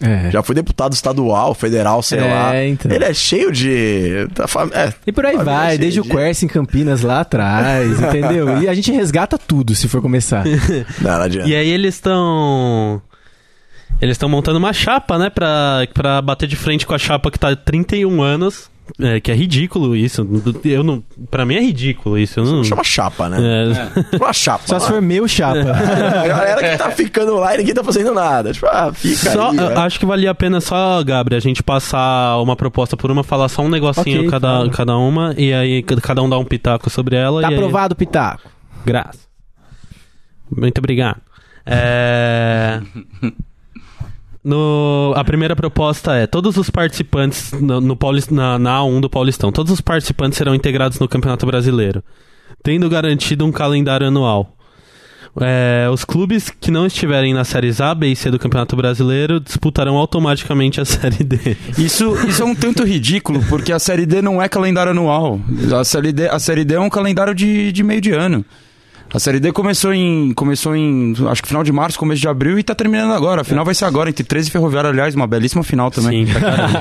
É. 0.00 0.30
já 0.30 0.42
foi 0.42 0.54
deputado 0.54 0.92
estadual, 0.92 1.54
federal, 1.54 2.02
sei 2.02 2.18
É, 2.18 2.22
lá. 2.34 2.64
então. 2.64 2.92
Ele 2.92 3.04
é 3.04 3.14
cheio 3.14 3.50
de. 3.50 4.26
é, 4.74 4.92
E 5.06 5.12
por 5.12 5.24
aí 5.24 5.36
vai, 5.38 5.78
desde 5.78 6.00
o 6.00 6.04
Chedi. 6.04 6.14
Quercy 6.16 6.44
em 6.44 6.48
Campinas 6.48 7.00
lá 7.00 7.20
atrás, 7.20 7.98
entendeu? 8.02 8.60
E 8.62 8.68
a 8.68 8.74
gente 8.74 8.92
resgata 8.92 9.38
tudo 9.38 9.74
se 9.74 9.88
for 9.88 10.02
começar. 10.02 10.44
Não, 11.00 11.10
não 11.16 11.22
adianta. 11.22 11.48
E 11.48 11.54
aí 11.54 11.68
eles 11.70 11.94
estão. 11.94 13.00
Eles 14.00 14.14
estão 14.14 14.28
montando 14.28 14.58
uma 14.58 14.72
chapa, 14.74 15.16
né? 15.18 15.30
Pra, 15.30 15.86
pra 15.94 16.20
bater 16.20 16.46
de 16.46 16.56
frente 16.56 16.86
com 16.86 16.92
a 16.94 16.98
chapa 16.98 17.30
que 17.30 17.38
tá 17.38 17.50
há 17.50 17.56
31 17.56 18.20
anos. 18.22 18.70
É, 19.00 19.20
que 19.20 19.30
é 19.30 19.34
ridículo 19.34 19.96
isso. 19.96 20.26
Eu 20.64 20.82
não, 20.84 21.02
pra 21.30 21.44
mim 21.44 21.56
é 21.56 21.60
ridículo 21.60 22.16
isso. 22.16 22.38
Eu 22.40 22.44
não, 22.44 22.64
Chama 22.64 22.84
chapa, 22.84 23.28
né? 23.28 23.38
é, 24.12 24.16
Uma 24.16 24.32
chapa. 24.32 24.64
Só 24.66 24.78
se 24.78 24.88
for 24.88 25.02
meu 25.02 25.26
chapa. 25.26 25.58
A 26.22 26.26
galera 26.28 26.70
que 26.70 26.76
tá 26.78 26.90
ficando 26.92 27.34
lá 27.34 27.54
e 27.54 27.58
ninguém 27.58 27.74
tá 27.74 27.82
fazendo 27.84 28.14
nada. 28.14 28.52
Tipo, 28.52 28.66
ah, 28.66 28.92
fica 28.92 29.32
Só, 29.32 29.50
aí, 29.50 29.56
eu 29.56 29.68
né? 29.70 29.76
acho 29.76 29.98
que 29.98 30.06
valia 30.06 30.30
a 30.30 30.34
pena 30.34 30.60
só, 30.60 31.02
Gabriel, 31.02 31.38
a 31.38 31.40
gente 31.42 31.62
passar 31.62 32.38
uma 32.40 32.54
proposta 32.56 32.96
por 32.96 33.10
uma, 33.10 33.22
falar 33.24 33.48
só 33.48 33.62
um 33.62 33.68
negocinho 33.68 34.20
Ok, 34.20 34.30
cada, 34.30 34.48
fala. 34.48 34.70
cada 34.70 34.96
uma, 34.96 35.34
e 35.36 35.52
aí 35.52 35.82
cada 35.82 36.22
um 36.22 36.28
dá 36.28 36.38
um 36.38 36.44
pitaco 36.44 36.88
sobre 36.88 37.16
ela. 37.16 37.42
Tá 37.42 37.48
e 37.48 37.50
aí- 37.52 37.56
aprovado, 37.58 37.94
Pitaco. 37.96 38.48
Graça. 38.84 39.18
Muito 40.50 40.78
obrigado. 40.78 41.20
É... 41.66 42.80
No, 44.46 45.12
a 45.16 45.24
primeira 45.24 45.56
proposta 45.56 46.14
é: 46.14 46.24
todos 46.24 46.56
os 46.56 46.70
participantes 46.70 47.50
no, 47.50 47.80
no 47.80 47.96
Paulist, 47.96 48.30
na, 48.30 48.56
na 48.56 48.78
A1 48.78 49.00
do 49.00 49.10
Paulistão, 49.10 49.50
todos 49.50 49.72
os 49.72 49.80
participantes 49.80 50.38
serão 50.38 50.54
integrados 50.54 51.00
no 51.00 51.08
Campeonato 51.08 51.44
Brasileiro, 51.44 52.00
tendo 52.62 52.88
garantido 52.88 53.44
um 53.44 53.50
calendário 53.50 54.06
anual. 54.06 54.56
É, 55.40 55.88
os 55.92 56.04
clubes 56.04 56.48
que 56.48 56.70
não 56.70 56.86
estiverem 56.86 57.34
nas 57.34 57.48
séries 57.48 57.80
A, 57.80 57.92
B 57.92 58.06
e 58.06 58.14
C 58.14 58.30
do 58.30 58.38
Campeonato 58.38 58.76
Brasileiro 58.76 59.40
disputarão 59.40 59.96
automaticamente 59.96 60.80
a 60.80 60.84
Série 60.86 61.24
D. 61.24 61.56
Isso, 61.76 62.14
isso 62.28 62.40
é 62.40 62.46
um 62.46 62.54
tanto 62.54 62.84
ridículo, 62.84 63.42
porque 63.48 63.72
a 63.72 63.80
Série 63.80 64.06
D 64.06 64.22
não 64.22 64.40
é 64.40 64.48
calendário 64.48 64.92
anual. 64.92 65.40
A 65.76 65.82
Série 65.82 66.12
D, 66.12 66.28
a 66.28 66.38
série 66.38 66.64
D 66.64 66.76
é 66.76 66.80
um 66.80 66.88
calendário 66.88 67.34
de, 67.34 67.72
de 67.72 67.82
meio 67.82 68.00
de 68.00 68.12
ano. 68.12 68.44
A 69.14 69.18
Série 69.18 69.40
D 69.40 69.52
começou 69.52 69.94
em, 69.94 70.32
começou 70.34 70.74
em, 70.76 71.14
acho 71.30 71.40
que 71.40 71.48
final 71.48 71.62
de 71.62 71.72
março, 71.72 71.98
começo 71.98 72.20
de 72.20 72.28
abril, 72.28 72.58
e 72.58 72.62
tá 72.62 72.74
terminando 72.74 73.12
agora. 73.12 73.40
A 73.40 73.44
final 73.44 73.64
vai 73.64 73.74
ser 73.74 73.84
agora, 73.86 74.10
entre 74.10 74.24
13 74.24 74.48
e 74.48 74.52
Ferroviário, 74.52 74.90
aliás, 74.90 75.14
uma 75.14 75.26
belíssima 75.26 75.62
final 75.62 75.90
também. 75.90 76.26
Sim. 76.26 76.32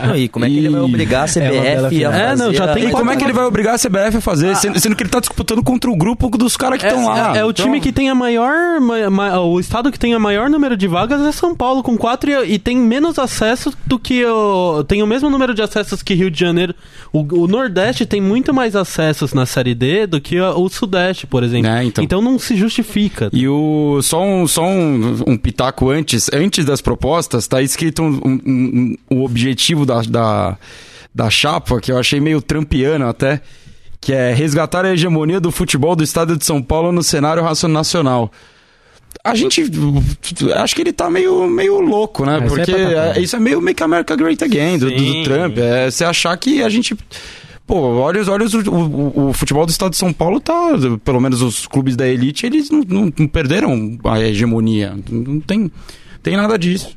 Não, 0.07 0.15
e 0.17 0.27
como 0.27 0.43
é 0.43 0.49
que 0.49 0.57
ele 0.57 0.69
vai 0.69 0.81
obrigar 0.81 1.21
a 1.21 1.25
É 1.25 1.27
CBF 1.27 1.85
a 1.85 1.89
final. 1.89 2.11
fazer 2.11 2.23
É, 2.23 2.35
não, 2.35 2.53
já 2.53 2.63
a- 2.65 2.73
tem 2.73 2.87
E 2.89 2.91
como 2.91 3.11
é 3.11 3.15
que 3.15 3.23
ele 3.23 3.33
vai 3.33 3.45
obrigar 3.45 3.75
a 3.75 3.77
CBF 3.77 4.17
a 4.17 4.21
fazer, 4.21 4.55
sendo, 4.55 4.79
sendo 4.79 4.95
que 4.95 5.03
ele 5.03 5.09
tá 5.09 5.19
disputando 5.19 5.63
contra 5.63 5.89
o 5.89 5.95
grupo 5.95 6.27
dos 6.37 6.57
caras 6.57 6.79
que 6.79 6.85
estão 6.87 7.05
lá? 7.05 7.35
É, 7.35 7.39
é 7.39 7.45
o 7.45 7.51
Então- 7.51 7.65
time 7.65 7.79
que 7.79 7.91
tem 7.91 8.09
a 8.09 8.15
maior. 8.15 8.79
ma- 8.81 9.09
ma- 9.09 9.39
o 9.39 9.59
estado 9.59 9.91
que 9.91 9.99
tem 9.99 10.13
a 10.13 10.19
maior 10.19 10.49
número 10.49 10.75
de 10.75 10.87
vagas 10.87 11.21
é 11.21 11.31
São 11.31 11.55
Paulo, 11.55 11.83
com 11.83 11.95
quatro, 11.95 12.29
e, 12.31 12.53
e 12.55 12.59
tem 12.59 12.75
menos 12.75 13.17
acesso 13.19 13.71
do 13.85 13.97
que 13.99 14.25
o. 14.25 14.83
Tem 14.83 15.01
o 15.03 15.07
mesmo 15.07 15.29
número 15.29 15.53
de 15.53 15.61
acessos 15.61 16.01
que 16.01 16.13
Rio 16.13 16.31
de 16.31 16.39
Janeiro. 16.39 16.73
O, 17.13 17.19
o 17.43 17.47
Nordeste 17.47 18.05
tem 18.05 18.19
muito 18.19 18.53
mais 18.53 18.75
acessos 18.75 19.33
na 19.33 19.45
Série 19.45 19.73
D 19.75 20.05
do 20.07 20.19
que 20.19 20.39
o, 20.39 20.59
o 20.63 20.69
Sudeste, 20.69 21.25
por 21.27 21.43
exemplo. 21.43 21.69
É, 21.69 21.83
então. 21.83 22.14
Não 22.21 22.37
se 22.39 22.55
justifica. 22.55 23.29
E 23.33 23.47
o, 23.47 23.99
só 24.01 24.23
um, 24.23 24.47
só 24.47 24.63
um, 24.65 25.23
um 25.27 25.37
pitaco 25.37 25.89
antes, 25.89 26.29
antes 26.33 26.65
das 26.65 26.81
propostas, 26.81 27.47
tá 27.47 27.61
escrito 27.61 28.01
um, 28.01 28.19
um- 28.25 28.39
um- 28.45 28.95
o 29.17 29.23
objetivo 29.25 29.85
da, 29.85 30.01
da, 30.01 30.57
da 31.13 31.29
chapa, 31.29 31.79
que 31.79 31.91
eu 31.91 31.97
achei 31.97 32.19
meio 32.19 32.41
trampiano 32.41 33.07
até, 33.07 33.41
que 34.01 34.13
é 34.13 34.33
resgatar 34.33 34.85
a 34.85 34.93
hegemonia 34.93 35.39
do 35.39 35.51
futebol 35.51 35.95
do 35.95 36.03
estado 36.03 36.37
de 36.37 36.45
São 36.45 36.61
Paulo 36.61 36.91
no 36.91 37.01
cenário 37.03 37.43
nacional. 37.67 38.31
A 39.23 39.33
gente. 39.33 39.63
Acho 40.55 40.75
que 40.75 40.81
ele 40.81 40.91
tá 40.93 41.09
meio, 41.09 41.47
meio 41.47 41.79
louco, 41.79 42.25
né? 42.25 42.39
Ah, 42.41 42.45
isso 42.45 42.55
é 42.55 42.65
Porque 42.65 42.71
é- 42.71 43.19
isso 43.21 43.35
é 43.35 43.39
meio 43.39 43.61
Make 43.61 43.81
America 43.81 44.15
Great 44.15 44.43
Again, 44.43 44.77
do, 44.77 44.91
do-. 44.91 45.23
Trump. 45.23 45.57
É 45.57 45.89
você 45.89 46.03
achar 46.03 46.35
que 46.37 46.61
a 46.61 46.69
gente. 46.69 46.95
Pô, 47.67 47.75
olha, 47.95 48.21
os- 48.21 48.27
olha 48.27 48.45
os- 48.45 48.53
o, 48.53 48.59
o- 48.71 49.29
o 49.29 49.33
futebol 49.33 49.65
do 49.65 49.69
estado 49.71 49.91
de 49.91 49.97
São 49.97 50.13
Paulo 50.13 50.39
tá. 50.39 50.53
Pelo 51.03 51.19
menos 51.19 51.41
os 51.41 51.65
clubes 51.65 51.95
da 51.95 52.07
elite, 52.07 52.45
eles 52.45 52.69
não, 52.69 52.81
não- 52.87 53.13
não 53.17 53.27
perderam 53.27 53.97
a 54.03 54.19
hegemonia. 54.19 54.93
Não 55.09 55.39
tem, 55.39 55.71
tem 56.21 56.37
nada 56.37 56.57
disso. 56.59 56.95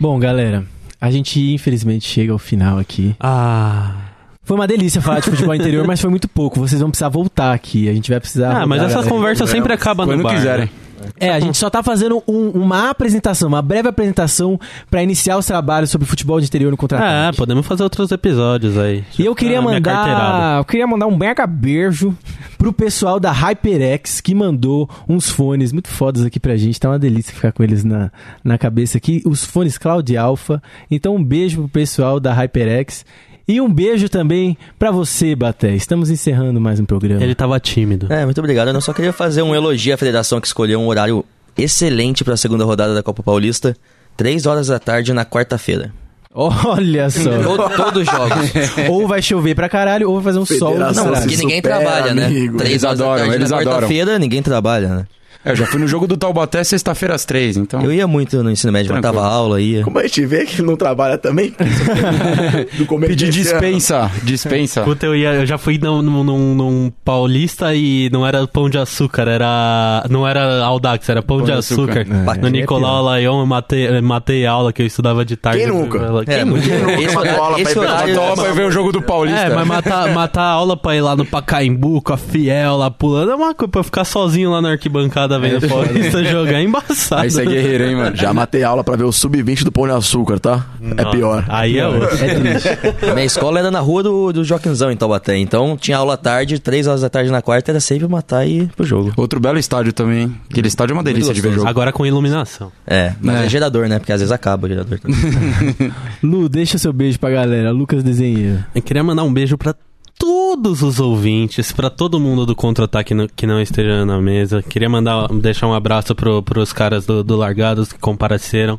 Bom, 0.00 0.18
galera, 0.18 0.64
a 1.00 1.10
gente 1.10 1.52
infelizmente 1.52 2.06
chega 2.08 2.32
ao 2.32 2.38
final 2.38 2.78
aqui. 2.78 3.14
Ah. 3.20 3.94
Foi 4.42 4.56
uma 4.56 4.66
delícia 4.66 5.00
falar 5.00 5.20
de 5.20 5.30
futebol 5.30 5.54
interior, 5.56 5.86
mas 5.86 6.00
foi 6.00 6.10
muito 6.10 6.26
pouco. 6.26 6.58
Vocês 6.58 6.80
vão 6.80 6.90
precisar 6.90 7.08
voltar 7.10 7.52
aqui. 7.52 7.88
A 7.88 7.92
gente 7.92 8.10
vai 8.10 8.18
precisar. 8.18 8.62
Ah, 8.62 8.66
mas 8.66 8.78
rodar, 8.80 8.86
essa 8.86 8.94
galera. 8.96 9.10
conversa 9.14 9.46
sempre 9.46 9.72
acaba 9.72 10.04
no 10.06 10.12
Quando 10.12 10.22
bar. 10.22 10.34
quiserem. 10.34 10.64
né? 10.64 10.70
É, 11.18 11.30
a 11.30 11.40
gente 11.40 11.56
só 11.56 11.68
tá 11.70 11.82
fazendo 11.82 12.22
um- 12.26 12.50
uma 12.50 12.90
apresentação, 12.90 13.48
uma 13.48 13.62
breve 13.62 13.88
apresentação 13.88 14.58
pra 14.90 15.02
iniciar 15.02 15.36
os 15.38 15.46
trabalhos 15.46 15.90
sobre 15.90 16.06
futebol 16.06 16.40
de 16.40 16.46
interior 16.46 16.70
no 16.70 16.74
É, 16.74 16.78
contra-ataque. 16.78 17.36
podemos 17.38 17.66
fazer 17.66 17.82
outros 17.82 18.10
episódios 18.10 18.76
aí. 18.78 19.04
E 19.18 19.24
eu 19.24 19.34
queria 19.34 19.58
Ah, 19.58 19.62
mandar, 19.62 20.58
eu 20.58 20.64
queria 20.64 20.86
mandar 20.86 21.06
um 21.06 21.16
mega 21.16 21.46
beijo 21.46 22.16
pro 22.58 22.72
pessoal 22.72 23.18
da 23.18 23.32
HyperX 23.32 24.20
que 24.20 24.34
mandou 24.34 24.88
uns 25.08 25.28
fones 25.30 25.72
muito 25.72 25.88
fodas 25.88 26.24
aqui 26.24 26.38
pra 26.40 26.56
gente. 26.56 26.78
Tá 26.78 26.88
uma 26.90 26.98
delícia 26.98 27.34
ficar 27.34 27.52
com 27.52 27.62
eles 27.62 27.84
na, 27.84 28.10
na 28.44 28.58
cabeça 28.58 28.98
aqui. 28.98 29.22
Os 29.24 29.44
fones 29.44 29.78
Cloud 29.78 30.16
Alpha. 30.16 30.62
Então 30.90 31.16
um 31.16 31.24
beijo 31.24 31.58
pro 31.62 31.68
pessoal 31.68 32.18
da 32.20 32.32
HyperX. 32.32 33.04
E 33.52 33.60
um 33.60 33.68
beijo 33.68 34.08
também 34.08 34.56
pra 34.78 34.92
você, 34.92 35.34
Baté. 35.34 35.74
Estamos 35.74 36.08
encerrando 36.08 36.60
mais 36.60 36.78
um 36.78 36.84
programa. 36.84 37.20
Ele 37.20 37.34
tava 37.34 37.58
tímido. 37.58 38.06
É, 38.08 38.24
muito 38.24 38.38
obrigado. 38.38 38.68
Eu 38.68 38.80
só 38.80 38.92
queria 38.92 39.12
fazer 39.12 39.42
um 39.42 39.52
elogio 39.52 39.92
à 39.92 39.96
federação 39.96 40.40
que 40.40 40.46
escolheu 40.46 40.78
um 40.78 40.86
horário 40.86 41.24
excelente 41.58 42.22
para 42.22 42.34
a 42.34 42.36
segunda 42.36 42.64
rodada 42.64 42.94
da 42.94 43.02
Copa 43.02 43.24
Paulista, 43.24 43.76
3 44.16 44.46
horas 44.46 44.68
da 44.68 44.78
tarde 44.78 45.12
na 45.12 45.24
quarta-feira. 45.24 45.92
Olha 46.32 47.10
só. 47.10 47.28
To- 47.42 47.76
Todos 47.76 48.02
os 48.02 48.08
jogos. 48.08 48.50
ou 48.88 49.08
vai 49.08 49.20
chover 49.20 49.56
pra 49.56 49.68
caralho, 49.68 50.08
ou 50.08 50.14
vai 50.14 50.22
fazer 50.32 50.38
um 50.38 50.46
sol. 50.46 50.74
Federação 50.74 51.06
do 51.06 51.10
Não, 51.10 51.20
porque 51.20 51.36
ninguém 51.36 51.56
supera, 51.56 51.78
trabalha, 51.80 52.14
né? 52.14 52.26
amigo. 52.26 52.56
3 52.56 52.70
Eles 52.70 52.84
horas 52.84 52.98
da 53.00 53.04
adoram, 53.04 53.18
tarde 53.22 53.34
eles 53.34 53.50
na 53.50 53.56
adoram. 53.56 53.72
quarta-feira, 53.78 54.18
ninguém 54.20 54.42
trabalha, 54.42 54.88
né? 54.94 55.06
É, 55.44 55.52
eu 55.52 55.56
já 55.56 55.64
fui 55.66 55.80
no 55.80 55.88
jogo 55.88 56.06
do 56.06 56.16
Taubaté 56.16 56.62
sexta-feira 56.62 57.14
às 57.14 57.24
três, 57.24 57.56
então. 57.56 57.80
Eu 57.82 57.92
ia 57.92 58.06
muito 58.06 58.42
no 58.42 58.50
ensino 58.50 58.72
médio, 58.72 58.92
Tranquilo. 58.92 59.14
matava 59.14 59.34
aula, 59.34 59.60
ia. 59.60 59.82
Como 59.82 59.98
a 59.98 60.02
gente 60.02 60.26
vê 60.26 60.44
que 60.44 60.60
não 60.60 60.76
trabalha 60.76 61.16
também, 61.16 61.54
ano. 63.24 63.32
dispensa, 63.32 64.10
dispensa. 64.22 64.82
Puta, 64.82 65.06
eu, 65.06 65.16
ia, 65.16 65.34
eu 65.34 65.46
já 65.46 65.56
fui 65.58 65.78
num, 65.78 66.02
num, 66.02 66.54
num- 66.54 66.92
paulista 67.04 67.74
e 67.74 68.08
não 68.12 68.26
era 68.26 68.46
pão 68.46 68.68
de 68.68 68.78
açúcar, 68.78 69.28
era. 69.28 70.04
Não 70.10 70.26
era 70.26 70.62
Aldax, 70.64 71.08
era 71.08 71.22
pão, 71.22 71.38
de 71.38 71.46
de 71.46 71.52
açúcar. 71.52 72.00
açúcar. 72.02 72.34
É, 72.36 72.40
no 72.40 72.48
Nicolau 72.48 73.02
Laion 73.02 73.40
eu 73.40 73.46
matei, 73.46 74.00
matei 74.00 74.46
aula 74.46 74.72
que 74.72 74.82
eu 74.82 74.86
estudava 74.86 75.24
de 75.24 75.36
tarde. 75.36 75.60
Quem 75.60 75.68
nunca? 75.68 75.98
Quem 76.24 76.34
É, 76.34 76.44
nunca? 76.44 76.60
esse 77.00 77.16
uma 77.16 77.24
bola 77.24 77.34
horário, 77.34 77.52
pra 77.54 77.62
esse 77.62 77.70
ir 77.70 77.74
pra 77.74 77.82
horário 77.82 78.14
Toma 78.14 78.42
pra 78.42 78.52
ver 78.52 78.66
o 78.66 78.70
jogo 78.70 78.92
do 78.92 79.02
Paulista. 79.02 79.40
É, 79.40 79.54
mas 79.54 79.66
matar, 79.66 80.08
matar 80.12 80.42
a 80.42 80.50
aula 80.50 80.76
pra 80.76 80.94
ir 80.94 81.00
lá 81.00 81.16
no 81.16 81.24
Pacaembu 81.24 82.00
com 82.02 82.12
a 82.12 82.16
Fiel 82.16 82.76
lá 82.76 82.90
pulando 82.90 83.32
é 83.32 83.34
uma 83.34 83.54
coisa 83.54 83.70
pra 83.70 83.80
eu 83.80 83.84
ficar 83.84 84.04
sozinho 84.04 84.50
lá 84.50 84.60
na 84.60 84.72
arquibancada 84.72 85.29
vendo 85.38 85.64
o 85.64 85.68
Paulista 85.68 86.22
jogar 86.24 86.54
é 86.60 86.62
embaçado. 86.62 87.22
Aí 87.22 87.30
você 87.30 87.42
é 87.42 87.44
guerreiro, 87.46 87.84
hein, 87.84 87.96
mano? 87.96 88.16
Já 88.16 88.32
matei 88.32 88.62
aula 88.62 88.82
pra 88.84 88.96
ver 88.96 89.04
o 89.04 89.12
sub-20 89.12 89.64
do 89.64 89.72
Pão 89.72 89.86
de 89.86 89.92
Açúcar, 89.92 90.38
tá? 90.38 90.66
É 90.96 91.04
pior. 91.10 91.44
Aí 91.48 91.78
é 91.78 91.86
outro. 91.86 92.08
É 92.24 92.34
triste. 92.34 92.68
A 93.10 93.14
minha 93.14 93.26
escola 93.26 93.58
era 93.58 93.70
na 93.70 93.80
rua 93.80 94.02
do, 94.02 94.32
do 94.32 94.44
Joaquinzão, 94.44 94.90
em 94.90 94.96
Taubaté. 94.96 95.36
Então 95.36 95.76
tinha 95.76 95.96
aula 95.96 96.14
à 96.14 96.16
tarde, 96.16 96.58
3 96.58 96.86
horas 96.86 97.00
da 97.02 97.08
tarde 97.10 97.30
na 97.30 97.42
quarta, 97.42 97.70
era 97.70 97.80
sempre 97.80 98.06
matar 98.08 98.46
e 98.46 98.60
ir 98.60 98.68
pro 98.76 98.84
jogo. 98.86 99.12
Outro 99.16 99.38
belo 99.40 99.58
estádio 99.58 99.92
também. 99.92 100.22
hein? 100.22 100.36
Aquele 100.50 100.68
estádio 100.68 100.92
é 100.92 100.96
uma 100.96 101.02
delícia 101.04 101.32
de 101.34 101.40
ver 101.40 101.52
jogo. 101.52 101.68
Agora 101.68 101.92
com 101.92 102.04
iluminação. 102.06 102.70
É, 102.86 103.12
mas 103.20 103.36
É. 103.42 103.44
é, 103.46 103.48
gerador, 103.48 103.88
né? 103.88 103.98
Porque 103.98 104.12
às 104.12 104.20
vezes 104.20 104.32
acaba 104.32 104.66
o 104.66 104.68
gerador 104.68 104.98
também. 104.98 105.18
Lu, 106.22 106.48
deixa 106.48 106.78
seu 106.78 106.92
beijo 106.92 107.18
pra 107.18 107.30
galera. 107.30 107.70
Lucas 107.70 108.02
Desenheiro. 108.02 108.64
Eu 108.74 108.82
queria 108.82 109.02
mandar 109.02 109.22
um 109.24 109.32
beijo 109.32 109.56
pra 109.56 109.74
todos 110.20 110.82
os 110.82 111.00
ouvintes, 111.00 111.72
pra 111.72 111.88
todo 111.88 112.20
mundo 112.20 112.44
do 112.44 112.54
Contra-Ataque 112.54 113.14
que 113.34 113.46
não 113.46 113.58
esteja 113.58 114.04
na 114.04 114.20
mesa. 114.20 114.62
Queria 114.62 114.88
mandar, 114.88 115.28
deixar 115.28 115.66
um 115.66 115.72
abraço 115.72 116.14
pro, 116.14 116.42
pros 116.42 116.74
caras 116.74 117.06
do, 117.06 117.24
do 117.24 117.36
Largados 117.36 117.90
que 117.90 117.98
compareceram. 117.98 118.78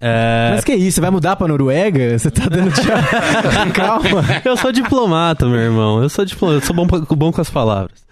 É, 0.00 0.50
Mas 0.54 0.64
que 0.64 0.74
isso, 0.74 0.96
você 0.96 1.00
vai 1.00 1.10
mudar 1.10 1.36
pra 1.36 1.46
Noruega? 1.46 2.18
Você 2.18 2.30
tá 2.30 2.48
dando 2.48 2.72
tchau? 2.72 2.84
Calma. 3.72 4.24
Eu 4.44 4.56
sou 4.56 4.72
diplomata, 4.72 5.46
meu 5.46 5.60
irmão. 5.60 6.02
Eu 6.02 6.08
sou 6.08 6.24
diplomata, 6.24 6.60
eu 6.60 6.66
sou 6.66 6.74
bom, 6.74 6.86
bom 6.86 7.32
com 7.32 7.40
as 7.40 7.50
palavras. 7.50 8.08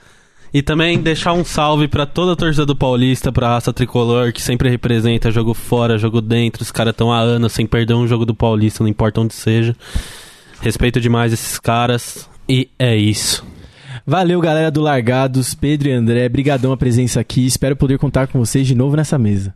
E 0.55 0.63
também 0.63 1.01
deixar 1.01 1.33
um 1.33 1.45
salve 1.45 1.89
pra 1.89 2.07
toda 2.07 2.33
a 2.33 2.37
torcida 2.37 2.65
do 2.65 2.77
Paulista, 2.77 3.33
pra 3.33 3.49
raça 3.49 3.73
tricolor, 3.73 4.33
que 4.33 4.41
sempre 4.41 4.71
representa 4.71 5.33
jogo 5.33 5.53
fora, 5.53 5.99
jogo 5.99 6.21
dentro. 6.21 6.63
Os 6.63 6.71
caras 6.71 6.93
estão 6.93 7.13
há 7.13 7.19
anos 7.19 7.53
sem 7.53 7.67
perder 7.67 7.95
um 7.95 8.07
jogo 8.07 8.25
do 8.25 8.35
Paulista, 8.35 8.85
não 8.85 8.89
importa 8.89 9.21
onde 9.21 9.35
seja. 9.35 9.77
Respeito 10.61 11.01
demais 11.01 11.33
esses 11.33 11.59
caras. 11.59 12.29
E 12.49 12.69
é 12.79 12.97
isso. 12.97 13.45
Valeu, 14.07 14.41
galera 14.41 14.71
do 14.71 14.81
Largados, 14.81 15.55
Pedro 15.55 15.89
e 15.89 15.93
André. 15.93 16.29
Brigadão 16.29 16.71
a 16.73 16.77
presença 16.77 17.19
aqui. 17.19 17.45
Espero 17.45 17.75
poder 17.75 17.99
contar 17.99 18.29
com 18.29 18.39
vocês 18.39 18.67
de 18.67 18.75
novo 18.75 18.97
nessa 18.97 19.19
mesa. 19.19 19.53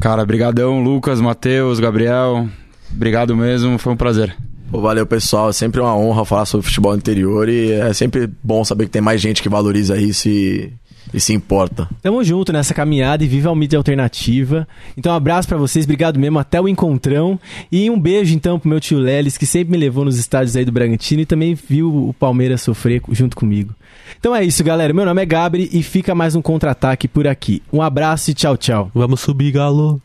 Cara, 0.00 0.24
brigadão, 0.24 0.82
Lucas, 0.82 1.20
Matheus, 1.20 1.80
Gabriel. 1.80 2.48
Obrigado 2.94 3.36
mesmo, 3.36 3.78
foi 3.78 3.92
um 3.92 3.96
prazer. 3.96 4.36
Pô, 4.70 4.80
valeu, 4.80 5.06
pessoal. 5.06 5.50
É 5.50 5.52
sempre 5.52 5.80
uma 5.80 5.96
honra 5.96 6.24
falar 6.24 6.46
sobre 6.46 6.66
futebol 6.66 6.94
interior 6.94 7.48
e 7.48 7.72
é 7.72 7.92
sempre 7.92 8.30
bom 8.42 8.64
saber 8.64 8.84
que 8.84 8.90
tem 8.90 9.02
mais 9.02 9.20
gente 9.20 9.42
que 9.42 9.48
valoriza 9.48 9.96
isso 9.98 10.28
e, 10.28 10.72
e 11.12 11.20
se 11.20 11.32
importa. 11.32 11.88
Tamo 12.00 12.22
junto 12.24 12.52
nessa 12.52 12.74
caminhada 12.74 13.24
e 13.24 13.26
viva 13.26 13.50
a 13.50 13.54
mídia 13.54 13.76
alternativa. 13.78 14.66
Então, 14.96 15.12
um 15.12 15.16
abraço 15.16 15.48
pra 15.48 15.56
vocês, 15.56 15.84
obrigado 15.84 16.18
mesmo, 16.18 16.38
até 16.38 16.60
o 16.60 16.68
encontrão. 16.68 17.38
E 17.70 17.90
um 17.90 17.98
beijo 17.98 18.34
então 18.34 18.58
pro 18.58 18.68
meu 18.68 18.80
tio 18.80 18.98
Lelis, 18.98 19.36
que 19.36 19.46
sempre 19.46 19.72
me 19.72 19.78
levou 19.78 20.04
nos 20.04 20.18
estádios 20.18 20.56
aí 20.56 20.64
do 20.64 20.72
Bragantino 20.72 21.22
e 21.22 21.26
também 21.26 21.54
viu 21.54 22.08
o 22.08 22.14
Palmeiras 22.14 22.62
sofrer 22.62 23.02
junto 23.10 23.36
comigo. 23.36 23.74
Então 24.18 24.34
é 24.34 24.44
isso, 24.44 24.62
galera. 24.64 24.92
Meu 24.92 25.04
nome 25.04 25.22
é 25.22 25.26
Gabri 25.26 25.68
e 25.72 25.82
fica 25.82 26.14
mais 26.14 26.34
um 26.34 26.42
contra-ataque 26.42 27.08
por 27.08 27.26
aqui. 27.26 27.62
Um 27.72 27.82
abraço 27.82 28.30
e 28.30 28.34
tchau, 28.34 28.56
tchau. 28.56 28.90
Vamos 28.94 29.20
subir, 29.20 29.52
galo. 29.52 30.00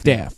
Half-daff. 0.04 0.36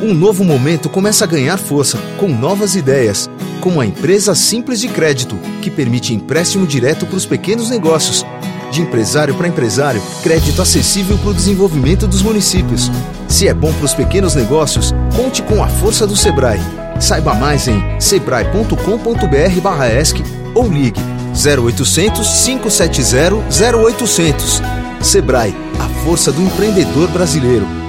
Um 0.00 0.14
novo 0.14 0.44
momento 0.44 0.88
começa 0.88 1.24
a 1.24 1.26
ganhar 1.26 1.56
força 1.56 1.98
com 2.18 2.28
novas 2.28 2.76
ideias, 2.76 3.28
como 3.60 3.80
a 3.80 3.86
empresa 3.86 4.34
simples 4.34 4.80
de 4.80 4.88
crédito, 4.88 5.36
que 5.62 5.70
permite 5.70 6.14
empréstimo 6.14 6.66
direto 6.66 7.06
para 7.06 7.16
os 7.16 7.26
pequenos 7.26 7.70
negócios. 7.70 8.24
De 8.70 8.82
empresário 8.82 9.34
para 9.34 9.48
empresário, 9.48 10.02
crédito 10.22 10.60
acessível 10.60 11.16
para 11.18 11.30
o 11.30 11.34
desenvolvimento 11.34 12.06
dos 12.06 12.22
municípios. 12.22 12.90
Se 13.26 13.48
é 13.48 13.54
bom 13.54 13.72
para 13.72 13.86
os 13.86 13.94
pequenos 13.94 14.34
negócios, 14.34 14.92
conte 15.16 15.42
com 15.42 15.64
a 15.64 15.68
força 15.68 16.06
do 16.06 16.14
Sebrae. 16.14 16.85
Saiba 17.00 17.34
mais 17.34 17.66
em 17.68 17.80
sebrae.com.br/esc 18.00 20.22
ou 20.54 20.68
ligue 20.68 21.00
0800 21.34 22.44
570 22.44 23.78
0800. 23.78 24.62
Sebrae, 25.00 25.54
a 25.78 25.88
força 26.04 26.32
do 26.32 26.42
empreendedor 26.42 27.08
brasileiro. 27.08 27.85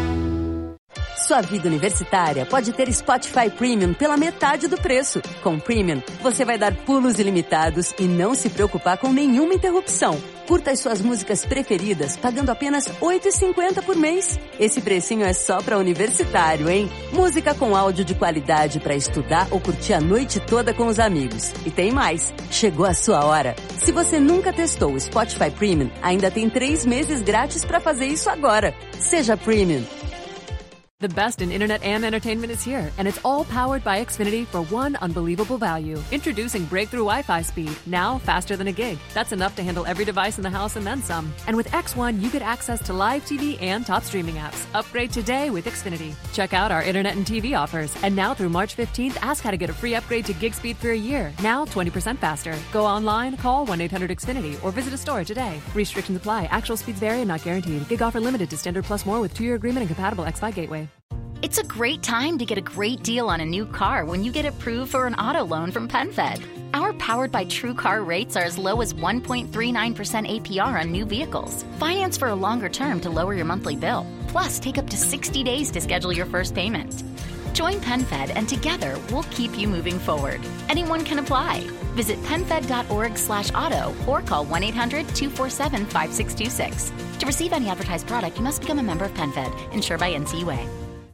Sua 1.28 1.42
vida 1.42 1.68
universitária 1.68 2.46
pode 2.46 2.72
ter 2.72 2.90
Spotify 2.90 3.50
Premium 3.50 3.94
pela 3.94 4.16
metade 4.16 4.66
do 4.66 4.78
preço. 4.78 5.22
Com 5.44 5.60
Premium, 5.60 6.02
você 6.22 6.46
vai 6.46 6.58
dar 6.58 6.74
pulos 6.74 7.20
ilimitados 7.20 7.94
e 8.00 8.04
não 8.04 8.34
se 8.34 8.50
preocupar 8.50 8.98
com 8.98 9.12
nenhuma 9.12 9.54
interrupção. 9.54 10.18
Curta 10.48 10.72
as 10.72 10.80
suas 10.80 11.02
músicas 11.02 11.46
preferidas 11.46 12.16
pagando 12.16 12.50
apenas 12.50 12.88
R$ 12.88 12.94
8,50 13.02 13.84
por 13.84 13.98
mês. 13.98 14.40
Esse 14.58 14.80
precinho 14.80 15.26
é 15.26 15.34
só 15.34 15.62
para 15.62 15.78
universitário, 15.78 16.70
hein? 16.70 16.90
Música 17.12 17.54
com 17.54 17.76
áudio 17.76 18.06
de 18.06 18.16
qualidade 18.16 18.80
para 18.80 18.96
estudar 18.96 19.50
ou 19.52 19.60
curtir 19.60 19.96
a 19.96 20.00
noite 20.00 20.40
toda 20.40 20.74
com 20.74 20.88
os 20.88 20.98
amigos. 20.98 21.52
E 21.66 21.70
tem 21.70 21.92
mais. 21.92 22.34
Chegou 22.50 22.86
a 22.86 22.94
sua 22.94 23.26
hora. 23.26 23.54
Se 23.80 23.92
você 23.92 24.18
nunca 24.18 24.54
testou 24.54 24.94
o 24.94 25.00
Spotify 25.00 25.52
Premium, 25.52 25.90
ainda 26.02 26.32
tem 26.32 26.50
três 26.50 26.86
meses 26.86 27.22
grátis 27.22 27.66
para 27.66 27.82
fazer 27.82 28.06
isso 28.06 28.30
agora. 28.30 28.74
Seja 28.98 29.36
Premium. 29.36 29.84
The 31.00 31.10
best 31.10 31.44
in 31.44 31.52
internet 31.52 31.84
and 31.84 32.04
entertainment 32.04 32.52
is 32.52 32.64
here, 32.64 32.92
and 32.98 33.08
it's 33.08 33.20
all 33.24 33.46
powered 33.46 33.84
by 33.84 34.04
Xfinity 34.04 34.48
for 34.48 34.64
one 34.64 34.96
unbelievable 34.96 35.60
value. 35.60 36.02
Introducing 36.12 36.66
breakthrough 36.66 37.02
Wi 37.02 37.22
Fi 37.22 37.44
speed, 37.44 37.70
now 37.86 38.18
faster 38.18 38.58
than 38.58 38.66
a 38.66 38.72
gig. 38.72 38.98
That's 39.14 39.32
enough 39.32 39.56
to 39.58 39.64
handle 39.64 39.86
every 39.86 40.06
device 40.06 40.38
in 40.38 40.44
the 40.44 40.50
house 40.50 40.76
and 40.76 40.88
then 40.88 41.04
some. 41.04 41.32
And 41.46 41.56
with 41.56 41.70
X1, 41.70 42.20
you 42.20 42.32
get 42.32 42.42
access 42.42 42.82
to 42.88 42.94
live 42.94 43.24
TV 43.26 43.62
and 43.62 43.86
top 43.86 44.02
streaming 44.02 44.38
apps. 44.38 44.66
Upgrade 44.74 45.12
today 45.12 45.52
with 45.52 45.66
Xfinity. 45.66 46.16
Check 46.34 46.54
out 46.54 46.72
our 46.72 46.82
internet 46.82 47.16
and 47.16 47.28
TV 47.28 47.56
offers. 47.56 47.96
And 48.02 48.16
now 48.16 48.34
through 48.34 48.50
March 48.50 48.76
15th, 48.76 49.18
ask 49.22 49.44
how 49.44 49.52
to 49.52 49.58
get 49.58 49.70
a 49.70 49.74
free 49.74 49.94
upgrade 49.94 50.26
to 50.26 50.34
gig 50.34 50.56
speed 50.56 50.78
for 50.78 50.90
a 50.90 50.98
year. 50.98 51.32
Now 51.44 51.64
20% 51.64 52.18
faster. 52.18 52.56
Go 52.74 52.88
online, 52.88 53.38
call 53.38 53.68
1 53.68 53.82
800 53.82 54.10
Xfinity, 54.10 54.58
or 54.64 54.72
visit 54.72 54.96
a 54.96 54.98
store 54.98 55.24
today. 55.24 55.62
Restrictions 55.76 56.18
apply. 56.18 56.46
Actual 56.46 56.76
speeds 56.76 57.00
vary 57.00 57.20
and 57.20 57.28
not 57.28 57.44
guaranteed. 57.44 57.88
Gig 57.88 58.02
offer 58.02 58.20
limited 58.20 58.50
to 58.50 58.58
standard 58.58 58.86
plus 58.86 59.06
more 59.06 59.22
with 59.22 59.36
two 59.36 59.44
year 59.44 59.54
agreement 59.54 59.82
and 59.82 59.90
compatible 59.90 60.26
X 60.26 60.40
Fi 60.40 60.50
It's 61.44 61.60
a 61.60 61.64
great 61.64 62.02
time 62.02 62.40
to 62.40 62.46
get 62.46 62.58
a 62.58 62.62
great 62.62 63.04
deal 63.04 63.30
on 63.30 63.42
a 63.42 63.46
new 63.46 63.66
car 63.66 64.06
when 64.06 64.24
you 64.24 64.32
get 64.32 64.46
approved 64.46 64.92
for 64.92 65.06
an 65.06 65.14
auto 65.16 65.46
loan 65.46 65.72
from 65.72 65.88
PenFed. 65.88 66.42
Our 66.74 66.94
powered 66.94 67.32
by 67.32 67.46
True 67.46 67.74
Car 67.74 68.04
rates 68.04 68.36
are 68.36 68.44
as 68.44 68.58
low 68.58 68.82
as 68.82 68.94
1.39% 68.94 69.48
APR 69.52 70.82
on 70.82 70.92
new 70.92 71.06
vehicles. 71.06 71.64
Finance 71.80 72.18
for 72.18 72.30
a 72.30 72.36
longer 72.36 72.70
term 72.70 73.00
to 73.02 73.10
lower 73.10 73.34
your 73.36 73.46
monthly 73.46 73.76
bill. 73.76 74.06
Plus, 74.28 74.60
take 74.60 74.78
up 74.78 74.90
to 74.90 74.98
60 74.98 75.44
days 75.44 75.72
to 75.72 75.82
schedule 75.82 76.12
your 76.12 76.26
first 76.26 76.56
payment. 76.56 77.04
Join 77.54 77.76
PenFed 77.76 78.32
and 78.36 78.48
together 78.48 78.98
we'll 79.12 79.24
keep 79.24 79.58
you 79.58 79.68
moving 79.68 80.00
forward. 80.00 80.40
Anyone 80.70 81.04
can 81.04 81.20
apply. 81.20 81.68
Visit 81.96 82.18
penfed.org 82.24 83.18
slash 83.18 83.52
auto 83.54 83.94
or 84.08 84.22
call 84.22 84.46
1-800-247-5626. 84.46 87.20
To 87.20 87.26
receive 87.26 87.52
any 87.54 87.70
advertised 87.70 88.08
product, 88.08 88.38
you 88.38 88.44
must 88.44 88.62
become 88.62 88.80
a 88.80 88.84
member 88.84 89.06
of 89.06 89.14
PenFed, 89.14 89.74
insured 89.74 90.00
by 90.00 90.14
NCUA. 90.14 90.87